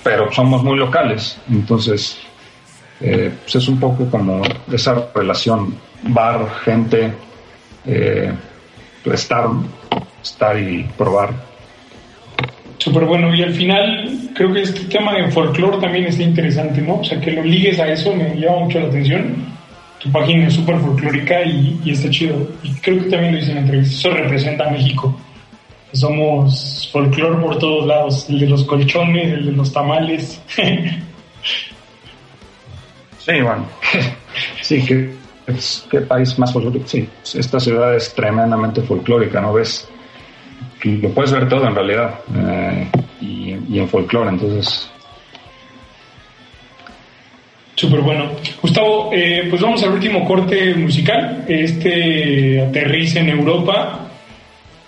pero 0.02 0.30
somos 0.32 0.62
muy 0.62 0.76
locales, 0.76 1.38
entonces 1.48 2.18
eh, 3.00 3.32
pues 3.42 3.56
es 3.56 3.68
un 3.68 3.78
poco 3.78 4.06
como 4.10 4.42
esa 4.70 5.08
relación 5.14 5.76
bar, 6.02 6.48
gente, 6.64 7.12
eh, 7.86 8.32
estar, 9.04 9.48
estar 10.22 10.58
y 10.58 10.84
probar 10.96 11.51
Súper 12.82 13.04
bueno. 13.04 13.32
Y 13.32 13.42
al 13.42 13.54
final, 13.54 14.10
creo 14.34 14.52
que 14.52 14.62
este 14.62 14.80
tema 14.86 15.14
de 15.14 15.30
folclore 15.30 15.78
también 15.78 16.06
está 16.06 16.24
interesante, 16.24 16.82
¿no? 16.82 16.96
O 16.96 17.04
sea, 17.04 17.20
que 17.20 17.30
lo 17.30 17.44
ligues 17.44 17.78
a 17.78 17.86
eso 17.86 18.12
me 18.12 18.34
llama 18.34 18.64
mucho 18.64 18.80
la 18.80 18.88
atención. 18.88 19.36
Tu 20.00 20.10
página 20.10 20.48
es 20.48 20.54
súper 20.54 20.80
folclórica 20.80 21.44
y, 21.44 21.80
está 21.86 22.10
chido. 22.10 22.44
Y 22.64 22.72
creo 22.80 22.98
que 23.04 23.08
también 23.08 23.34
lo 23.34 23.38
hice 23.38 23.50
en 23.50 23.54
la 23.54 23.60
entrevista. 23.60 23.94
Eso 23.94 24.10
representa 24.10 24.66
a 24.66 24.70
México. 24.70 25.16
Somos 25.92 26.90
folclore 26.92 27.40
por 27.40 27.56
todos 27.60 27.86
lados. 27.86 28.28
El 28.28 28.40
de 28.40 28.48
los 28.48 28.64
colchones, 28.64 29.32
el 29.32 29.46
de 29.46 29.52
los 29.52 29.72
tamales. 29.72 30.42
sí, 33.18 33.40
bueno. 33.42 33.64
sí, 34.60 34.84
que 34.84 35.12
qué 35.88 36.00
país 36.00 36.36
más 36.36 36.52
folclórico. 36.52 36.88
Sí, 36.88 37.08
esta 37.32 37.60
ciudad 37.60 37.94
es 37.94 38.12
tremendamente 38.12 38.82
folclórica, 38.82 39.40
¿no 39.40 39.52
ves? 39.52 39.88
Lo 40.84 41.10
puedes 41.10 41.32
ver 41.32 41.48
todo 41.48 41.66
en 41.66 41.74
realidad 41.74 42.14
eh, 42.36 42.88
y, 43.20 43.78
en 43.78 43.88
folclore, 43.88 44.30
entonces. 44.30 44.90
Súper 47.74 48.00
bueno. 48.00 48.30
Gustavo, 48.60 49.10
eh, 49.12 49.46
pues 49.48 49.62
vamos 49.62 49.82
al 49.82 49.92
último 49.92 50.24
corte 50.24 50.74
musical. 50.74 51.44
Este 51.48 52.60
aterriza 52.60 53.20
en 53.20 53.30
Europa 53.30 54.08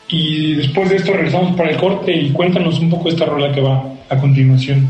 y 0.09 0.55
después 0.55 0.91
de 0.91 0.97
esto 0.97 1.13
regresamos 1.13 1.57
para 1.57 1.71
el 1.71 1.77
corte 1.77 2.13
y 2.13 2.31
cuéntanos 2.31 2.79
un 2.79 2.91
poco 2.91 3.09
esta 3.09 3.25
rola 3.25 3.53
que 3.53 3.61
va 3.61 3.85
a 4.09 4.17
continuación. 4.17 4.89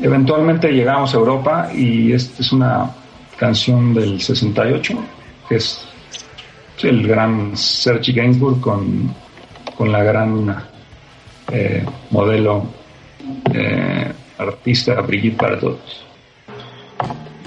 Eventualmente 0.00 0.70
llegamos 0.70 1.12
a 1.12 1.18
Europa 1.18 1.70
y 1.74 2.12
esta 2.12 2.40
es 2.40 2.52
una 2.52 2.90
canción 3.36 3.94
del 3.94 4.20
68 4.20 4.94
que 5.48 5.56
es 5.56 5.87
el 6.84 7.06
gran 7.06 7.56
Sergi 7.56 8.12
Gainsbourg 8.12 8.60
con, 8.60 9.14
con 9.76 9.90
la 9.90 10.02
gran 10.02 10.56
eh, 11.52 11.84
modelo 12.10 12.66
eh, 13.52 14.12
artista 14.38 15.00
Brigitte 15.00 15.36
Bardot. 15.36 15.80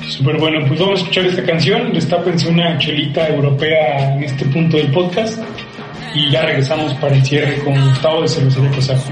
Súper 0.08 0.38
bueno, 0.38 0.66
pues 0.68 0.80
vamos 0.80 1.00
a 1.00 1.02
escuchar 1.04 1.26
esta 1.26 1.44
canción. 1.44 1.94
Destápense 1.94 2.50
una 2.50 2.78
chelita 2.78 3.28
europea 3.30 4.16
en 4.16 4.24
este 4.24 4.46
punto 4.46 4.78
del 4.78 4.92
podcast 4.92 5.40
y 6.14 6.32
ya 6.32 6.42
regresamos 6.42 6.94
para 6.96 7.16
el 7.16 7.24
cierre 7.24 7.60
con 7.64 7.74
Gustavo 7.90 8.22
de 8.22 8.28
Cervecería 8.28 8.72
Cosaco. 8.72 9.12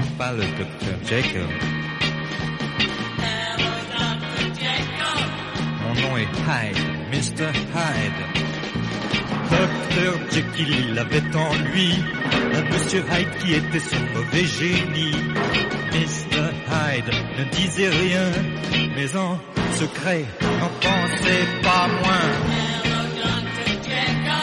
Mon 5.82 6.00
nom 6.02 6.18
est 6.18 6.30
Hyde, 6.46 6.78
Mr. 7.10 7.52
Hyde. 7.72 8.39
Docteur 9.50 10.14
Jekyll, 10.32 10.90
il 10.90 10.98
avait 10.98 11.36
en 11.36 11.54
lui 11.72 11.92
un 12.54 12.62
Monsieur 12.72 13.04
Hyde 13.10 13.30
qui 13.40 13.54
était 13.54 13.80
son 13.80 14.00
mauvais 14.14 14.44
génie. 14.44 15.16
Mr. 15.92 16.52
Hyde 16.70 17.10
ne 17.38 17.44
disait 17.50 17.88
rien, 17.88 18.30
mais 18.96 19.16
en 19.16 19.38
secret 19.74 20.24
n'en 20.60 20.68
pensait 20.80 21.46
pas 21.62 21.88
moins. 21.88 22.30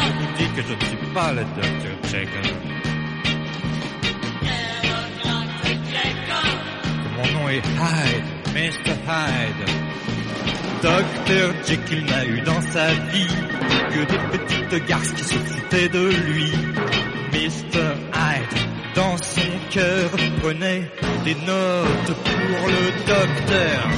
Je 0.03 0.12
vous 0.14 0.32
dis 0.38 0.49
que 0.55 0.62
je 0.62 0.74
ne 0.74 0.86
suis 0.89 1.14
pas 1.14 1.32
le 1.34 1.43
Docteur 1.43 1.97
Jekyll. 2.12 2.68
et 7.49 7.58
Hyde, 7.58 8.24
Mr. 8.53 8.95
Hyde. 9.08 9.64
Docteur 10.82 11.53
Jekyll 11.66 12.05
n'a 12.05 12.26
eu 12.26 12.41
dans 12.41 12.62
sa 12.62 12.93
vie 13.12 13.28
que 13.89 13.99
des 13.99 14.38
petites 14.38 14.88
garces 14.88 15.11
qui 15.13 15.23
se 15.23 15.35
foutaient 15.35 15.89
de 15.89 16.09
lui. 16.09 16.51
Mr. 17.33 17.95
Hyde, 18.13 18.59
dans 18.95 19.17
son 19.17 19.51
cœur, 19.69 20.09
prenait 20.41 20.89
des 21.23 21.35
notes 21.35 22.13
pour 22.23 22.67
le 22.67 23.05
docteur. 23.05 23.89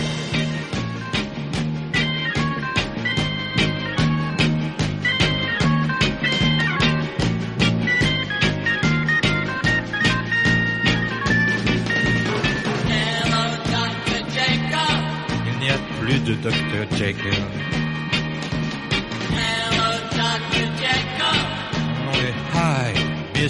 Il 15.46 15.60
n'y 15.60 15.70
a 15.70 15.78
plus 16.00 16.20
de 16.20 16.34
Dr. 16.36 16.98
Jekyll. 16.98 17.79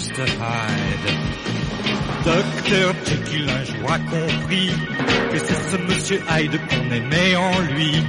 Mr. 0.00 0.26
Hyde. 0.40 1.08
Dr. 2.24 2.94
Jekyll 3.04 3.50
un 3.50 3.64
jour 3.64 3.92
a 3.92 3.98
compris 3.98 4.70
que 5.30 5.38
c'est 5.38 5.70
ce 5.70 5.76
monsieur 5.76 6.22
Hyde 6.30 6.58
qu'on 6.68 6.90
aimait 6.90 7.36
en 7.36 7.58
lui. 7.60 8.02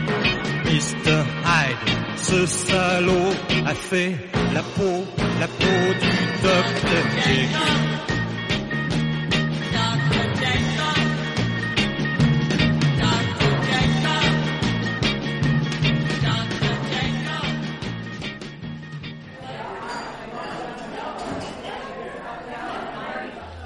Mr. 0.67 1.25
Hyde, 1.43 1.89
ce 2.15 2.45
salaud 2.45 3.33
a 3.65 3.75
fait 3.75 4.15
la 4.53 4.63
peau, 4.63 5.05
la 5.41 5.47
peau 5.47 5.93
du 5.99 6.11
Dr. 6.41 7.03
Jekyll. 7.25 8.10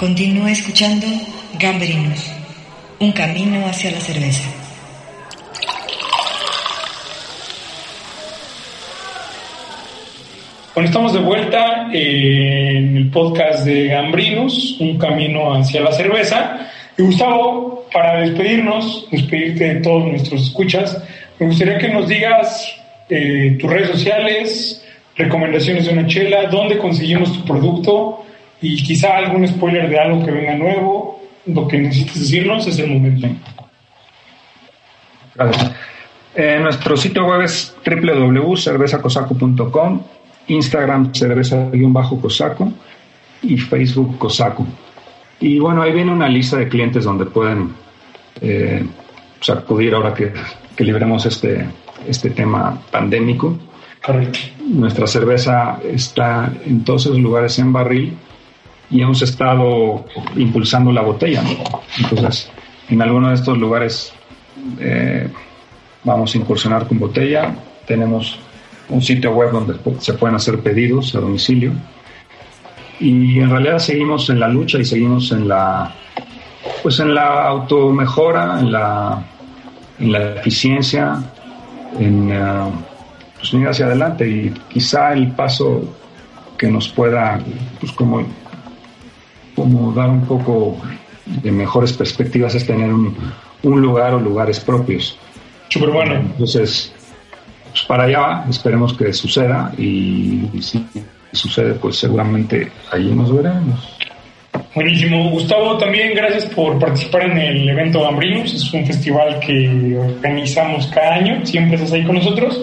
Continúa 0.05 0.51
escuchando 0.51 1.07
Gambrinus, 1.59 2.31
un 2.99 3.11
camino 3.11 3.65
hacia 3.65 3.89
la 3.89 3.99
cerveza. 3.99 4.43
Bueno, 10.75 10.89
estamos 10.89 11.11
de 11.11 11.19
vuelta 11.21 11.89
eh, 11.91 12.77
en 12.77 12.97
el 12.97 13.09
podcast 13.09 13.65
de 13.65 13.87
Gambrinus, 13.87 14.79
un 14.79 14.99
camino 14.99 15.55
hacia 15.55 15.81
la 15.81 15.91
cerveza. 15.91 16.69
Y 16.99 17.01
Gustavo, 17.01 17.87
para 17.91 18.19
despedirnos, 18.19 19.07
despedirte 19.09 19.73
de 19.73 19.81
todos 19.81 20.05
nuestros 20.05 20.39
escuchas, 20.43 21.01
me 21.39 21.47
gustaría 21.47 21.79
que 21.79 21.89
nos 21.89 22.07
digas 22.07 22.75
eh, 23.09 23.57
tus 23.59 23.71
redes 23.71 23.89
sociales, 23.89 24.85
recomendaciones 25.15 25.87
de 25.87 25.93
una 25.93 26.05
chela, 26.05 26.43
dónde 26.43 26.77
conseguimos 26.77 27.33
tu 27.33 27.43
producto 27.43 28.24
y 28.61 28.81
quizá 28.83 29.17
algún 29.17 29.47
spoiler 29.47 29.89
de 29.89 29.99
algo 29.99 30.25
que 30.25 30.31
venga 30.31 30.55
nuevo. 30.55 31.21
Lo 31.45 31.67
que 31.67 31.77
necesites 31.77 32.21
decirnos 32.21 32.65
es 32.67 32.79
el 32.79 32.91
momento. 32.91 33.27
Gracias. 35.35 35.71
Eh, 36.35 36.59
nuestro 36.61 36.97
sitio 36.97 37.27
web 37.27 37.41
es 37.41 37.75
www.cervezacosaco.com, 37.85 40.01
Instagram 40.47 41.13
cerveza-cosaco 41.13 42.73
y 43.41 43.57
Facebook 43.57 44.17
cosaco. 44.17 44.65
Y 45.39 45.59
bueno, 45.59 45.81
ahí 45.81 45.93
viene 45.93 46.11
una 46.11 46.27
lista 46.27 46.57
de 46.57 46.67
clientes 46.67 47.03
donde 47.03 47.25
pueden 47.25 47.73
eh, 48.41 48.85
pues, 49.37 49.49
acudir 49.49 49.93
ahora 49.93 50.13
que, 50.13 50.33
que 50.75 50.83
libremos 50.83 51.25
este, 51.25 51.65
este 52.07 52.31
tema 52.31 52.81
pandémico. 52.91 53.57
Correcto. 54.03 54.39
Nuestra 54.67 55.07
cerveza 55.07 55.79
está 55.83 56.51
en 56.65 56.83
todos 56.83 57.05
esos 57.05 57.19
lugares 57.19 57.57
en 57.59 57.71
barril 57.71 58.17
y 58.89 59.01
hemos 59.01 59.21
estado 59.21 60.05
impulsando 60.35 60.91
la 60.91 61.01
botella. 61.01 61.43
Entonces, 61.97 62.49
en 62.89 63.01
alguno 63.01 63.29
de 63.29 63.35
estos 63.35 63.57
lugares 63.57 64.13
eh, 64.79 65.27
vamos 66.03 66.33
a 66.33 66.37
incursionar 66.37 66.87
con 66.87 66.99
botella. 66.99 67.55
Tenemos 67.87 68.39
un 68.89 69.01
sitio 69.01 69.31
web 69.31 69.51
donde 69.51 69.75
se 69.99 70.13
pueden 70.13 70.35
hacer 70.35 70.59
pedidos 70.59 71.15
a 71.15 71.19
domicilio. 71.19 71.71
Y 72.99 73.39
en 73.39 73.49
realidad 73.49 73.79
seguimos 73.79 74.29
en 74.29 74.39
la 74.39 74.47
lucha 74.47 74.77
y 74.77 74.85
seguimos 74.85 75.31
en 75.31 75.47
la 75.47 75.93
pues 76.81 76.99
en 76.99 77.13
la 77.13 77.47
automejora, 77.47 78.59
en 78.59 78.71
la, 78.71 79.23
en 79.99 80.11
la 80.11 80.35
eficiencia, 80.35 81.21
en 81.99 82.31
uh, 82.31 82.71
pues 83.35 83.53
ir 83.53 83.67
hacia 83.67 83.85
adelante 83.85 84.27
y 84.27 84.53
quizá 84.69 85.13
el 85.13 85.31
paso 85.31 85.83
que 86.57 86.67
nos 86.67 86.87
pueda 86.89 87.39
pues 87.79 87.91
como 87.91 88.23
como 89.55 89.91
dar 89.93 90.09
un 90.09 90.25
poco 90.25 90.77
de 91.25 91.51
mejores 91.51 91.93
perspectivas 91.93 92.55
es 92.55 92.65
tener 92.65 92.93
un, 92.93 93.15
un 93.63 93.81
lugar 93.81 94.13
o 94.13 94.19
lugares 94.19 94.59
propios. 94.59 95.17
Súper 95.69 95.89
bueno. 95.89 96.15
Entonces, 96.15 96.93
pues 97.71 97.83
para 97.83 98.03
allá 98.03 98.19
va, 98.19 98.45
esperemos 98.49 98.93
que 98.93 99.11
suceda 99.13 99.73
y, 99.77 100.49
y 100.53 100.61
si 100.61 100.85
sucede, 101.31 101.73
pues 101.73 101.97
seguramente 101.97 102.71
allí 102.91 103.11
nos 103.11 103.35
veremos. 103.35 103.95
Buenísimo. 104.73 105.29
Gustavo, 105.29 105.77
también 105.77 106.13
gracias 106.13 106.45
por 106.47 106.77
participar 106.79 107.23
en 107.23 107.37
el 107.37 107.69
evento 107.69 108.01
Gambrinus. 108.01 108.53
Es 108.53 108.73
un 108.73 108.85
festival 108.85 109.39
que 109.39 109.97
organizamos 109.97 110.87
cada 110.87 111.15
año. 111.15 111.45
Siempre 111.45 111.75
estás 111.75 111.93
ahí 111.93 112.03
con 112.03 112.15
nosotros. 112.15 112.61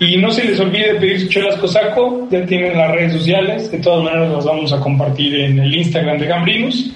Y 0.00 0.16
no 0.16 0.30
se 0.30 0.44
les 0.44 0.60
olvide 0.60 0.94
pedir 0.94 1.28
chelas 1.28 1.56
Cosaco. 1.56 2.28
Ya 2.30 2.44
tienen 2.46 2.76
las 2.76 2.92
redes 2.92 3.12
sociales. 3.14 3.70
De 3.70 3.78
todas 3.78 4.04
maneras, 4.04 4.30
las 4.30 4.44
vamos 4.44 4.72
a 4.72 4.80
compartir 4.80 5.34
en 5.40 5.58
el 5.58 5.74
Instagram 5.74 6.18
de 6.18 6.26
Gambrinus. 6.26 6.94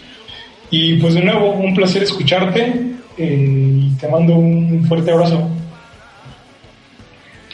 Y 0.70 0.94
pues 0.94 1.14
de 1.14 1.22
nuevo, 1.22 1.50
un 1.50 1.74
placer 1.74 2.02
escucharte. 2.02 2.72
Eh, 3.18 3.48
y 3.48 3.90
te 4.00 4.08
mando 4.08 4.34
un 4.34 4.84
fuerte 4.86 5.10
abrazo. 5.10 5.50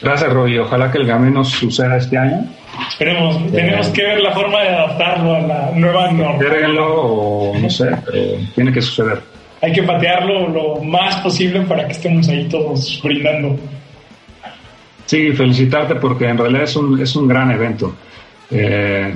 Gracias, 0.01 0.31
Roy. 0.31 0.57
Ojalá 0.59 0.91
que 0.91 0.99
el 0.99 1.07
Gambrinus 1.07 1.49
suceda 1.49 1.97
este 1.97 2.17
año. 2.17 2.45
Esperemos. 2.87 3.35
Eh, 3.35 3.49
tenemos 3.51 3.87
que 3.89 4.03
ver 4.03 4.21
la 4.21 4.31
forma 4.31 4.61
de 4.61 4.69
adaptarlo 4.69 5.35
a 5.35 5.41
la 5.41 5.71
nueva 5.75 6.11
norma. 6.11 6.39
o 6.81 7.53
no 7.59 7.69
sé, 7.69 7.89
pero 8.05 8.37
tiene 8.55 8.71
que 8.71 8.81
suceder. 8.81 9.19
Hay 9.61 9.73
que 9.73 9.83
patearlo 9.83 10.47
lo 10.47 10.81
más 10.83 11.17
posible 11.17 11.61
para 11.61 11.85
que 11.85 11.91
estemos 11.91 12.29
ahí 12.29 12.47
todos 12.47 13.01
brindando. 13.03 13.57
Sí, 15.09 15.31
felicitarte 15.31 15.95
porque 15.95 16.27
en 16.27 16.37
realidad 16.37 16.65
es 16.65 16.75
un, 16.75 17.01
es 17.01 17.15
un 17.15 17.27
gran 17.27 17.49
evento. 17.49 17.95
Eh, 18.51 19.11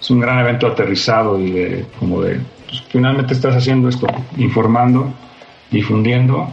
es 0.00 0.10
un 0.10 0.20
gran 0.20 0.38
evento 0.38 0.68
aterrizado 0.68 1.38
y 1.38 1.50
de, 1.50 1.84
como 1.98 2.22
de, 2.22 2.40
pues, 2.66 2.82
finalmente 2.88 3.34
estás 3.34 3.54
haciendo 3.54 3.90
esto, 3.90 4.06
informando, 4.38 5.12
difundiendo 5.70 6.50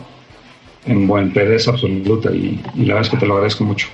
en 0.85 1.07
buen 1.07 1.31
pedeza 1.31 1.71
absoluta 1.71 2.31
y, 2.31 2.59
y, 2.75 2.81
la 2.81 2.95
verdad 2.95 3.03
es 3.03 3.09
que 3.11 3.17
te 3.17 3.25
lo 3.25 3.35
agradezco 3.35 3.63
mucho. 3.63 3.87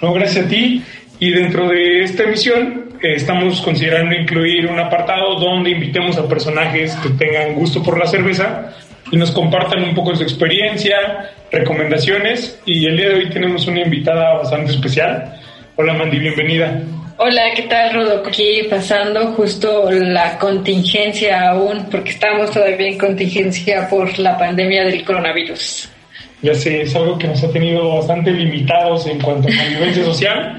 No, 0.00 0.12
gracias 0.12 0.46
a 0.46 0.48
ti. 0.48 0.80
Y 1.18 1.30
dentro 1.30 1.68
de 1.68 2.04
esta 2.04 2.22
emisión 2.22 2.84
eh, 3.02 3.14
estamos 3.16 3.60
considerando 3.62 4.14
incluir 4.14 4.68
un 4.68 4.78
apartado 4.78 5.40
donde 5.40 5.70
invitemos 5.70 6.16
a 6.18 6.28
personajes 6.28 6.94
que 7.02 7.08
tengan 7.08 7.54
gusto 7.54 7.82
por 7.82 7.98
la 7.98 8.06
cerveza 8.06 8.76
y 9.10 9.16
nos 9.16 9.30
compartan 9.32 9.82
un 9.82 9.94
poco 9.94 10.14
su 10.14 10.22
experiencia, 10.22 11.30
recomendaciones. 11.50 12.60
Y 12.64 12.86
el 12.86 12.96
día 12.96 13.08
de 13.08 13.14
hoy 13.14 13.30
tenemos 13.30 13.66
una 13.66 13.82
invitada 13.82 14.38
bastante 14.38 14.72
especial. 14.72 15.38
Hola 15.76 15.94
Mandy, 15.94 16.18
bienvenida. 16.18 16.80
Hola, 17.16 17.42
¿qué 17.54 17.62
tal, 17.62 17.92
Rodo? 17.92 18.22
Aquí 18.26 18.62
pasando 18.70 19.32
justo 19.32 19.90
la 19.90 20.38
contingencia 20.38 21.50
aún, 21.50 21.86
porque 21.90 22.12
estamos 22.12 22.50
todavía 22.50 22.88
en 22.88 22.98
contingencia 22.98 23.88
por 23.90 24.18
la 24.18 24.38
pandemia 24.38 24.84
del 24.84 25.04
coronavirus. 25.04 25.90
Ya 26.42 26.54
sé, 26.54 26.82
es 26.82 26.96
algo 26.96 27.18
que 27.18 27.28
nos 27.28 27.42
ha 27.44 27.52
tenido 27.52 27.96
bastante 27.96 28.30
limitados 28.30 29.06
en 29.06 29.20
cuanto 29.20 29.48
a 29.48 29.50
convivencia 29.50 30.04
social, 30.04 30.58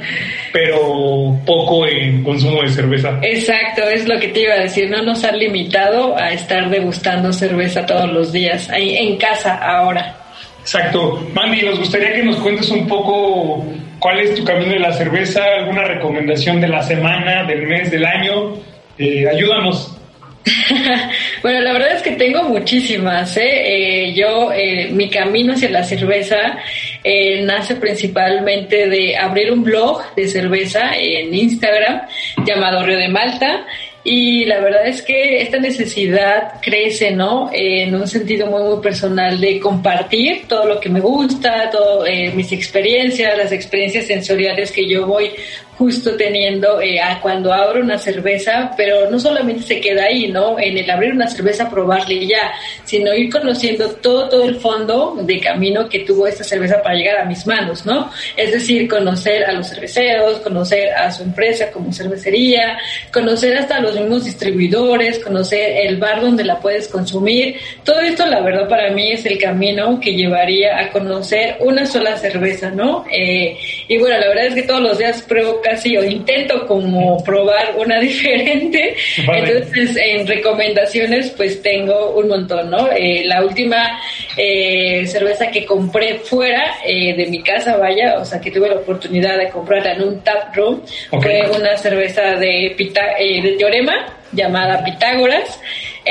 pero 0.53 1.35
poco 1.45 1.87
en 1.87 2.23
consumo 2.23 2.61
de 2.61 2.69
cerveza. 2.69 3.19
Exacto, 3.23 3.83
es 3.89 4.07
lo 4.07 4.19
que 4.19 4.27
te 4.27 4.41
iba 4.41 4.53
a 4.53 4.59
decir, 4.59 4.89
no 4.89 5.01
nos 5.01 5.23
ha 5.23 5.31
limitado 5.31 6.15
a 6.17 6.31
estar 6.33 6.69
degustando 6.69 7.33
cerveza 7.33 7.85
todos 7.85 8.11
los 8.11 8.31
días, 8.31 8.69
ahí 8.69 8.95
en 8.95 9.17
casa 9.17 9.55
ahora. 9.55 10.17
Exacto. 10.61 11.27
Mandy, 11.33 11.63
nos 11.63 11.79
gustaría 11.79 12.13
que 12.13 12.23
nos 12.23 12.37
cuentes 12.37 12.69
un 12.69 12.87
poco 12.87 13.65
cuál 13.99 14.19
es 14.19 14.35
tu 14.35 14.43
camino 14.43 14.73
de 14.73 14.79
la 14.79 14.93
cerveza, 14.93 15.43
alguna 15.59 15.83
recomendación 15.83 16.61
de 16.61 16.67
la 16.67 16.83
semana, 16.83 17.43
del 17.45 17.67
mes, 17.67 17.89
del 17.89 18.05
año. 18.05 18.53
Eh, 18.97 19.27
ayúdanos. 19.27 19.97
bueno, 21.43 21.61
la 21.61 21.73
verdad 21.73 21.95
es 21.95 22.01
que 22.01 22.11
tengo 22.11 22.43
muchísimas. 22.43 23.37
¿eh? 23.37 24.07
Eh, 24.07 24.13
yo, 24.13 24.51
eh, 24.51 24.89
mi 24.91 25.09
camino 25.09 25.53
hacia 25.53 25.69
la 25.69 25.83
cerveza 25.83 26.57
eh, 27.03 27.41
nace 27.41 27.75
principalmente 27.75 28.87
de 28.87 29.17
abrir 29.17 29.51
un 29.51 29.63
blog 29.63 30.01
de 30.15 30.27
cerveza 30.27 30.91
en 30.95 31.33
Instagram 31.33 32.01
llamado 32.45 32.83
Río 32.83 32.97
de 32.97 33.07
Malta. 33.07 33.65
y 34.03 34.45
la 34.45 34.59
verdad 34.59 34.87
es 34.87 35.03
que 35.03 35.41
esta 35.41 35.59
necesidad 35.59 36.53
crece, 36.59 37.11
¿no? 37.11 37.51
en 37.53 37.93
un 37.93 38.07
sentido 38.07 38.47
muy, 38.47 38.63
muy 38.63 38.81
personal 38.81 39.39
de 39.39 39.59
compartir 39.59 40.47
todo 40.47 40.65
lo 40.65 40.79
que 40.79 40.89
me 40.89 40.99
gusta, 40.99 41.69
todas 41.69 42.09
eh, 42.09 42.31
mis 42.35 42.51
experiencias, 42.51 43.37
las 43.37 43.51
experiencias 43.51 44.07
sensoriales 44.07 44.71
que 44.71 44.87
yo 44.87 45.05
voy 45.05 45.31
justo 45.77 46.15
teniendo 46.15 46.81
eh, 46.81 46.99
cuando 47.21 47.53
abro 47.53 47.81
una 47.81 47.97
cerveza, 47.97 48.71
pero 48.77 49.09
no 49.09 49.19
solamente 49.19 49.63
se 49.63 49.81
queda 49.81 50.03
ahí, 50.03 50.27
¿no? 50.27 50.59
En 50.59 50.77
el 50.77 50.89
abrir 50.89 51.13
una 51.13 51.27
cerveza, 51.27 51.69
probarle 51.69 52.27
ya, 52.27 52.51
sino 52.83 53.13
ir 53.13 53.31
conociendo 53.31 53.89
todo, 53.89 54.29
todo 54.29 54.43
el 54.43 54.55
fondo 54.55 55.17
de 55.21 55.39
camino 55.39 55.87
que 55.89 55.99
tuvo 55.99 56.27
esta 56.27 56.43
cerveza 56.43 56.81
para 56.81 56.95
llegar 56.95 57.17
a 57.17 57.25
mis 57.25 57.45
manos, 57.47 57.85
¿no? 57.85 58.11
Es 58.35 58.51
decir, 58.51 58.87
conocer 58.87 59.45
a 59.45 59.53
los 59.53 59.69
cerveceros, 59.69 60.39
conocer 60.39 60.91
a 60.93 61.11
su 61.11 61.23
empresa 61.23 61.71
como 61.71 61.91
cervecería, 61.91 62.77
conocer 63.11 63.57
hasta 63.57 63.79
los 63.79 63.95
mismos 63.95 64.25
distribuidores, 64.25 65.19
conocer 65.19 65.87
el 65.87 65.97
bar 65.97 66.21
donde 66.21 66.43
la 66.43 66.59
puedes 66.59 66.87
consumir. 66.87 67.55
Todo 67.83 67.99
esto, 68.01 68.25
la 68.25 68.41
verdad, 68.41 68.67
para 68.67 68.91
mí 68.91 69.11
es 69.11 69.25
el 69.25 69.37
camino 69.37 69.99
que 69.99 70.13
llevaría 70.13 70.79
a 70.79 70.91
conocer 70.91 71.57
una 71.59 71.85
sola 71.85 72.17
cerveza, 72.17 72.69
¿no? 72.71 73.05
Eh, 73.11 73.57
y 73.87 73.97
bueno, 73.97 74.17
la 74.19 74.27
verdad 74.27 74.45
es 74.45 74.55
que 74.55 74.63
todos 74.63 74.81
los 74.81 74.97
días 74.97 75.21
pruebo 75.23 75.60
casi 75.61 75.97
o 75.97 76.03
intento 76.03 76.65
como 76.67 77.23
probar 77.23 77.75
una 77.77 77.99
diferente. 77.99 78.95
Entonces, 79.17 79.97
en 79.97 80.27
recomendaciones, 80.27 81.31
pues 81.31 81.61
tengo 81.61 82.15
un 82.15 82.27
montón, 82.27 82.69
¿no? 82.69 82.89
Eh, 82.91 83.23
la 83.25 83.43
última 83.43 83.99
eh, 84.37 85.05
cerveza 85.07 85.47
que 85.51 85.65
compré 85.65 86.19
fuera 86.19 86.75
eh, 86.85 87.15
de 87.15 87.25
mi 87.27 87.41
casa, 87.41 87.77
vaya, 87.77 88.17
o 88.19 88.25
sea, 88.25 88.39
que 88.39 88.51
tuve 88.51 88.69
la 88.69 88.75
oportunidad 88.75 89.37
de 89.37 89.49
comprarla 89.49 89.93
en 89.93 90.03
un 90.03 90.21
tap 90.21 90.55
room, 90.55 90.81
fue 91.09 91.43
una 91.55 91.77
cerveza 91.77 92.35
de, 92.35 92.73
Pita, 92.77 93.01
de 93.17 93.55
Teorema 93.57 94.17
llamada 94.31 94.83
Pitágoras. 94.83 95.59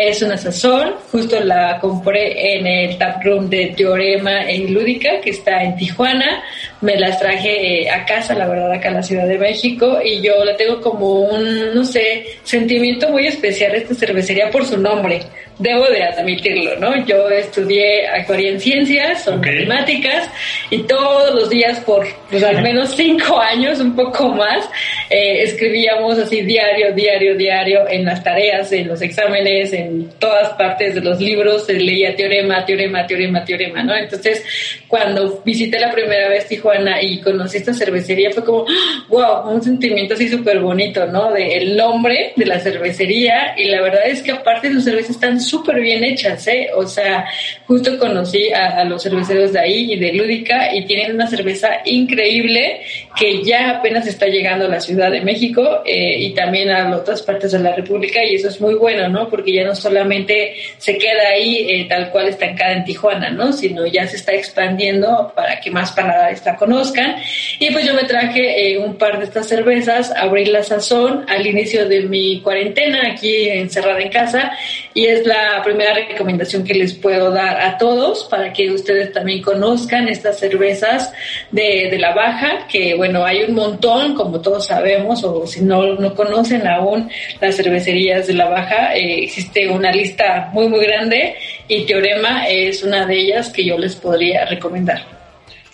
Es 0.03 0.22
una 0.22 0.38
sazón, 0.38 0.94
justo 1.12 1.38
la 1.40 1.78
compré 1.78 2.57
en 2.57 2.66
el 2.66 2.96
tap 2.96 3.22
room 3.22 3.51
de 3.51 3.74
Teorema 3.76 4.48
en 4.48 4.72
Lúdica, 4.72 5.20
que 5.20 5.28
está 5.28 5.62
en 5.62 5.76
Tijuana. 5.76 6.42
Me 6.80 6.96
las 6.96 7.18
traje 7.18 7.82
eh, 7.82 7.90
a 7.90 8.07
casa, 8.07 8.32
la 8.34 8.48
verdad, 8.48 8.72
acá 8.72 8.88
en 8.88 8.94
la 8.94 9.03
Ciudad 9.03 9.26
de 9.26 9.36
México, 9.36 9.98
y 10.03 10.22
yo 10.22 10.42
la 10.42 10.57
tengo 10.57 10.80
como 10.80 11.20
un, 11.20 11.74
no 11.74 11.84
sé, 11.84 12.24
sentimiento 12.44 13.11
muy 13.11 13.26
especial 13.26 13.74
esta 13.74 13.94
cervecería 13.94 14.51
por 14.51 14.64
su 14.64 14.78
nombre. 14.78 15.20
Debo 15.61 15.85
de 15.85 16.03
admitirlo, 16.03 16.77
¿no? 16.79 17.05
Yo 17.05 17.29
estudié 17.29 18.09
actuaría 18.09 18.51
en 18.53 18.61
ciencias, 18.61 19.25
son 19.25 19.41
matemáticas, 19.41 20.29
y 20.71 20.79
todos 20.85 21.35
los 21.35 21.51
días 21.51 21.81
por 21.81 22.07
pues, 22.31 22.43
al 22.43 22.63
menos 22.63 22.97
cinco 22.97 23.39
años, 23.39 23.79
un 23.79 23.95
poco 23.95 24.31
más, 24.31 24.67
eh, 25.11 25.43
escribíamos 25.43 26.19
así 26.19 26.41
diario, 26.41 26.95
diario, 26.95 27.37
diario 27.37 27.81
en 27.89 28.07
las 28.07 28.25
tareas, 28.25 28.73
en 28.73 28.89
los 28.89 29.03
exámenes, 29.03 29.73
en 29.75 30.09
todas 30.19 30.55
partes 30.55 30.95
de 30.95 31.03
los 31.03 31.21
libros, 31.21 31.67
se 31.67 31.75
leía 31.75 32.17
teorema, 32.17 32.65
teorema, 32.65 33.07
teorema, 33.07 33.45
teorema, 33.45 33.83
¿no? 33.83 33.95
Entonces, 33.95 34.43
cuando 34.89 35.43
visité 35.45 35.79
la 35.79 35.91
primera 35.91 36.29
vez 36.31 36.49
Tijuana 36.49 37.03
y 37.03 37.21
conocí 37.21 37.59
esta 37.59 37.75
cervecería, 37.75 38.31
fue 38.31 38.45
como, 38.45 38.65
wow, 39.09 39.51
un 39.51 39.63
sentimiento 39.63 40.15
así 40.15 40.29
súper 40.29 40.61
bonito, 40.61 41.07
¿no? 41.07 41.33
De 41.33 41.57
el 41.57 41.77
nombre 41.77 42.33
de 42.37 42.47
la 42.47 42.59
cervecería 42.59 43.55
y 43.57 43.65
la 43.65 43.83
verdad 43.83 44.07
es 44.07 44.23
que 44.23 44.33
aparte 44.33 44.73
sus 44.73 44.85
cervezas 44.85 45.11
están 45.11 45.41
súper 45.51 45.80
bien 45.80 46.05
hechas, 46.05 46.46
¿eh? 46.46 46.70
O 46.74 46.86
sea, 46.86 47.26
justo 47.66 47.98
conocí 47.98 48.53
a, 48.53 48.84
los 48.84 49.03
cerveceros 49.03 49.53
de 49.53 49.61
ahí 49.61 49.92
y 49.92 49.98
de 49.98 50.12
Lúdica 50.12 50.74
y 50.74 50.84
tienen 50.86 51.14
una 51.14 51.26
cerveza 51.26 51.68
increíble 51.84 52.82
que 53.18 53.42
ya 53.42 53.70
apenas 53.70 54.07
está 54.07 54.26
llegando 54.26 54.66
a 54.66 54.68
la 54.68 54.80
Ciudad 54.80 55.11
de 55.11 55.20
México 55.20 55.82
eh, 55.84 56.18
y 56.18 56.30
también 56.34 56.70
a 56.70 56.96
otras 56.96 57.22
partes 57.22 57.53
de 57.53 57.59
la 57.59 57.74
República 57.74 58.24
y 58.24 58.36
eso 58.36 58.48
es 58.48 58.61
muy 58.61 58.74
bueno, 58.74 59.09
¿no? 59.09 59.28
Porque 59.28 59.53
ya 59.53 59.64
no 59.64 59.74
solamente 59.74 60.55
se 60.78 60.96
queda 60.96 61.28
ahí 61.34 61.66
eh, 61.68 61.86
tal 61.88 62.11
cual 62.11 62.28
estancada 62.28 62.72
en 62.72 62.84
Tijuana, 62.84 63.30
¿no? 63.30 63.53
Sino 63.53 63.86
ya 63.86 64.07
se 64.07 64.16
está 64.16 64.32
expandiendo 64.32 65.32
para 65.34 65.61
que 65.61 65.70
más 65.70 65.92
paladares 65.92 66.44
la 66.46 66.57
conozcan. 66.57 67.16
Y 67.59 67.70
pues 67.72 67.84
yo 67.84 67.94
me 67.94 68.05
traje 68.05 68.72
eh, 68.72 68.78
un 68.78 68.96
par 68.96 69.18
de 69.18 69.24
estas 69.24 69.48
cervezas, 69.48 70.12
abrí 70.16 70.46
la 70.46 70.62
sazón 70.62 71.24
al 71.28 71.46
inicio 71.46 71.88
de 71.88 72.03
mi 72.03 72.40
cuarentena 72.40 73.09
aquí 73.12 73.48
encerrada 73.48 74.01
en 74.01 74.11
casa 74.11 74.53
y 74.94 75.07
es 75.07 75.26
la 75.26 75.39
primera 75.62 75.95
recomendación 75.95 76.64
que 76.64 76.74
les 76.74 76.95
puedo 76.95 77.30
dar 77.30 77.61
a 77.61 77.78
todos 77.78 78.24
para 78.24 78.53
que 78.53 78.70
ustedes 78.70 79.12
también 79.12 79.43
conozcan 79.43 80.09
estas 80.09 80.38
cervezas 80.38 81.12
de, 81.51 81.88
de 81.91 81.99
la 81.99 82.14
baja, 82.14 82.66
que 82.68 82.95
bueno, 82.95 83.24
hay 83.24 83.43
un 83.43 83.55
montón, 83.55 84.14
como 84.14 84.41
todos 84.41 84.66
sabemos, 84.66 85.22
o 85.24 85.47
si 85.47 85.62
no, 85.62 85.95
no 85.95 86.14
conocen 86.14 86.66
aún 86.66 87.11
las 87.41 87.57
cervecerías 87.57 88.26
de 88.26 88.34
la 88.34 88.49
baja, 88.49 88.95
eh, 88.95 89.24
existe 89.24 89.68
una 89.68 89.91
lista 89.91 90.51
muy, 90.53 90.68
muy 90.68 90.84
grande 90.84 91.34
y 91.68 91.84
Teorema 91.86 92.47
es 92.49 92.82
una 92.82 93.07
de 93.07 93.18
ellas 93.18 93.51
que 93.51 93.64
yo 93.64 93.78
les 93.78 93.95
podría 93.97 94.45
recomendar. 94.47 95.20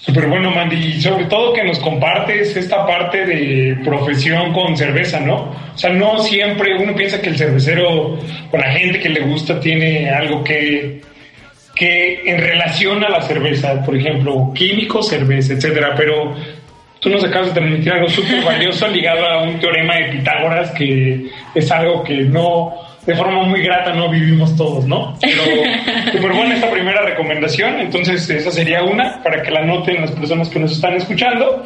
Súper 0.07 0.29
bueno, 0.29 0.53
Mandy. 0.53 0.77
Y 0.77 1.01
sobre 1.01 1.25
todo 1.25 1.53
que 1.53 1.65
nos 1.65 1.81
compartes 1.81 2.57
esta 2.57 2.87
parte 2.87 3.27
de 3.27 3.77
profesión 3.85 4.53
con 4.53 4.77
cerveza, 4.77 5.19
¿no? 5.19 5.53
O 5.75 5.79
sea, 5.79 5.91
no 5.91 6.21
siempre 6.21 6.77
uno 6.79 6.95
piensa 6.95 7.21
que 7.21 7.31
el 7.31 7.37
cervecero 7.37 8.17
o 8.53 8.57
la 8.57 8.71
gente 8.71 9.01
que 9.01 9.09
le 9.09 9.21
gusta 9.23 9.59
tiene 9.59 10.09
algo 10.09 10.45
que, 10.45 11.01
que 11.75 12.23
en 12.25 12.39
relación 12.39 13.03
a 13.03 13.09
la 13.09 13.21
cerveza, 13.21 13.83
por 13.85 13.97
ejemplo, 13.97 14.53
químico, 14.55 15.03
cerveza, 15.03 15.55
etcétera, 15.55 15.95
pero 15.97 16.37
tú 17.01 17.11
nos 17.11 17.25
acabas 17.25 17.49
de 17.49 17.55
transmitir 17.61 17.93
algo 17.93 18.09
súper 18.09 18.45
valioso 18.45 18.87
ligado 18.87 19.27
a 19.27 19.43
un 19.43 19.59
teorema 19.59 19.97
de 19.97 20.05
Pitágoras 20.13 20.71
que 20.71 21.27
es 21.53 21.71
algo 21.73 22.05
que 22.05 22.15
no 22.15 22.86
de 23.07 23.15
forma 23.15 23.45
muy 23.45 23.63
grata 23.63 23.95
no 23.95 24.11
vivimos 24.11 24.55
todos, 24.57 24.85
¿no? 24.85 25.17
Pero 25.21 25.43
súper 26.13 26.33
buena 26.33 26.55
esta 26.55 26.71
primera 26.71 27.03
recomendación, 27.03 27.81
entonces 27.81 28.29
esa 28.29 28.51
sería 28.51 28.83
una 28.83 29.23
para 29.23 29.43
que 29.43 29.51
la 29.51 29.65
noten 29.65 30.01
las 30.01 30.11
personas 30.11 30.49
que 30.49 30.59
nos 30.59 30.73
están 30.73 30.95
escuchando. 30.95 31.65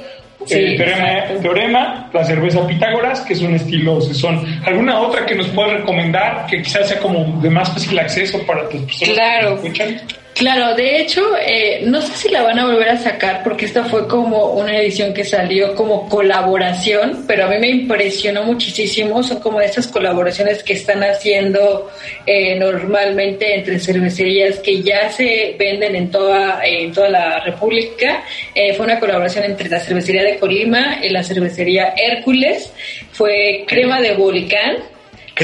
el 0.48 0.76
teorema, 0.76 1.24
teorema, 1.42 2.10
la 2.12 2.24
cerveza 2.24 2.66
Pitágoras, 2.66 3.20
que 3.22 3.32
es 3.32 3.40
un 3.40 3.54
estilo 3.54 4.00
son 4.00 4.44
¿Alguna 4.64 5.00
otra 5.00 5.26
que 5.26 5.34
nos 5.34 5.48
pueda 5.48 5.74
recomendar 5.74 6.46
que 6.46 6.62
quizás 6.62 6.88
sea 6.88 6.98
como 6.98 7.40
de 7.40 7.50
más 7.50 7.70
fácil 7.72 7.98
acceso 7.98 8.38
para 8.46 8.62
las 8.62 8.70
personas 8.70 9.14
claro. 9.14 9.62
que 9.62 9.68
nos 9.68 9.78
escuchan? 9.78 10.19
Claro, 10.34 10.74
de 10.74 11.00
hecho, 11.00 11.22
eh, 11.38 11.82
no 11.84 12.00
sé 12.00 12.12
si 12.14 12.28
la 12.30 12.42
van 12.42 12.58
a 12.58 12.64
volver 12.64 12.88
a 12.88 12.96
sacar 12.96 13.42
porque 13.42 13.66
esta 13.66 13.84
fue 13.84 14.08
como 14.08 14.52
una 14.52 14.78
edición 14.78 15.12
que 15.12 15.24
salió 15.24 15.74
como 15.74 16.08
colaboración, 16.08 17.24
pero 17.26 17.44
a 17.44 17.48
mí 17.48 17.58
me 17.58 17.68
impresionó 17.68 18.44
muchísimo. 18.44 19.22
Son 19.22 19.40
como 19.40 19.60
estas 19.60 19.88
colaboraciones 19.88 20.62
que 20.62 20.74
están 20.74 21.02
haciendo 21.02 21.90
eh, 22.24 22.58
normalmente 22.58 23.54
entre 23.54 23.78
cervecerías 23.78 24.60
que 24.60 24.82
ya 24.82 25.10
se 25.10 25.56
venden 25.58 25.94
en 25.94 26.10
toda, 26.10 26.60
en 26.64 26.92
toda 26.92 27.10
la 27.10 27.40
República. 27.40 28.24
Eh, 28.54 28.72
fue 28.74 28.86
una 28.86 28.98
colaboración 28.98 29.44
entre 29.44 29.68
la 29.68 29.80
cervecería 29.80 30.22
de 30.22 30.38
Colima 30.38 31.00
y 31.02 31.10
la 31.10 31.22
cervecería 31.22 31.92
Hércules. 31.96 32.72
Fue 33.12 33.64
crema 33.66 34.00
de 34.00 34.14
volcán 34.14 34.78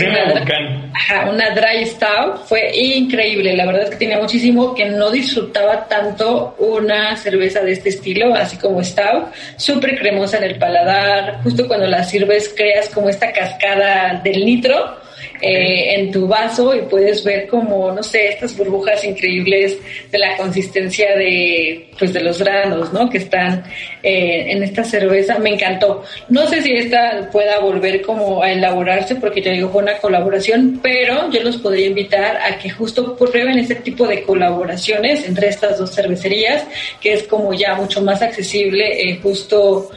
una, 0.05 1.31
una 1.31 1.51
dry 1.51 1.87
stout. 1.87 2.45
Fue 2.47 2.71
increíble. 2.75 3.57
La 3.57 3.67
verdad 3.67 3.85
es 3.85 3.91
que 3.91 3.97
tenía 3.97 4.19
muchísimo 4.19 4.75
que 4.75 4.87
no 4.87 5.11
disfrutaba 5.11 5.87
tanto 5.89 6.55
una 6.59 7.17
cerveza 7.17 7.61
de 7.61 7.73
este 7.73 7.91
estilo, 7.91 8.35
así 8.35 8.57
como 8.57 8.83
stout. 8.83 9.33
Súper 9.57 9.99
cremosa 9.99 10.39
en 10.39 10.45
el 10.45 10.59
paladar. 10.59 11.41
Justo 11.43 11.67
cuando 11.67 11.87
la 11.87 12.05
sirves 12.05 12.53
creas 12.57 12.89
como 12.89 13.09
esta 13.09 13.33
cascada 13.33 14.21
del 14.23 14.45
nitro 14.45 15.06
eh, 15.41 15.95
en 15.97 16.11
tu 16.11 16.27
vaso 16.27 16.75
y 16.75 16.83
puedes 16.83 17.23
ver 17.23 17.47
como, 17.47 17.93
no 17.93 18.03
sé, 18.03 18.29
estas 18.29 18.57
burbujas 18.57 19.05
increíbles 19.05 19.79
de 20.11 20.19
la 20.19 20.37
consistencia 20.37 21.17
de, 21.17 21.91
pues, 21.99 22.13
de 22.13 22.23
los 22.23 22.39
granos, 22.41 22.93
¿no? 22.93 23.09
Que 23.11 23.19
están 23.19 23.65
eh, 24.03 24.47
en 24.49 24.63
esta 24.63 24.83
cerveza. 24.83 25.39
Me 25.39 25.51
encantó. 25.51 26.03
No 26.29 26.47
sé 26.47 26.63
si 26.63 26.73
esta 26.73 27.29
pueda 27.31 27.59
volver 27.61 28.03
como 28.03 28.43
a 28.43 28.51
elaborarse 28.51 29.17
porque 29.17 29.43
te 29.43 29.51
digo, 29.51 29.69
fue 29.69 29.83
una 29.83 29.99
colaboración, 29.99 30.81
pero 30.83 31.31
yo 31.31 31.43
los 31.43 31.59
podría 31.59 31.87
invitar 31.87 32.39
a 32.39 32.59
que 32.59 32.71
justo 32.71 33.17
prueben 33.17 33.59
este 33.59 33.77
tipo 33.77 34.07
de 34.07 34.23
colaboraciones 34.23 35.27
entre 35.29 35.49
estas 35.49 35.79
dos 35.79 35.95
cervecerías, 35.95 36.65
que 37.01 37.13
es 37.13 37.25
como 37.25 37.53
ya 37.53 37.75
mucho 37.75 38.01
más 38.01 38.23
accesible 38.23 39.11
eh, 39.11 39.19
justo 39.23 39.91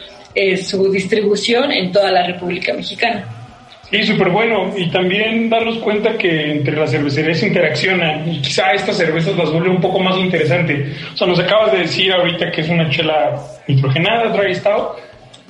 su 0.64 0.90
distribución 0.90 1.70
en 1.70 1.92
toda 1.92 2.12
la 2.12 2.26
República 2.26 2.72
Mexicana. 2.74 3.39
Sí, 3.92 4.04
súper 4.04 4.30
bueno. 4.30 4.72
Y 4.78 4.90
también 4.90 5.50
darnos 5.50 5.78
cuenta 5.78 6.18
que 6.18 6.52
entre 6.52 6.76
las 6.76 6.92
cervecerías 6.92 7.42
interaccionan 7.42 8.32
y 8.32 8.40
quizá 8.40 8.72
estas 8.72 8.98
cervezas 8.98 9.36
las 9.36 9.52
vuelven 9.52 9.72
un 9.72 9.82
poco 9.82 10.00
más 10.00 10.18
interesante. 10.18 10.94
O 11.14 11.18
sea, 11.18 11.28
nos 11.28 11.40
acabas 11.40 11.72
de 11.72 11.80
decir 11.80 12.12
ahorita 12.12 12.52
que 12.52 12.62
es 12.62 12.70
una 12.70 12.90
chela 12.90 13.36
nitrogenada, 13.68 14.30
dry 14.30 14.54
stout, 14.54 14.98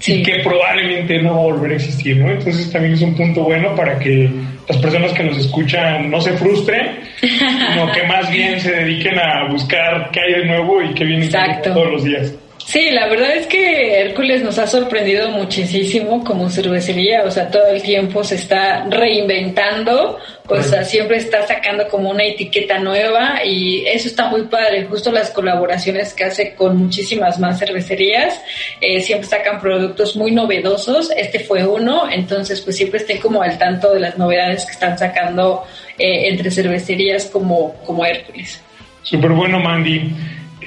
y 0.07 0.23
que 0.23 0.39
probablemente 0.39 1.21
no 1.21 1.35
va 1.35 1.41
a 1.41 1.43
volver 1.43 1.71
a 1.71 1.75
existir, 1.75 2.17
¿no? 2.17 2.31
Entonces 2.31 2.71
también 2.71 2.93
es 2.93 3.01
un 3.01 3.15
punto 3.15 3.43
bueno 3.43 3.75
para 3.75 3.99
que 3.99 4.29
las 4.67 4.77
personas 4.77 5.11
que 5.13 5.23
nos 5.23 5.37
escuchan 5.37 6.09
no 6.09 6.21
se 6.21 6.33
frustren, 6.33 6.99
sino 7.19 7.91
que 7.91 8.03
más 8.07 8.31
bien 8.31 8.59
se 8.61 8.71
dediquen 8.71 9.19
a 9.19 9.51
buscar 9.51 10.09
qué 10.11 10.21
hay 10.21 10.33
de 10.41 10.45
nuevo 10.45 10.81
y 10.81 10.93
qué 10.93 11.03
viene 11.03 11.29
todos 11.63 11.91
los 11.91 12.03
días. 12.03 12.33
Sí, 12.69 12.91
la 12.91 13.07
verdad 13.07 13.35
es 13.35 13.47
que 13.47 13.99
Hércules 13.99 14.43
nos 14.43 14.59
ha 14.59 14.67
sorprendido 14.67 15.31
muchísimo 15.31 16.23
como 16.23 16.51
cervecería, 16.51 17.23
o 17.23 17.31
sea, 17.31 17.49
todo 17.49 17.65
el 17.65 17.81
tiempo 17.81 18.23
se 18.23 18.35
está 18.35 18.85
reinventando, 18.87 20.19
o 20.47 20.61
sea, 20.61 20.83
siempre 20.83 21.17
está 21.17 21.47
sacando 21.47 21.87
como 21.87 22.11
una 22.11 22.25
etiqueta 22.25 22.77
nueva 22.77 23.43
y 23.43 23.87
eso 23.87 24.07
está 24.07 24.27
muy 24.27 24.43
padre, 24.43 24.85
justo 24.85 25.11
las 25.11 25.31
colaboraciones 25.31 26.13
que 26.13 26.25
hace 26.25 26.53
con 26.53 26.77
muchísimas 26.77 27.39
más 27.39 27.57
cervecerías, 27.57 28.39
eh, 28.81 29.01
siempre 29.01 29.27
sacan 29.27 29.59
productos 29.59 30.15
muy 30.15 30.29
novedosos, 30.29 31.09
este 31.17 31.39
fue 31.39 31.65
uno, 31.65 32.07
entonces 32.07 32.61
pues 32.61 32.77
siempre 32.77 32.99
estén 32.99 33.17
como 33.17 33.41
al 33.41 33.57
tanto 33.57 33.91
de 33.91 33.99
las 33.99 34.15
novedades 34.15 34.67
que 34.67 34.73
están 34.73 34.95
sacando 34.95 35.63
eh, 35.97 36.29
entre 36.29 36.51
cervecerías 36.51 37.25
como, 37.25 37.73
como 37.83 38.05
Hércules. 38.05 38.61
Súper 39.01 39.31
bueno, 39.31 39.59
Mandy. 39.59 40.13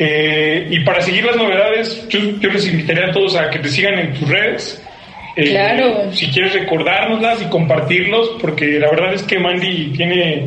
Eh, 0.05 0.67
y 0.69 0.81
para 0.81 1.01
seguir 1.01 1.25
las 1.25 1.37
novedades, 1.37 2.09
yo, 2.09 2.19
les 2.51 2.67
invitaría 2.67 3.07
a 3.07 3.13
todos 3.13 3.37
a 3.37 3.49
que 3.51 3.61
te 3.61 3.69
sigan 3.69 4.01
en 4.01 4.13
tus 4.15 4.29
redes. 4.29 4.83
Eh, 5.37 5.51
claro. 5.51 6.13
Si 6.13 6.27
quieres 6.27 6.55
recordárnoslas 6.55 7.41
y 7.43 7.45
compartirlos, 7.45 8.33
porque 8.41 8.81
la 8.81 8.91
verdad 8.91 9.15
es 9.15 9.23
que 9.23 9.39
Mandy 9.39 9.93
tiene, 9.97 10.47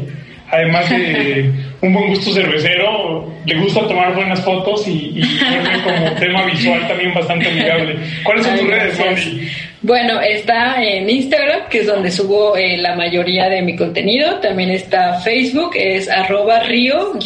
además 0.51 0.89
de 0.89 1.53
un 1.81 1.93
buen 1.93 2.07
gusto 2.09 2.33
cervecero, 2.33 3.31
le 3.45 3.55
gusta 3.55 3.87
tomar 3.87 4.13
buenas 4.13 4.43
fotos 4.43 4.85
y, 4.89 5.21
y 5.21 5.39
como 5.85 6.11
tema 6.19 6.45
visual 6.47 6.85
también 6.89 7.13
bastante 7.13 7.47
amigable. 7.47 7.95
¿Cuáles 8.25 8.45
son 8.45 8.57
tus 8.57 8.67
redes, 8.67 8.99
Mandy? 8.99 9.49
Bueno, 9.81 10.21
está 10.21 10.83
en 10.83 11.09
Instagram, 11.09 11.67
que 11.69 11.79
es 11.79 11.87
donde 11.87 12.09
subo 12.09 12.55
eh, 12.55 12.77
la 12.77 12.95
mayoría 12.95 13.49
de 13.49 13.61
mi 13.61 13.75
contenido. 13.75 14.39
También 14.39 14.71
está 14.71 15.19
Facebook, 15.19 15.71
es 15.75 16.09
arroba 16.09 16.61
río-de-malta. 16.61 17.19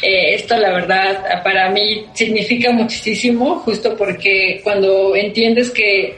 Eh, 0.00 0.34
esto, 0.34 0.56
la 0.56 0.70
verdad, 0.70 1.42
para 1.42 1.68
mí 1.70 2.06
significa 2.14 2.70
muchísimo, 2.72 3.56
justo 3.56 3.96
porque 3.96 4.60
cuando 4.64 5.14
entiendes 5.16 5.70
que 5.70 6.16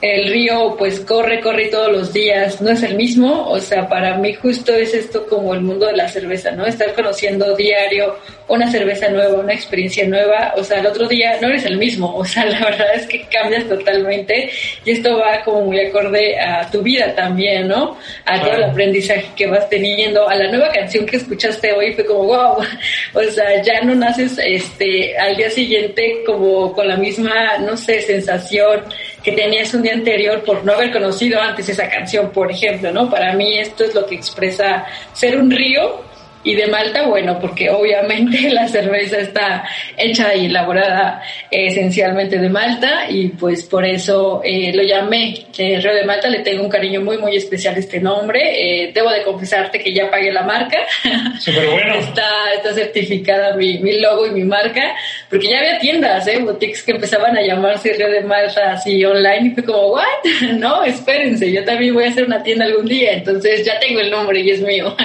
el 0.00 0.30
río 0.30 0.76
pues 0.78 1.00
corre, 1.00 1.40
corre 1.40 1.66
todos 1.66 1.90
los 1.90 2.12
días, 2.12 2.60
no 2.60 2.70
es 2.70 2.82
el 2.84 2.94
mismo, 2.94 3.48
o 3.48 3.58
sea, 3.58 3.88
para 3.88 4.16
mí 4.16 4.32
justo 4.34 4.72
es 4.72 4.94
esto 4.94 5.26
como 5.26 5.54
el 5.54 5.60
mundo 5.60 5.86
de 5.86 5.96
la 5.96 6.08
cerveza, 6.08 6.52
¿no? 6.52 6.64
Estar 6.66 6.94
conociendo 6.94 7.56
diario 7.56 8.16
una 8.48 8.70
cerveza 8.70 9.08
nueva, 9.10 9.40
una 9.40 9.52
experiencia 9.52 10.06
nueva, 10.06 10.54
o 10.56 10.64
sea, 10.64 10.80
el 10.80 10.86
otro 10.86 11.06
día 11.06 11.38
no 11.40 11.48
eres 11.48 11.64
el 11.66 11.76
mismo, 11.76 12.14
o 12.16 12.24
sea, 12.24 12.44
la 12.46 12.60
verdad 12.60 12.94
es 12.94 13.06
que 13.06 13.22
cambias 13.26 13.68
totalmente 13.68 14.50
y 14.84 14.90
esto 14.90 15.18
va 15.18 15.42
como 15.44 15.66
muy 15.66 15.80
acorde 15.80 16.38
a 16.40 16.68
tu 16.70 16.82
vida 16.82 17.14
también, 17.14 17.68
¿no? 17.68 17.96
A 18.24 18.40
todo 18.40 18.52
el 18.52 18.64
aprendizaje 18.64 19.26
que 19.36 19.46
vas 19.46 19.68
teniendo, 19.68 20.28
a 20.28 20.34
la 20.34 20.50
nueva 20.50 20.70
canción 20.70 21.04
que 21.04 21.16
escuchaste 21.16 21.72
hoy 21.72 21.92
fue 21.94 22.06
como, 22.06 22.24
wow, 22.24 22.56
o 23.14 23.22
sea, 23.30 23.62
ya 23.62 23.82
no 23.82 23.94
naces 23.94 24.38
este 24.38 25.16
al 25.18 25.36
día 25.36 25.50
siguiente 25.50 26.22
como 26.24 26.72
con 26.72 26.88
la 26.88 26.96
misma, 26.96 27.58
no 27.58 27.76
sé, 27.76 28.00
sensación 28.00 28.84
que 29.22 29.32
tenías 29.32 29.74
un 29.74 29.82
día 29.82 29.92
anterior 29.92 30.42
por 30.42 30.64
no 30.64 30.72
haber 30.72 30.90
conocido 30.90 31.40
antes 31.40 31.68
esa 31.68 31.88
canción, 31.88 32.30
por 32.30 32.50
ejemplo, 32.50 32.90
¿no? 32.92 33.10
Para 33.10 33.34
mí 33.34 33.58
esto 33.58 33.84
es 33.84 33.94
lo 33.94 34.06
que 34.06 34.14
expresa 34.14 34.86
ser 35.12 35.36
un 35.36 35.50
río 35.50 36.07
y 36.48 36.54
de 36.54 36.66
Malta, 36.66 37.06
bueno, 37.06 37.38
porque 37.38 37.68
obviamente 37.68 38.48
la 38.50 38.66
cerveza 38.66 39.18
está 39.18 39.68
hecha 39.98 40.34
y 40.34 40.46
elaborada 40.46 41.22
esencialmente 41.50 42.38
de 42.38 42.48
Malta 42.48 43.04
y 43.10 43.28
pues 43.28 43.64
por 43.64 43.84
eso 43.84 44.40
eh, 44.42 44.72
lo 44.74 44.82
llamé 44.82 45.44
eh, 45.58 45.78
Río 45.78 45.94
de 45.94 46.04
Malta, 46.06 46.26
le 46.28 46.38
tengo 46.38 46.64
un 46.64 46.70
cariño 46.70 47.02
muy 47.02 47.18
muy 47.18 47.36
especial 47.36 47.74
a 47.74 47.78
este 47.78 48.00
nombre. 48.00 48.40
Eh, 48.40 48.92
debo 48.94 49.10
de 49.10 49.24
confesarte 49.24 49.78
que 49.78 49.92
ya 49.92 50.10
pagué 50.10 50.32
la 50.32 50.42
marca. 50.42 50.78
Súper 51.38 51.68
bueno. 51.68 51.96
está, 51.96 52.26
está 52.56 52.72
certificada 52.72 53.54
mi, 53.54 53.78
mi, 53.80 54.00
logo 54.00 54.26
y 54.26 54.30
mi 54.30 54.44
marca, 54.44 54.94
porque 55.28 55.50
ya 55.50 55.58
había 55.58 55.78
tiendas, 55.78 56.26
¿eh? 56.28 56.38
boutiques 56.38 56.82
que 56.82 56.92
empezaban 56.92 57.36
a 57.36 57.42
llamarse 57.42 57.92
Río 57.92 58.08
de 58.08 58.22
Malta 58.22 58.72
así 58.72 59.04
online 59.04 59.48
y 59.48 59.50
fue 59.50 59.64
como, 59.64 59.88
¿what? 59.88 60.24
no, 60.54 60.82
espérense, 60.82 61.52
yo 61.52 61.62
también 61.66 61.92
voy 61.92 62.04
a 62.04 62.08
hacer 62.08 62.24
una 62.24 62.42
tienda 62.42 62.64
algún 62.64 62.86
día, 62.86 63.12
entonces 63.12 63.66
ya 63.66 63.78
tengo 63.80 64.00
el 64.00 64.10
nombre 64.10 64.40
y 64.40 64.50
es 64.50 64.62
mío. 64.62 64.96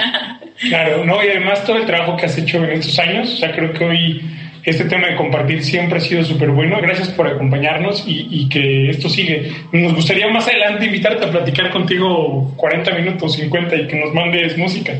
Claro, 0.60 1.04
no, 1.04 1.24
y 1.24 1.28
además 1.28 1.64
todo 1.64 1.78
el 1.78 1.86
trabajo 1.86 2.16
que 2.16 2.26
has 2.26 2.38
hecho 2.38 2.58
en 2.64 2.72
estos 2.72 2.98
años, 2.98 3.32
o 3.32 3.36
sea, 3.36 3.52
creo 3.52 3.72
que 3.72 3.84
hoy 3.84 4.22
este 4.64 4.84
tema 4.84 5.08
de 5.08 5.16
compartir 5.16 5.62
siempre 5.62 5.98
ha 5.98 6.00
sido 6.00 6.24
súper 6.24 6.50
bueno. 6.50 6.80
Gracias 6.80 7.08
por 7.08 7.26
acompañarnos 7.26 8.04
y, 8.06 8.28
y, 8.30 8.48
que 8.48 8.88
esto 8.88 9.08
sigue. 9.08 9.52
Nos 9.72 9.94
gustaría 9.94 10.26
más 10.28 10.48
adelante 10.48 10.86
invitarte 10.86 11.26
a 11.26 11.30
platicar 11.30 11.70
contigo 11.70 12.52
40 12.56 12.94
minutos, 12.94 13.34
50 13.34 13.76
y 13.76 13.86
que 13.86 13.96
nos 13.96 14.14
mandes 14.14 14.56
música. 14.56 14.94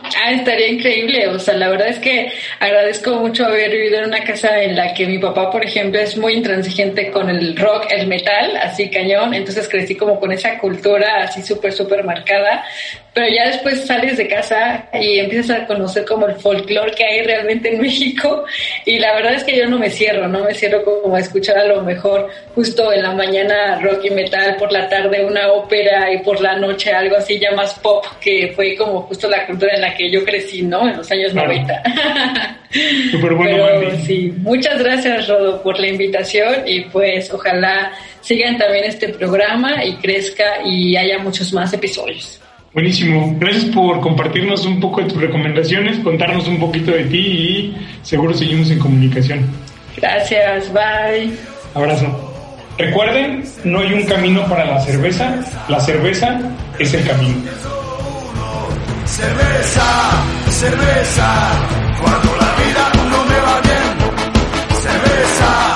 Ah, 0.00 0.30
estaría 0.30 0.68
increíble. 0.68 1.28
O 1.28 1.38
sea, 1.38 1.54
la 1.54 1.68
verdad 1.68 1.88
es 1.88 1.98
que 1.98 2.32
agradezco 2.60 3.16
mucho 3.16 3.44
haber 3.44 3.70
vivido 3.70 3.98
en 3.98 4.06
una 4.06 4.22
casa 4.22 4.62
en 4.62 4.76
la 4.76 4.94
que 4.94 5.06
mi 5.06 5.18
papá, 5.18 5.50
por 5.50 5.64
ejemplo, 5.64 6.00
es 6.00 6.16
muy 6.16 6.34
intransigente 6.34 7.10
con 7.10 7.28
el 7.28 7.56
rock, 7.56 7.86
el 7.90 8.06
metal, 8.06 8.56
así 8.58 8.88
cañón. 8.90 9.34
Entonces 9.34 9.68
crecí 9.68 9.96
como 9.96 10.20
con 10.20 10.30
esa 10.30 10.56
cultura 10.58 11.24
así 11.24 11.42
súper, 11.42 11.72
súper 11.72 12.04
marcada 12.04 12.64
pero 13.18 13.34
ya 13.34 13.48
después 13.48 13.84
sales 13.84 14.16
de 14.16 14.28
casa 14.28 14.86
y 14.92 15.18
empiezas 15.18 15.62
a 15.62 15.66
conocer 15.66 16.04
como 16.04 16.28
el 16.28 16.36
folclore 16.36 16.92
que 16.92 17.04
hay 17.04 17.22
realmente 17.22 17.74
en 17.74 17.80
México 17.82 18.44
y 18.84 19.00
la 19.00 19.12
verdad 19.14 19.34
es 19.34 19.42
que 19.42 19.56
yo 19.56 19.66
no 19.66 19.76
me 19.76 19.90
cierro, 19.90 20.28
no 20.28 20.44
me 20.44 20.54
cierro 20.54 20.84
como 20.84 21.16
a 21.16 21.18
escuchar 21.18 21.58
a 21.58 21.64
lo 21.64 21.82
mejor 21.82 22.28
justo 22.54 22.92
en 22.92 23.02
la 23.02 23.10
mañana 23.12 23.80
rock 23.80 24.04
y 24.04 24.10
metal, 24.10 24.54
por 24.56 24.70
la 24.70 24.88
tarde 24.88 25.24
una 25.24 25.50
ópera 25.50 26.12
y 26.12 26.18
por 26.18 26.40
la 26.40 26.60
noche 26.60 26.92
algo 26.92 27.16
así 27.16 27.40
ya 27.40 27.50
más 27.52 27.74
pop, 27.80 28.04
que 28.20 28.52
fue 28.54 28.76
como 28.76 29.02
justo 29.02 29.28
la 29.28 29.44
cultura 29.46 29.74
en 29.74 29.80
la 29.80 29.87
que 29.94 30.10
yo 30.10 30.24
crecí, 30.24 30.62
¿no? 30.62 30.88
En 30.88 30.96
los 30.96 31.10
años 31.10 31.34
90. 31.34 31.82
Súper 33.10 33.34
bueno, 33.34 33.66
Pero, 33.80 33.98
sí, 34.04 34.32
muchas 34.38 34.78
gracias 34.78 35.28
Rodo 35.28 35.62
por 35.62 35.78
la 35.80 35.88
invitación 35.88 36.54
y 36.66 36.82
pues 36.82 37.32
ojalá 37.32 37.92
sigan 38.20 38.58
también 38.58 38.84
este 38.84 39.08
programa 39.08 39.84
y 39.84 39.94
crezca 39.94 40.44
y 40.64 40.96
haya 40.96 41.18
muchos 41.18 41.52
más 41.52 41.72
episodios. 41.72 42.40
Buenísimo. 42.74 43.34
Gracias 43.38 43.64
por 43.66 44.00
compartirnos 44.00 44.66
un 44.66 44.78
poco 44.78 45.00
de 45.00 45.08
tus 45.08 45.20
recomendaciones, 45.20 45.98
contarnos 46.00 46.46
un 46.46 46.60
poquito 46.60 46.90
de 46.92 47.04
ti 47.04 47.18
y 47.18 47.76
seguro 48.02 48.34
seguimos 48.34 48.70
en 48.70 48.78
comunicación. 48.78 49.46
Gracias, 49.96 50.72
bye. 50.72 51.32
Abrazo. 51.74 52.34
Recuerden, 52.78 53.42
no 53.64 53.80
hay 53.80 53.92
un 53.92 54.04
camino 54.04 54.46
para 54.48 54.64
la 54.64 54.80
cerveza, 54.80 55.34
la 55.68 55.80
cerveza 55.80 56.38
es 56.78 56.94
el 56.94 57.04
camino. 57.04 57.34
Cerveza, 59.16 59.86
cerveza, 60.50 61.28
cuando 62.00 62.36
la 62.36 62.54
vida 62.62 62.92
no 63.10 63.24
me 63.24 63.40
va 63.40 63.60
bien. 63.62 64.78
Cerveza. 64.82 65.67